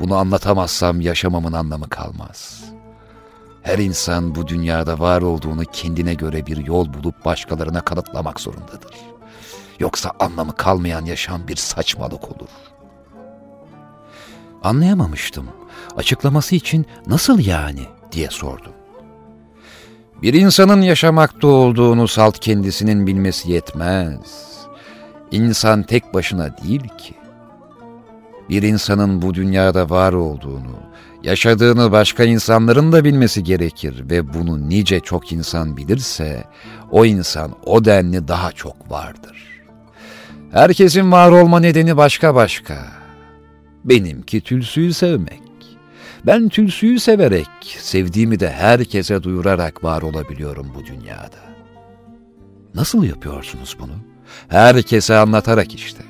Bunu 0.00 0.16
anlatamazsam 0.16 1.00
yaşamamın 1.00 1.52
anlamı 1.52 1.88
kalmaz. 1.88 2.64
Her 3.62 3.78
insan 3.78 4.34
bu 4.34 4.48
dünyada 4.48 4.98
var 4.98 5.22
olduğunu 5.22 5.64
kendine 5.72 6.14
göre 6.14 6.46
bir 6.46 6.66
yol 6.66 6.94
bulup 6.94 7.24
başkalarına 7.24 7.80
kanıtlamak 7.80 8.40
zorundadır. 8.40 8.96
Yoksa 9.80 10.12
anlamı 10.20 10.56
kalmayan 10.56 11.04
yaşam 11.04 11.48
bir 11.48 11.56
saçmalık 11.56 12.24
olur. 12.24 12.50
Anlayamamıştım. 14.62 15.46
Açıklaması 15.96 16.54
için 16.54 16.86
nasıl 17.06 17.38
yani 17.38 17.86
diye 18.12 18.28
sordum. 18.30 18.72
Bir 20.22 20.34
insanın 20.34 20.82
yaşamakta 20.82 21.46
olduğunu 21.46 22.08
salt 22.08 22.38
kendisinin 22.38 23.06
bilmesi 23.06 23.50
yetmez. 23.50 24.52
İnsan 25.30 25.82
tek 25.82 26.14
başına 26.14 26.56
değil 26.58 26.88
ki. 26.98 27.14
Bir 28.48 28.62
insanın 28.62 29.22
bu 29.22 29.34
dünyada 29.34 29.90
var 29.90 30.12
olduğunu, 30.12 30.76
yaşadığını 31.22 31.92
başka 31.92 32.24
insanların 32.24 32.92
da 32.92 33.04
bilmesi 33.04 33.44
gerekir 33.44 34.10
ve 34.10 34.34
bunu 34.34 34.68
nice 34.68 35.00
çok 35.00 35.32
insan 35.32 35.76
bilirse 35.76 36.44
o 36.90 37.04
insan 37.04 37.52
o 37.64 37.84
denli 37.84 38.28
daha 38.28 38.52
çok 38.52 38.90
vardır. 38.90 39.62
Herkesin 40.52 41.12
var 41.12 41.30
olma 41.30 41.60
nedeni 41.60 41.96
başka 41.96 42.34
başka. 42.34 42.86
Benimki 43.84 44.40
tülsüyü 44.40 44.94
sevmek. 44.94 45.41
Ben 46.26 46.48
tülsüyü 46.48 47.00
severek, 47.00 47.48
sevdiğimi 47.78 48.40
de 48.40 48.50
herkese 48.50 49.22
duyurarak 49.22 49.84
var 49.84 50.02
olabiliyorum 50.02 50.72
bu 50.74 50.86
dünyada. 50.86 51.42
Nasıl 52.74 53.04
yapıyorsunuz 53.04 53.76
bunu? 53.80 53.92
Herkese 54.48 55.16
anlatarak 55.16 55.74
işte. 55.74 56.02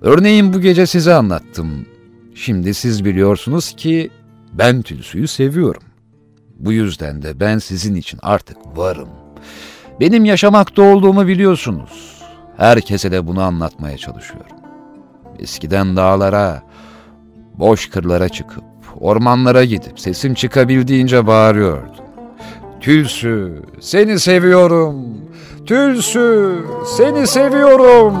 Örneğin 0.00 0.52
bu 0.52 0.60
gece 0.60 0.86
size 0.86 1.14
anlattım. 1.14 1.86
Şimdi 2.34 2.74
siz 2.74 3.04
biliyorsunuz 3.04 3.72
ki 3.76 4.10
ben 4.52 4.82
tülsüyü 4.82 5.28
seviyorum. 5.28 5.82
Bu 6.58 6.72
yüzden 6.72 7.22
de 7.22 7.40
ben 7.40 7.58
sizin 7.58 7.94
için 7.94 8.20
artık 8.22 8.56
varım. 8.76 9.08
Benim 10.00 10.24
yaşamakta 10.24 10.82
olduğumu 10.82 11.26
biliyorsunuz. 11.26 12.22
Herkese 12.56 13.12
de 13.12 13.26
bunu 13.26 13.42
anlatmaya 13.42 13.98
çalışıyorum. 13.98 14.56
Eskiden 15.38 15.96
dağlara, 15.96 16.62
boş 17.54 17.90
kırlara 17.90 18.28
çıkıp, 18.28 18.64
ormanlara 19.00 19.64
gidip 19.64 20.00
sesim 20.00 20.34
çıkabildiğince 20.34 21.26
bağırıyordum. 21.26 21.90
Tülsü, 22.80 23.62
seni 23.80 24.18
seviyorum. 24.18 24.96
Tülsü, 25.66 26.58
seni 26.96 27.26
seviyorum. 27.26 28.14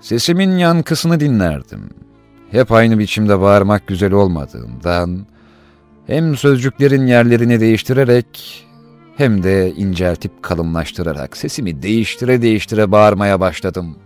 Sesimin 0.00 0.58
yankısını 0.58 1.20
dinlerdim. 1.20 1.90
Hep 2.50 2.72
aynı 2.72 2.98
biçimde 2.98 3.40
bağırmak 3.40 3.86
güzel 3.86 4.12
olmadığından 4.12 5.26
hem 6.10 6.36
sözcüklerin 6.36 7.06
yerlerini 7.06 7.60
değiştirerek 7.60 8.64
hem 9.16 9.42
de 9.42 9.70
inceltip 9.70 10.42
kalınlaştırarak 10.42 11.36
sesimi 11.36 11.82
değiştire 11.82 12.42
değiştire 12.42 12.92
bağırmaya 12.92 13.40
başladım. 13.40 13.96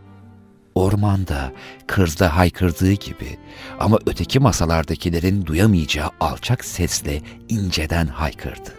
Ormanda, 0.75 1.53
kırzda 1.87 2.37
haykırdığı 2.37 2.93
gibi 2.93 3.39
ama 3.81 3.99
öteki 4.07 4.41
masalardakilerin 4.41 5.47
duyamayacağı 5.47 6.11
alçak 6.21 6.65
sesle 6.65 7.21
inceden 7.49 8.07
haykırdı. 8.07 8.73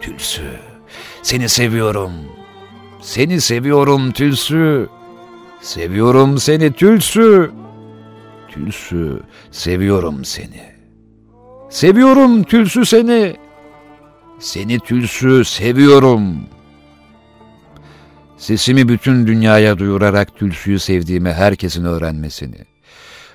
Tülsü, 0.00 0.50
seni 1.22 1.48
seviyorum. 1.48 2.12
Seni 3.02 3.40
seviyorum 3.40 4.12
Tülsü. 4.12 4.88
Seviyorum 5.60 6.38
seni 6.38 6.72
Tülsü. 6.72 7.50
Tülsü, 8.48 9.20
seviyorum 9.50 10.24
seni. 10.24 10.73
Seviyorum 11.74 12.44
Tülsü 12.44 12.86
seni. 12.86 13.36
Seni 14.38 14.78
Tülsü 14.78 15.44
seviyorum. 15.44 16.36
Sesimi 18.36 18.88
bütün 18.88 19.26
dünyaya 19.26 19.78
duyurarak 19.78 20.36
Tülsü'yü 20.36 20.78
sevdiğimi 20.78 21.32
herkesin 21.32 21.84
öğrenmesini. 21.84 22.56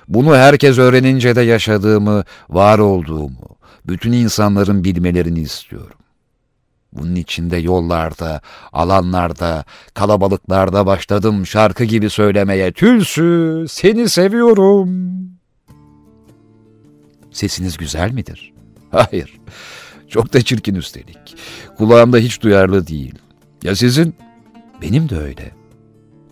Bunu 0.08 0.36
herkes 0.36 0.78
öğrenince 0.78 1.36
de 1.36 1.40
yaşadığımı, 1.40 2.24
var 2.50 2.78
olduğumu, 2.78 3.56
bütün 3.86 4.12
insanların 4.12 4.84
bilmelerini 4.84 5.40
istiyorum. 5.40 5.98
Bunun 6.92 7.14
içinde 7.14 7.56
yollarda, 7.56 8.40
alanlarda, 8.72 9.64
kalabalıklarda 9.94 10.86
başladım 10.86 11.46
şarkı 11.46 11.84
gibi 11.84 12.10
söylemeye. 12.10 12.72
Tülsü, 12.72 13.64
seni 13.68 14.08
seviyorum. 14.08 14.90
Sesiniz 17.30 17.76
güzel 17.76 18.10
midir? 18.10 18.52
Hayır, 18.90 19.40
çok 20.08 20.32
da 20.32 20.42
çirkin 20.42 20.74
üstelik. 20.74 21.36
Kulağımda 21.78 22.18
hiç 22.18 22.42
duyarlı 22.42 22.86
değil. 22.86 23.14
Ya 23.62 23.76
sizin? 23.76 24.14
Benim 24.82 25.08
de 25.08 25.18
öyle. 25.18 25.50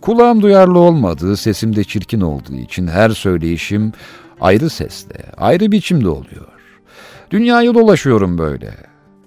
Kulağım 0.01 0.41
duyarlı 0.41 0.79
olmadığı, 0.79 1.37
sesim 1.37 1.75
de 1.75 1.83
çirkin 1.83 2.21
olduğu 2.21 2.55
için 2.55 2.87
her 2.87 3.09
söyleyişim 3.09 3.91
ayrı 4.41 4.69
sesle, 4.69 5.25
ayrı 5.37 5.71
biçimde 5.71 6.09
oluyor. 6.09 6.47
Dünyayı 7.31 7.73
dolaşıyorum 7.73 8.37
böyle. 8.37 8.73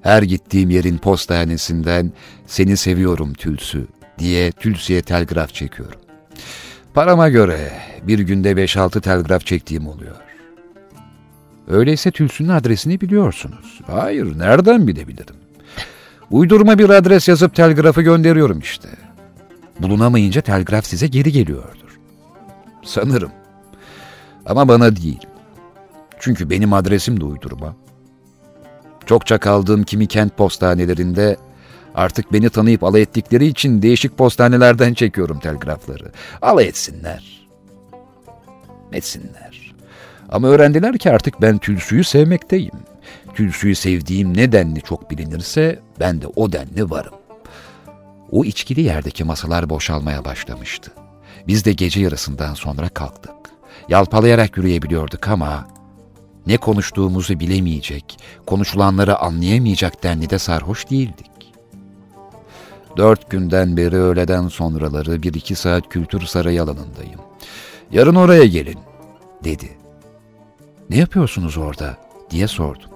Her 0.01 0.23
gittiğim 0.23 0.71
yerin 0.71 0.99
postanesinden 0.99 2.13
seni 2.47 2.77
seviyorum 2.77 3.33
Tülsü 3.35 3.87
diye 4.19 4.53
Tülsü'ye 4.53 5.03
telgraf 5.03 5.55
çekiyorum. 5.55 6.01
Parama 6.95 7.29
göre 7.29 7.73
bir 8.03 8.19
günde 8.19 8.53
5-6 8.53 9.01
telgraf 9.01 9.47
çektiğim 9.47 9.87
oluyor. 9.87 10.17
Öyleyse 11.73 12.11
Tülsü'nün 12.11 12.49
adresini 12.49 13.01
biliyorsunuz. 13.01 13.81
Hayır, 13.87 14.39
nereden 14.39 14.87
bilebilirim? 14.87 15.37
Uydurma 16.31 16.79
bir 16.79 16.91
adres 16.91 17.29
yazıp 17.29 17.55
telgrafı 17.55 18.03
gönderiyorum 18.03 18.59
işte. 18.59 18.89
Bulunamayınca 19.81 20.41
telgraf 20.41 20.87
size 20.87 21.07
geri 21.07 21.33
geliyordur. 21.33 21.99
Sanırım. 22.85 23.33
Ama 24.47 24.69
bana 24.69 24.97
değil. 24.97 25.21
Çünkü 26.21 26.51
benim 26.51 26.73
adresim 26.73 27.21
de 27.21 27.25
uydurma. 27.25 27.77
Çokça 29.07 29.39
kaldığım 29.39 29.83
kimi 29.83 30.07
kent 30.07 30.37
postanelerinde 30.37 31.37
artık 31.95 32.33
beni 32.33 32.51
tanıyıp 32.51 32.85
alay 32.85 33.03
ettikleri 33.03 33.47
için 33.47 33.83
değişik 33.83 34.19
postanelerden 34.19 34.95
çekiyorum 34.95 35.39
telgrafları. 35.39 36.13
Alay 36.43 36.67
etsinler. 36.67 37.49
Etsinler. 38.93 39.52
Ama 40.33 40.49
öğrendiler 40.49 40.99
ki 40.99 41.11
artık 41.11 41.41
ben 41.43 41.59
tülsüyü 41.59 42.05
sevmekteyim. 42.05 42.75
Tülsüyü 43.35 43.75
sevdiğim 43.75 44.37
ne 44.37 44.53
denli 44.53 44.83
çok 44.83 45.11
bilinirse 45.11 45.81
ben 46.01 46.23
de 46.23 46.27
o 46.27 46.53
denli 46.53 46.91
varım. 46.91 47.15
O 48.31 48.45
içkili 48.45 48.81
yerdeki 48.81 49.25
masalar 49.25 49.71
boşalmaya 49.71 50.25
başlamıştı. 50.25 50.93
Biz 51.47 51.65
de 51.65 51.73
gece 51.73 52.01
yarısından 52.01 52.55
sonra 52.55 52.89
kalktık. 52.89 53.33
Yalpalayarak 53.89 54.57
yürüyebiliyorduk 54.57 55.29
ama 55.29 55.69
ne 56.47 56.57
konuştuğumuzu 56.57 57.41
bilemeyecek, 57.41 58.19
konuşulanları 58.47 59.19
anlayamayacak 59.19 60.03
denli 60.03 60.31
de 60.31 60.39
sarhoş 60.39 60.91
değildik. 60.91 61.31
Dört 62.97 63.31
günden 63.31 63.77
beri 63.77 63.97
öğleden 63.97 64.49
sonraları 64.49 65.23
bir 65.23 65.35
iki 65.35 65.55
saat 65.55 65.89
kültür 65.89 66.21
sarayı 66.21 66.63
alanındayım. 66.63 67.21
Yarın 67.91 68.15
oraya 68.15 68.45
gelin, 68.45 68.79
dedi. 69.45 69.82
Ne 70.93 70.99
yapıyorsunuz 70.99 71.57
orada, 71.57 71.97
diye 72.31 72.49
sordum. 72.49 72.91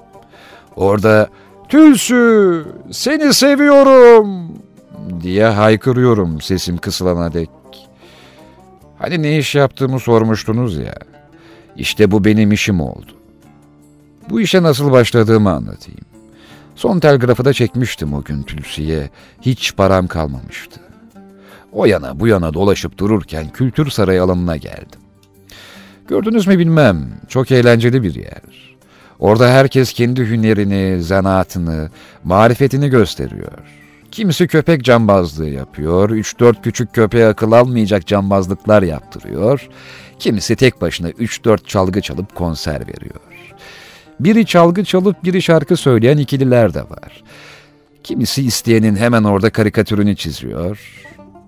Orada, 0.76 1.28
Tülsü, 1.68 2.66
seni 2.90 3.34
seviyorum, 3.34 4.58
diye 5.22 5.46
haykırıyorum 5.46 6.40
sesim 6.40 6.78
kısılana 6.78 7.32
dek. 7.32 7.50
Hani 8.98 9.22
ne 9.22 9.38
iş 9.38 9.54
yaptığımı 9.54 10.00
sormuştunuz 10.00 10.76
ya. 10.76 10.94
İşte 11.76 12.10
bu 12.10 12.24
benim 12.24 12.52
işim 12.52 12.80
oldu. 12.80 13.12
Bu 14.30 14.40
işe 14.40 14.62
nasıl 14.62 14.92
başladığımı 14.92 15.50
anlatayım. 15.50 16.06
Son 16.74 16.98
telgrafı 16.98 17.44
da 17.44 17.52
çekmiştim 17.52 18.14
o 18.14 18.22
gün 18.22 18.42
Tülsi'ye. 18.42 19.10
Hiç 19.42 19.76
param 19.76 20.06
kalmamıştı. 20.06 20.80
O 21.72 21.86
yana 21.86 22.20
bu 22.20 22.26
yana 22.26 22.54
dolaşıp 22.54 22.98
dururken 22.98 23.50
kültür 23.50 23.90
sarayı 23.90 24.22
alanına 24.22 24.56
geldim. 24.56 25.00
Gördünüz 26.08 26.46
mü 26.46 26.58
bilmem, 26.58 27.08
çok 27.28 27.50
eğlenceli 27.50 28.02
bir 28.02 28.14
yer. 28.14 28.76
Orada 29.18 29.48
herkes 29.50 29.92
kendi 29.92 30.30
hünerini, 30.30 31.02
zanaatını, 31.02 31.90
marifetini 32.24 32.88
gösteriyor. 32.88 33.58
Kimisi 34.10 34.46
köpek 34.46 34.84
cambazlığı 34.84 35.48
yapıyor, 35.48 36.10
üç 36.10 36.40
dört 36.40 36.62
küçük 36.62 36.92
köpeğe 36.94 37.26
akıl 37.26 37.52
almayacak 37.52 38.06
cambazlıklar 38.06 38.82
yaptırıyor. 38.82 39.68
Kimisi 40.18 40.56
tek 40.56 40.80
başına 40.80 41.08
üç 41.08 41.44
dört 41.44 41.68
çalgı 41.68 42.00
çalıp 42.00 42.34
konser 42.34 42.80
veriyor. 42.80 43.20
Biri 44.20 44.46
çalgı 44.46 44.84
çalıp 44.84 45.24
biri 45.24 45.42
şarkı 45.42 45.76
söyleyen 45.76 46.18
ikililer 46.18 46.74
de 46.74 46.80
var. 46.80 47.22
Kimisi 48.02 48.42
isteyenin 48.42 48.96
hemen 48.96 49.24
orada 49.24 49.50
karikatürünü 49.50 50.16
çiziyor. 50.16 51.04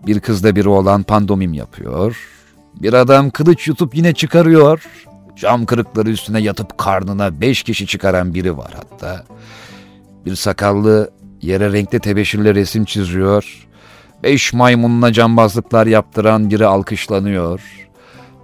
Bir 0.06 0.20
kızda 0.20 0.56
biri 0.56 0.68
olan 0.68 1.02
pandomim 1.02 1.55
yapıyor. 1.55 2.38
Bir 2.83 2.93
adam 2.93 3.31
kılıç 3.31 3.69
yutup 3.69 3.95
yine 3.95 4.15
çıkarıyor. 4.15 4.83
Cam 5.37 5.67
kırıkları 5.67 6.11
üstüne 6.11 6.41
yatıp 6.41 6.79
karnına 6.79 7.41
beş 7.41 7.63
kişi 7.63 7.87
çıkaran 7.87 8.35
biri 8.35 8.57
var 8.57 8.75
hatta. 8.75 9.25
Bir 10.27 10.35
sakallı 10.35 11.11
yere 11.43 11.73
renkli 11.73 12.01
tebeşirle 12.01 12.55
resim 12.55 12.85
çiziyor. 12.85 13.67
Beş 14.23 14.53
maymunla 14.53 15.13
cambazlıklar 15.13 15.87
yaptıran 15.87 16.51
biri 16.51 16.67
alkışlanıyor. 16.67 17.61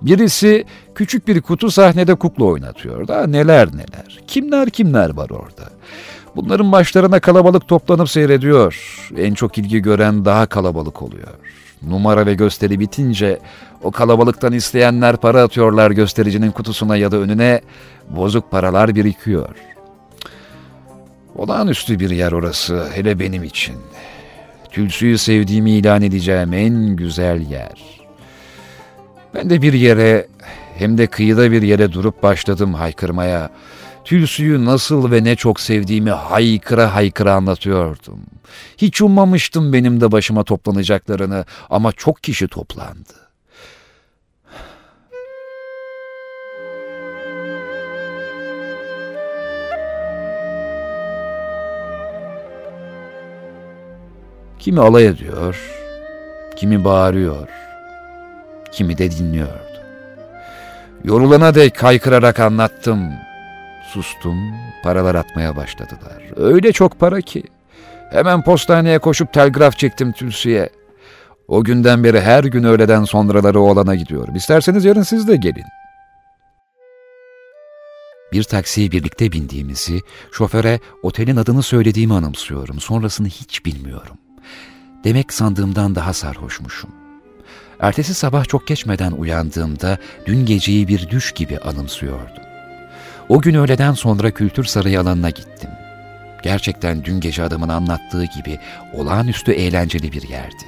Birisi 0.03 0.65
küçük 0.95 1.29
bir 1.29 1.41
kutu 1.43 1.71
sahnede 1.71 2.15
kukla 2.15 2.45
oynatıyor. 2.45 3.09
Daha 3.09 3.27
neler 3.27 3.69
neler. 3.69 4.21
Kimler 4.27 4.71
kimler 4.71 5.11
var 5.17 5.31
orada. 5.31 5.71
Bunların 6.37 6.73
başlarına 6.73 7.21
kalabalık 7.21 7.69
toplanıp 7.69 8.11
seyrediyor. 8.11 9.01
En 9.17 9.35
çok 9.35 9.59
ilgi 9.59 9.79
gören 9.83 10.25
daha 10.25 10.47
kalabalık 10.47 11.03
oluyor. 11.03 11.29
Numara 11.89 12.27
ve 12.27 12.35
gösteri 12.35 12.81
bitince 12.81 13.39
o 13.83 13.91
kalabalıktan 13.91 14.53
isteyenler 14.53 15.17
para 15.17 15.43
atıyorlar 15.43 15.91
göstericinin 15.91 16.51
kutusuna 16.51 16.97
ya 16.97 17.13
da 17.13 17.17
önüne 17.17 17.61
bozuk 18.11 18.51
paralar 18.51 18.95
birikiyor. 18.95 19.55
Olağanüstü 21.37 22.01
bir 22.01 22.11
yer 22.11 22.33
orası 22.33 22.89
hele 22.95 23.19
benim 23.19 23.45
için. 23.45 23.77
Tülsüyü 24.71 25.19
sevdiğimi 25.19 25.71
ilan 25.71 26.03
edeceğim 26.03 26.53
en 26.53 26.97
güzel 26.97 27.51
yer. 27.51 28.05
Ben 29.35 29.51
de 29.51 29.63
bir 29.63 29.73
yere 29.73 30.27
hem 30.79 30.99
de 30.99 31.07
kıyıda 31.07 31.53
bir 31.53 31.63
yere 31.63 31.93
durup 31.93 32.23
başladım 32.23 32.75
haykırmaya. 32.75 33.51
Tülsüyü 34.05 34.65
nasıl 34.65 35.11
ve 35.11 35.25
ne 35.25 35.37
çok 35.37 35.61
sevdiğimi 35.61 36.11
haykıra 36.11 36.95
haykıra 36.95 37.35
anlatıyordum. 37.35 38.21
Hiç 38.79 39.01
ummamıştım 39.01 39.73
benim 39.73 40.01
de 40.01 40.13
başıma 40.13 40.45
toplanacaklarını 40.45 41.45
ama 41.71 41.93
çok 41.93 42.23
kişi 42.23 42.49
toplandı. 42.49 43.15
Kimi 54.59 54.81
alay 54.81 55.07
ediyor, 55.07 55.57
kimi 56.57 56.85
bağırıyor, 56.85 57.49
kimi 58.73 58.99
de 58.99 59.11
dinliyordu. 59.11 59.75
Yorulana 61.05 61.55
dek 61.55 61.75
kaykırarak 61.75 62.41
anlattım. 62.41 63.11
Sustum, 63.95 64.55
paralar 64.83 65.15
atmaya 65.15 65.57
başladılar. 65.57 66.23
Öyle 66.37 66.73
çok 66.73 67.01
para 67.01 67.21
ki. 67.21 67.43
Hemen 68.11 68.45
postaneye 68.45 68.99
koşup 68.99 69.33
telgraf 69.33 69.79
çektim 69.79 70.13
Tülsü'ye. 70.13 70.71
O 71.49 71.65
günden 71.65 72.05
beri 72.05 72.21
her 72.21 72.45
gün 72.45 72.65
öğleden 72.65 73.05
sonraları 73.05 73.61
oğlana 73.61 73.95
gidiyorum. 73.95 74.37
İsterseniz 74.37 74.85
yarın 74.85 75.03
siz 75.03 75.29
de 75.29 75.37
gelin. 75.37 75.65
Bir 78.33 78.43
taksiye 78.43 78.91
birlikte 78.91 79.33
bindiğimizi, 79.33 80.01
şoföre 80.33 80.81
otelin 81.03 81.37
adını 81.37 81.63
söylediğimi 81.63 82.15
anımsıyorum. 82.15 82.81
Sonrasını 82.81 83.29
hiç 83.29 83.65
bilmiyorum. 83.65 84.19
Demek 85.05 85.33
sandığımdan 85.33 85.95
daha 85.95 86.13
sarhoşmuşum. 86.13 86.91
Ertesi 87.81 88.15
sabah 88.15 88.45
çok 88.45 88.67
geçmeden 88.67 89.13
uyandığımda 89.13 89.99
dün 90.27 90.47
geceyi 90.47 90.89
bir 90.89 91.09
düş 91.11 91.33
gibi 91.33 91.59
anımsıyordum. 91.59 92.44
O 93.29 93.41
gün 93.41 93.55
öğleden 93.55 93.93
sonra 93.93 94.31
kültür 94.31 94.65
sarayı 94.65 95.01
alanına 95.01 95.31
gittim. 95.31 95.71
Gerçekten 96.43 97.05
dün 97.05 97.21
gece 97.21 97.43
adamın 97.43 97.69
anlattığı 97.69 98.25
gibi 98.25 98.59
olağanüstü 98.95 99.53
eğlenceli 99.53 100.13
bir 100.13 100.29
yerdi. 100.29 100.65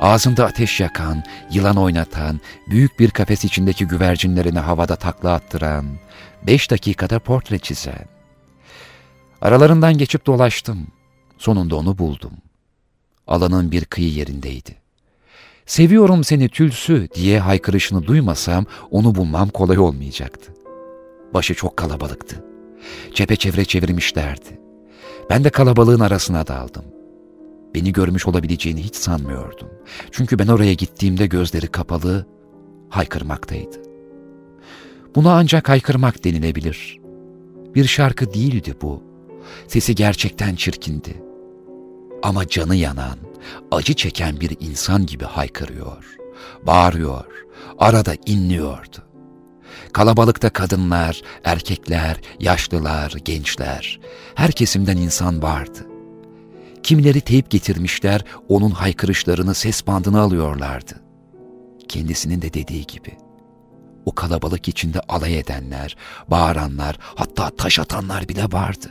Ağzında 0.00 0.44
ateş 0.46 0.80
yakan, 0.80 1.24
yılan 1.50 1.76
oynatan, 1.76 2.40
büyük 2.70 2.98
bir 3.00 3.10
kafes 3.10 3.44
içindeki 3.44 3.86
güvercinlerini 3.86 4.58
havada 4.58 4.96
takla 4.96 5.32
attıran, 5.32 5.86
beş 6.46 6.70
dakikada 6.70 7.18
portre 7.18 7.58
çizen. 7.58 8.06
Aralarından 9.42 9.98
geçip 9.98 10.26
dolaştım. 10.26 10.86
Sonunda 11.38 11.76
onu 11.76 11.98
buldum. 11.98 12.32
Alanın 13.26 13.70
bir 13.70 13.84
kıyı 13.84 14.12
yerindeydi. 14.12 14.76
Seviyorum 15.66 16.24
seni 16.24 16.48
tülsü 16.48 17.08
diye 17.14 17.40
haykırışını 17.40 18.06
duymasam 18.06 18.66
onu 18.90 19.14
bulmam 19.14 19.48
kolay 19.48 19.78
olmayacaktı. 19.78 20.53
Başı 21.34 21.54
çok 21.54 21.76
kalabalıktı. 21.76 22.44
Çepeçevre 23.14 23.64
çevirmişlerdi. 23.64 24.60
Ben 25.30 25.44
de 25.44 25.50
kalabalığın 25.50 26.00
arasına 26.00 26.46
daldım. 26.46 26.84
Beni 27.74 27.92
görmüş 27.92 28.26
olabileceğini 28.26 28.82
hiç 28.82 28.96
sanmıyordum. 28.96 29.68
Çünkü 30.10 30.38
ben 30.38 30.46
oraya 30.48 30.74
gittiğimde 30.74 31.26
gözleri 31.26 31.66
kapalı, 31.66 32.26
haykırmaktaydı. 32.88 33.82
Buna 35.14 35.32
ancak 35.34 35.68
haykırmak 35.68 36.24
denilebilir. 36.24 37.00
Bir 37.74 37.84
şarkı 37.84 38.34
değildi 38.34 38.74
bu. 38.82 39.02
Sesi 39.68 39.94
gerçekten 39.94 40.54
çirkindi. 40.54 41.22
Ama 42.22 42.48
canı 42.48 42.76
yanan, 42.76 43.18
acı 43.70 43.94
çeken 43.94 44.40
bir 44.40 44.56
insan 44.60 45.06
gibi 45.06 45.24
haykırıyor, 45.24 46.16
bağırıyor, 46.66 47.24
arada 47.78 48.14
inliyordu. 48.26 48.96
Kalabalıkta 49.94 50.50
kadınlar, 50.50 51.22
erkekler, 51.44 52.16
yaşlılar, 52.40 53.12
gençler, 53.24 54.00
her 54.34 54.52
kesimden 54.52 54.96
insan 54.96 55.42
vardı. 55.42 55.86
Kimileri 56.82 57.20
teyip 57.20 57.50
getirmişler, 57.50 58.24
onun 58.48 58.70
haykırışlarını 58.70 59.54
ses 59.54 59.86
bandına 59.86 60.20
alıyorlardı. 60.20 61.02
Kendisinin 61.88 62.42
de 62.42 62.54
dediği 62.54 62.86
gibi. 62.86 63.18
O 64.06 64.14
kalabalık 64.14 64.68
içinde 64.68 65.00
alay 65.00 65.38
edenler, 65.38 65.96
bağıranlar, 66.28 66.98
hatta 67.00 67.50
taş 67.50 67.78
atanlar 67.78 68.28
bile 68.28 68.44
vardı. 68.52 68.86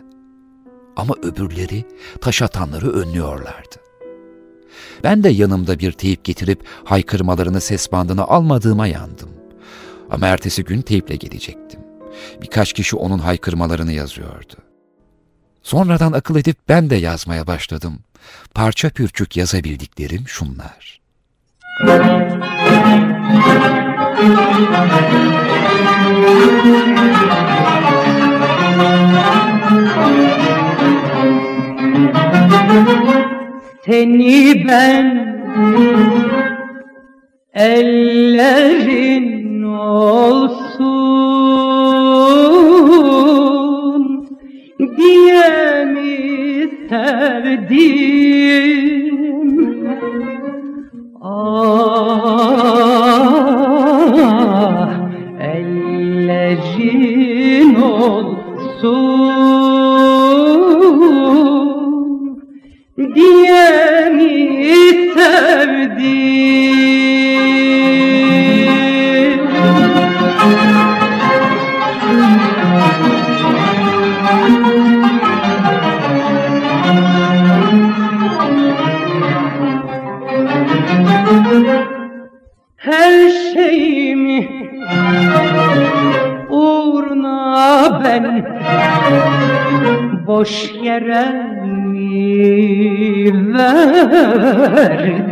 Ama 0.95 1.13
öbürleri 1.23 1.85
taş 2.21 2.41
atanları 2.41 2.91
önlüyorlardı. 2.91 3.75
Ben 5.03 5.23
de 5.23 5.29
yanımda 5.29 5.79
bir 5.79 5.91
teyip 5.91 6.23
getirip 6.23 6.65
haykırmalarını 6.83 7.61
ses 7.61 7.91
bandına 7.91 8.23
almadığıma 8.23 8.87
yandım. 8.87 9.42
Ama 10.09 10.27
ertesi 10.27 10.63
gün 10.63 10.81
teyple 10.81 11.15
gelecektim. 11.15 11.79
Birkaç 12.41 12.73
kişi 12.73 12.95
onun 12.95 13.19
haykırmalarını 13.19 13.91
yazıyordu. 13.91 14.53
Sonradan 15.63 16.11
akıl 16.11 16.35
edip 16.35 16.57
ben 16.69 16.89
de 16.89 16.95
yazmaya 16.95 17.47
başladım. 17.47 17.99
Parça 18.53 18.89
pürçük 18.89 19.37
yazabildiklerim 19.37 20.27
şunlar. 20.27 21.01
Seni 33.85 34.67
ben 34.67 35.05
ellerin 37.53 39.42
olsun 39.83 41.53
diye 44.97 45.85
mi 45.85 46.69
sevdim 46.89 48.13
Ah 51.21 51.79
ellerin 55.39 57.01
olsun 57.75 59.33
diye 63.15 64.09
mi 64.15 64.33
sevdim 65.15 65.52
boş 90.43 90.73
yere 90.83 91.25
mi 91.87 92.33
verdim 93.53 95.23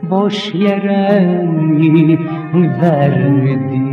boş 0.01 0.53
yere 0.55 1.35
mi 1.35 2.19
verdim 2.81 3.88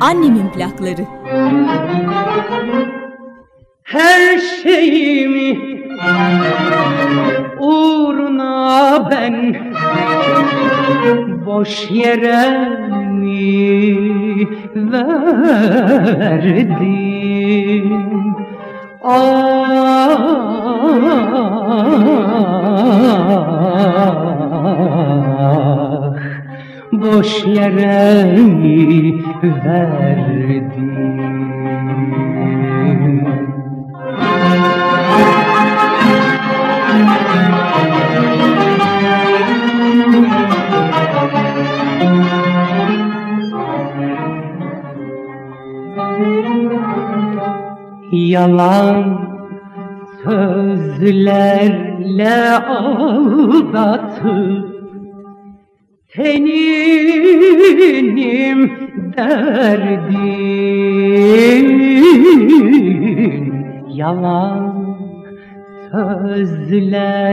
Annemin 0.00 0.48
plakları. 0.52 1.04
Her 3.82 4.38
şeyimi 4.38 5.58
uğruna 7.58 9.08
ben 9.10 9.56
boş 11.46 11.90
yere 11.90 12.68
mi 13.10 14.46
verdim? 14.76 16.70
Ah, 25.00 25.99
boş 26.92 27.46
yere 27.46 28.24
mi 28.34 29.22
verdim? 29.42 30.90
Yalan 48.12 49.20
sözlerle 50.24 51.54
aldatıp 52.68 54.10
Teninim 56.14 56.60
derdin. 59.16 60.40
Yalan 63.94 64.96
sözlerle 65.92 67.30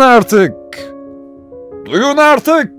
Artık! 0.00 0.54
Duyun 1.86 2.16
artık! 2.16 2.72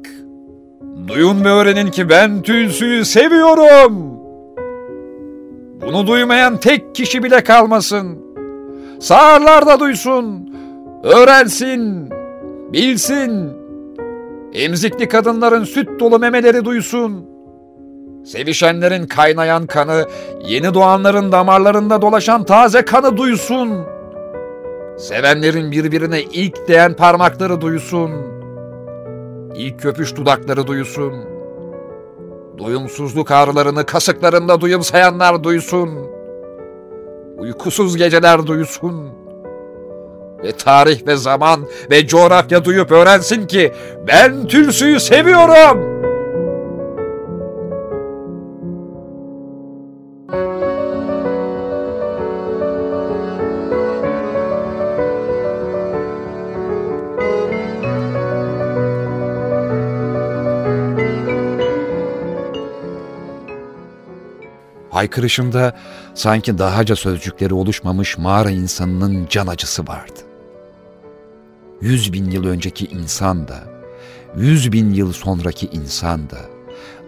Duyun 1.08 1.46
ve 1.46 1.50
öğrenin 1.50 1.92
ki 1.92 2.10
ben 2.10 2.42
tülsüyü 2.42 3.06
seviyorum! 3.06 4.12
Bunu 5.82 6.08
duymayan 6.08 6.58
tek 6.58 6.96
kişi 6.96 7.24
bile 7.24 7.44
kalmasın. 7.44 8.20
Sağırlar 9.00 9.66
da 9.66 9.80
duysun, 9.80 10.54
öğrensin, 11.04 12.10
bilsin. 12.74 13.50
Emzikli 14.54 15.08
kadınların 15.08 15.64
süt 15.64 16.00
dolu 16.00 16.20
memeleri 16.20 16.66
duysun. 16.66 17.26
Sevişenlerin 18.26 19.08
kaynayan 19.08 19.66
kanı, 19.66 20.06
yeni 20.48 20.74
doğanların 20.74 21.32
damarlarında 21.32 22.02
dolaşan 22.02 22.44
taze 22.44 22.86
kanı 22.86 23.18
duysun. 23.18 23.70
Sevenlerin 24.98 25.72
birbirine 25.72 26.22
ilk 26.22 26.68
değen 26.68 26.94
parmakları 26.94 27.62
duysun. 27.62 28.12
İlk 29.56 29.80
köpüş 29.80 30.16
dudakları 30.16 30.68
duysun. 30.68 31.14
Doyumsuzluk 32.60 33.32
ağrılarını 33.32 33.86
kasıklarında 33.86 34.62
duyumsayanlar 34.62 35.44
duysun. 35.44 35.90
Uykusuz 37.38 37.98
geceler 37.98 38.48
duysun. 38.48 39.10
Ve 40.44 40.52
tarih 40.52 41.08
ve 41.08 41.16
zaman 41.16 41.68
ve 41.92 42.08
coğrafya 42.08 42.66
duyup 42.66 42.92
öğrensin 42.92 43.48
ki 43.48 43.72
ben 44.08 44.48
Tülsü'yü 44.48 45.00
seviyorum.'' 45.00 46.01
Haykırışımda 65.02 65.76
sanki 66.14 66.58
dahaca 66.58 66.96
sözcükleri 66.96 67.54
oluşmamış 67.54 68.18
mağara 68.18 68.50
insanının 68.50 69.28
can 69.30 69.48
acısı 69.48 69.88
vardı. 69.88 70.20
Yüz 71.82 72.14
bin 72.14 72.32
yıl 72.32 72.46
önceki 72.46 72.86
insan 72.86 73.48
da, 73.48 73.64
yüz 74.36 74.72
bin 74.72 74.94
yıl 74.94 75.14
sonraki 75.14 75.66
insan 75.66 76.30
da, 76.30 76.38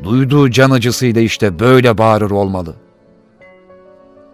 duyduğu 0.04 0.52
can 0.52 0.72
acısıyla 0.72 1.22
işte 1.22 1.60
böyle 1.60 1.98
bağırır 1.98 2.32
olmalı. 2.32 2.76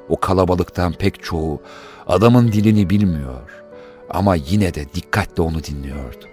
O 0.09 0.19
kalabalıktan 0.19 0.93
pek 0.93 1.23
çoğu 1.23 1.61
adamın 2.07 2.51
dilini 2.51 2.89
bilmiyor 2.89 3.63
ama 4.09 4.35
yine 4.35 4.73
de 4.73 4.85
dikkatle 4.95 5.43
onu 5.43 5.63
dinliyordu. 5.63 6.25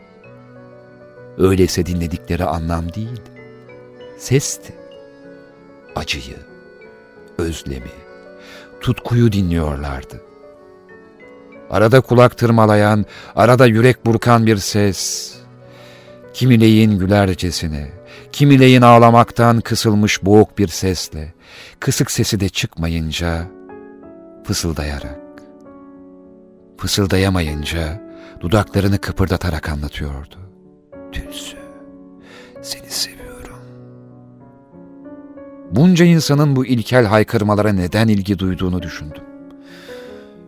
Öyleyse 1.38 1.86
dinledikleri 1.86 2.44
anlam 2.44 2.92
değil, 2.92 3.20
sesti, 4.18 4.74
acıyı, 5.96 6.55
özlemi, 7.38 7.90
tutkuyu 8.80 9.32
dinliyorlardı. 9.32 10.22
Arada 11.70 12.00
kulak 12.00 12.38
tırmalayan, 12.38 13.04
arada 13.36 13.66
yürek 13.66 14.06
burkan 14.06 14.46
bir 14.46 14.56
ses, 14.56 15.32
kimileyin 16.34 16.98
gülercesine, 16.98 17.90
kimileyin 18.32 18.82
ağlamaktan 18.82 19.60
kısılmış 19.60 20.24
boğuk 20.24 20.58
bir 20.58 20.68
sesle, 20.68 21.34
kısık 21.80 22.10
sesi 22.10 22.40
de 22.40 22.48
çıkmayınca 22.48 23.46
fısıldayarak, 24.44 25.20
fısıldayamayınca 26.78 28.02
dudaklarını 28.40 28.98
kıpırdatarak 28.98 29.68
anlatıyordu. 29.68 30.36
Tülsü, 31.12 31.56
seni 32.62 32.90
seviyorum. 32.90 33.25
Bunca 35.70 36.05
insanın 36.05 36.56
bu 36.56 36.66
ilkel 36.66 37.05
haykırmalara 37.05 37.72
neden 37.72 38.09
ilgi 38.09 38.38
duyduğunu 38.38 38.82
düşündüm. 38.82 39.22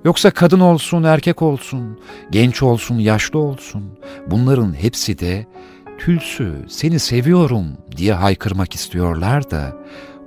Yoksa 0.04 0.30
kadın 0.30 0.60
olsun, 0.60 1.02
erkek 1.02 1.42
olsun, 1.42 2.00
genç 2.30 2.62
olsun, 2.62 2.98
yaşlı 2.98 3.38
olsun, 3.38 3.98
bunların 4.26 4.72
hepsi 4.72 5.18
de 5.18 5.46
Tülsü, 5.98 6.64
seni 6.68 6.98
seviyorum 6.98 7.66
diye 7.96 8.12
haykırmak 8.12 8.74
istiyorlar 8.74 9.50
da, 9.50 9.76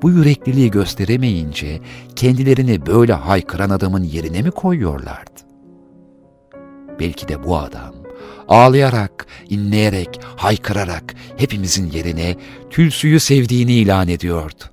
bu 0.02 0.10
yürekliliği 0.10 0.72
gösteremeyince 0.72 1.80
kendilerini 2.16 2.86
böyle 2.86 3.14
haykıran 3.14 3.70
adamın 3.70 4.04
yerine 4.04 4.42
mi 4.42 4.52
koyuyorlardı? 4.52 5.42
Belki 7.00 7.28
de 7.28 7.44
bu 7.44 7.58
adam 7.58 7.94
ağlayarak, 8.48 9.28
inleyerek, 9.50 10.20
haykırarak 10.36 11.16
hepimizin 11.38 11.92
yerine 11.92 12.36
Tülsü'yü 12.70 13.20
sevdiğini 13.20 13.74
ilan 13.74 14.08
ediyordu. 14.08 14.64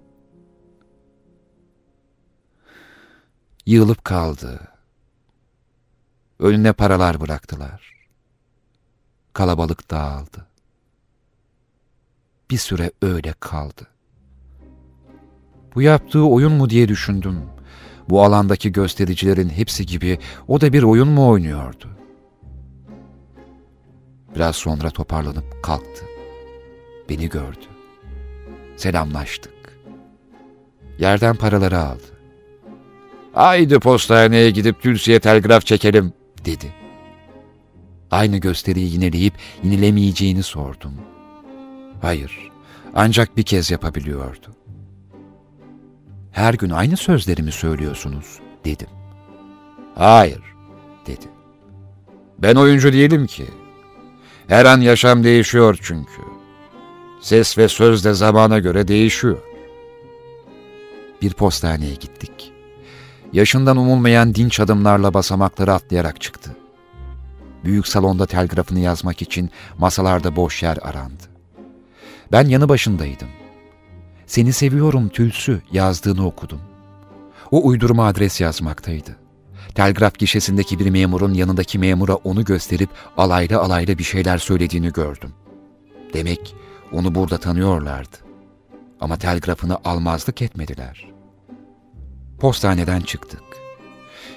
Yığılıp 3.68 4.04
kaldı. 4.04 4.60
Önüne 6.38 6.72
paralar 6.72 7.20
bıraktılar. 7.20 8.08
Kalabalık 9.32 9.90
dağıldı. 9.90 10.46
Bir 12.50 12.58
süre 12.58 12.90
öyle 13.02 13.34
kaldı. 13.40 13.86
Bu 15.74 15.82
yaptığı 15.82 16.22
oyun 16.22 16.52
mu 16.52 16.70
diye 16.70 16.88
düşündüm. 16.88 17.42
Bu 18.08 18.24
alandaki 18.24 18.72
göstericilerin 18.72 19.48
hepsi 19.48 19.86
gibi 19.86 20.18
o 20.48 20.60
da 20.60 20.72
bir 20.72 20.82
oyun 20.82 21.08
mu 21.08 21.28
oynuyordu? 21.28 21.88
Biraz 24.34 24.56
sonra 24.56 24.90
toparlanıp 24.90 25.62
kalktı. 25.62 26.04
Beni 27.08 27.28
gördü. 27.28 27.66
Selamlaştık. 28.76 29.78
Yerden 30.98 31.36
paraları 31.36 31.78
aldı. 31.78 32.17
Haydi 33.32 33.78
postaneye 33.78 34.50
gidip 34.50 34.82
Tülsi'ye 34.82 35.20
telgraf 35.20 35.66
çekelim 35.66 36.12
dedi. 36.44 36.74
Aynı 38.10 38.38
gösteriyi 38.38 38.92
yineleyip 38.92 39.34
yinilemeyeceğini 39.62 40.42
sordum. 40.42 40.92
Hayır, 42.02 42.50
ancak 42.94 43.36
bir 43.36 43.42
kez 43.42 43.70
yapabiliyordu. 43.70 44.46
Her 46.32 46.54
gün 46.54 46.70
aynı 46.70 46.96
sözleri 46.96 47.42
mi 47.42 47.52
söylüyorsunuz 47.52 48.38
dedim. 48.64 48.88
Hayır 49.94 50.42
dedi. 51.06 51.26
Ben 52.38 52.54
oyuncu 52.54 52.92
değilim 52.92 53.26
ki. 53.26 53.44
Her 54.48 54.64
an 54.64 54.80
yaşam 54.80 55.24
değişiyor 55.24 55.78
çünkü. 55.82 56.22
Ses 57.20 57.58
ve 57.58 57.68
söz 57.68 58.04
de 58.04 58.14
zamana 58.14 58.58
göre 58.58 58.88
değişiyor. 58.88 59.38
Bir 61.22 61.32
postaneye 61.32 61.94
gittik 61.94 62.37
yaşından 63.32 63.76
umulmayan 63.76 64.34
dinç 64.34 64.60
adımlarla 64.60 65.14
basamakları 65.14 65.72
atlayarak 65.72 66.20
çıktı. 66.20 66.56
Büyük 67.64 67.88
salonda 67.88 68.26
telgrafını 68.26 68.80
yazmak 68.80 69.22
için 69.22 69.50
masalarda 69.78 70.36
boş 70.36 70.62
yer 70.62 70.78
arandı. 70.82 71.22
Ben 72.32 72.48
yanı 72.48 72.68
başındaydım. 72.68 73.28
Seni 74.26 74.52
seviyorum 74.52 75.08
Tülsü 75.08 75.62
yazdığını 75.72 76.26
okudum. 76.26 76.60
O 77.50 77.66
uydurma 77.66 78.06
adres 78.06 78.40
yazmaktaydı. 78.40 79.16
Telgraf 79.74 80.18
gişesindeki 80.18 80.78
bir 80.78 80.90
memurun 80.90 81.34
yanındaki 81.34 81.78
memura 81.78 82.14
onu 82.14 82.44
gösterip 82.44 82.90
alaylı 83.16 83.58
alaylı 83.58 83.98
bir 83.98 84.04
şeyler 84.04 84.38
söylediğini 84.38 84.92
gördüm. 84.92 85.32
Demek 86.14 86.54
onu 86.92 87.14
burada 87.14 87.38
tanıyorlardı. 87.38 88.16
Ama 89.00 89.16
telgrafını 89.16 89.78
almazlık 89.84 90.42
etmediler.'' 90.42 91.17
Postaneden 92.40 93.00
çıktık. 93.00 93.42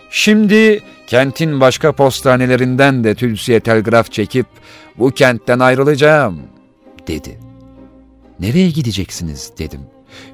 Şimdi 0.10 0.84
kentin 1.08 1.62
başka 1.62 1.92
postanelerinden 1.92 3.04
de 3.04 3.16
Tülsi'ye 3.16 3.60
telgraf 3.60 4.12
çekip 4.12 4.46
bu 4.98 5.12
kentten 5.12 5.60
ayrılacağım 5.60 6.42
dedi. 7.08 7.40
Nereye 8.40 8.70
gideceksiniz 8.70 9.52
dedim. 9.58 9.82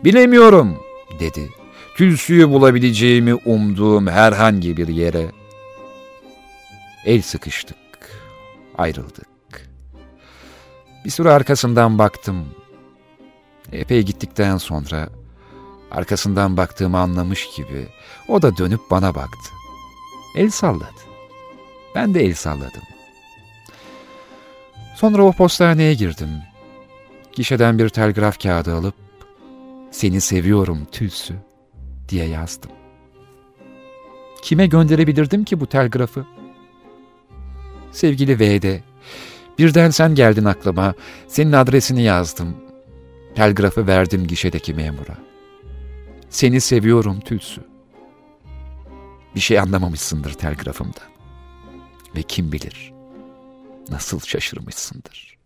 Bilemiyorum 0.03 0.77
dedi. 1.19 1.49
Tülsü'yü 1.95 2.49
bulabileceğimi 2.49 3.35
umduğum 3.35 4.07
herhangi 4.07 4.77
bir 4.77 4.87
yere. 4.87 5.31
El 7.05 7.21
sıkıştık. 7.21 7.77
Ayrıldık. 8.77 9.27
Bir 11.05 11.09
süre 11.09 11.31
arkasından 11.31 11.99
baktım. 11.99 12.45
Epey 13.71 14.03
gittikten 14.03 14.57
sonra 14.57 15.09
Arkasından 15.91 16.57
baktığımı 16.57 16.99
anlamış 16.99 17.55
gibi 17.55 17.87
o 18.27 18.41
da 18.41 18.57
dönüp 18.57 18.81
bana 18.91 19.15
baktı. 19.15 19.49
El 20.35 20.49
salladı. 20.49 21.07
Ben 21.95 22.13
de 22.13 22.25
el 22.25 22.33
salladım. 22.33 22.83
Sonra 24.95 25.23
o 25.23 25.31
postaneye 25.31 25.93
girdim. 25.93 26.29
Gişeden 27.31 27.79
bir 27.79 27.89
telgraf 27.89 28.43
kağıdı 28.43 28.75
alıp 28.75 28.95
seni 29.91 30.21
seviyorum 30.21 30.87
Tülsü 30.91 31.35
diye 32.09 32.25
yazdım. 32.25 32.71
Kime 34.41 34.67
gönderebilirdim 34.67 35.43
ki 35.43 35.59
bu 35.59 35.67
telgrafı? 35.67 36.25
Sevgili 37.91 38.39
V'de, 38.39 38.83
birden 39.57 39.89
sen 39.89 40.15
geldin 40.15 40.45
aklıma, 40.45 40.93
senin 41.27 41.51
adresini 41.51 42.01
yazdım. 42.01 42.57
Telgrafı 43.35 43.87
verdim 43.87 44.27
gişedeki 44.27 44.73
memura. 44.73 45.26
Seni 46.29 46.61
seviyorum 46.61 47.19
Tülsü. 47.19 47.61
Bir 49.35 49.39
şey 49.39 49.59
anlamamışsındır 49.59 50.33
telgrafımda. 50.33 51.01
Ve 52.15 52.23
kim 52.23 52.51
bilir 52.51 52.93
nasıl 53.89 54.19
şaşırmışsındır. 54.19 55.37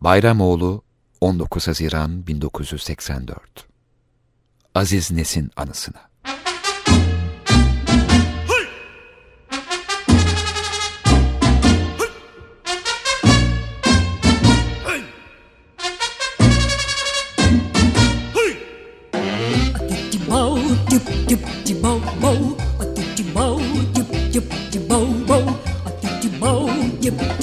Bayramoğlu 0.00 0.82
19 1.20 1.68
Haziran 1.68 2.26
1984 2.26 3.68
Aziz 4.74 5.10
Nesin 5.10 5.50
anısına 5.56 6.07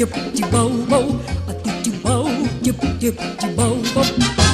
dip, 0.06 0.34
dip, 0.34 0.52
bo, 0.52 0.70
bo, 0.90 0.98
a 1.48 1.54
dip, 1.64 1.84
dip, 1.84 2.04
bo, 2.04 2.30
dip, 2.62 2.76
dip, 3.00 3.18
dip, 3.40 3.56
bo, 3.56 3.78
bo. 3.96 4.45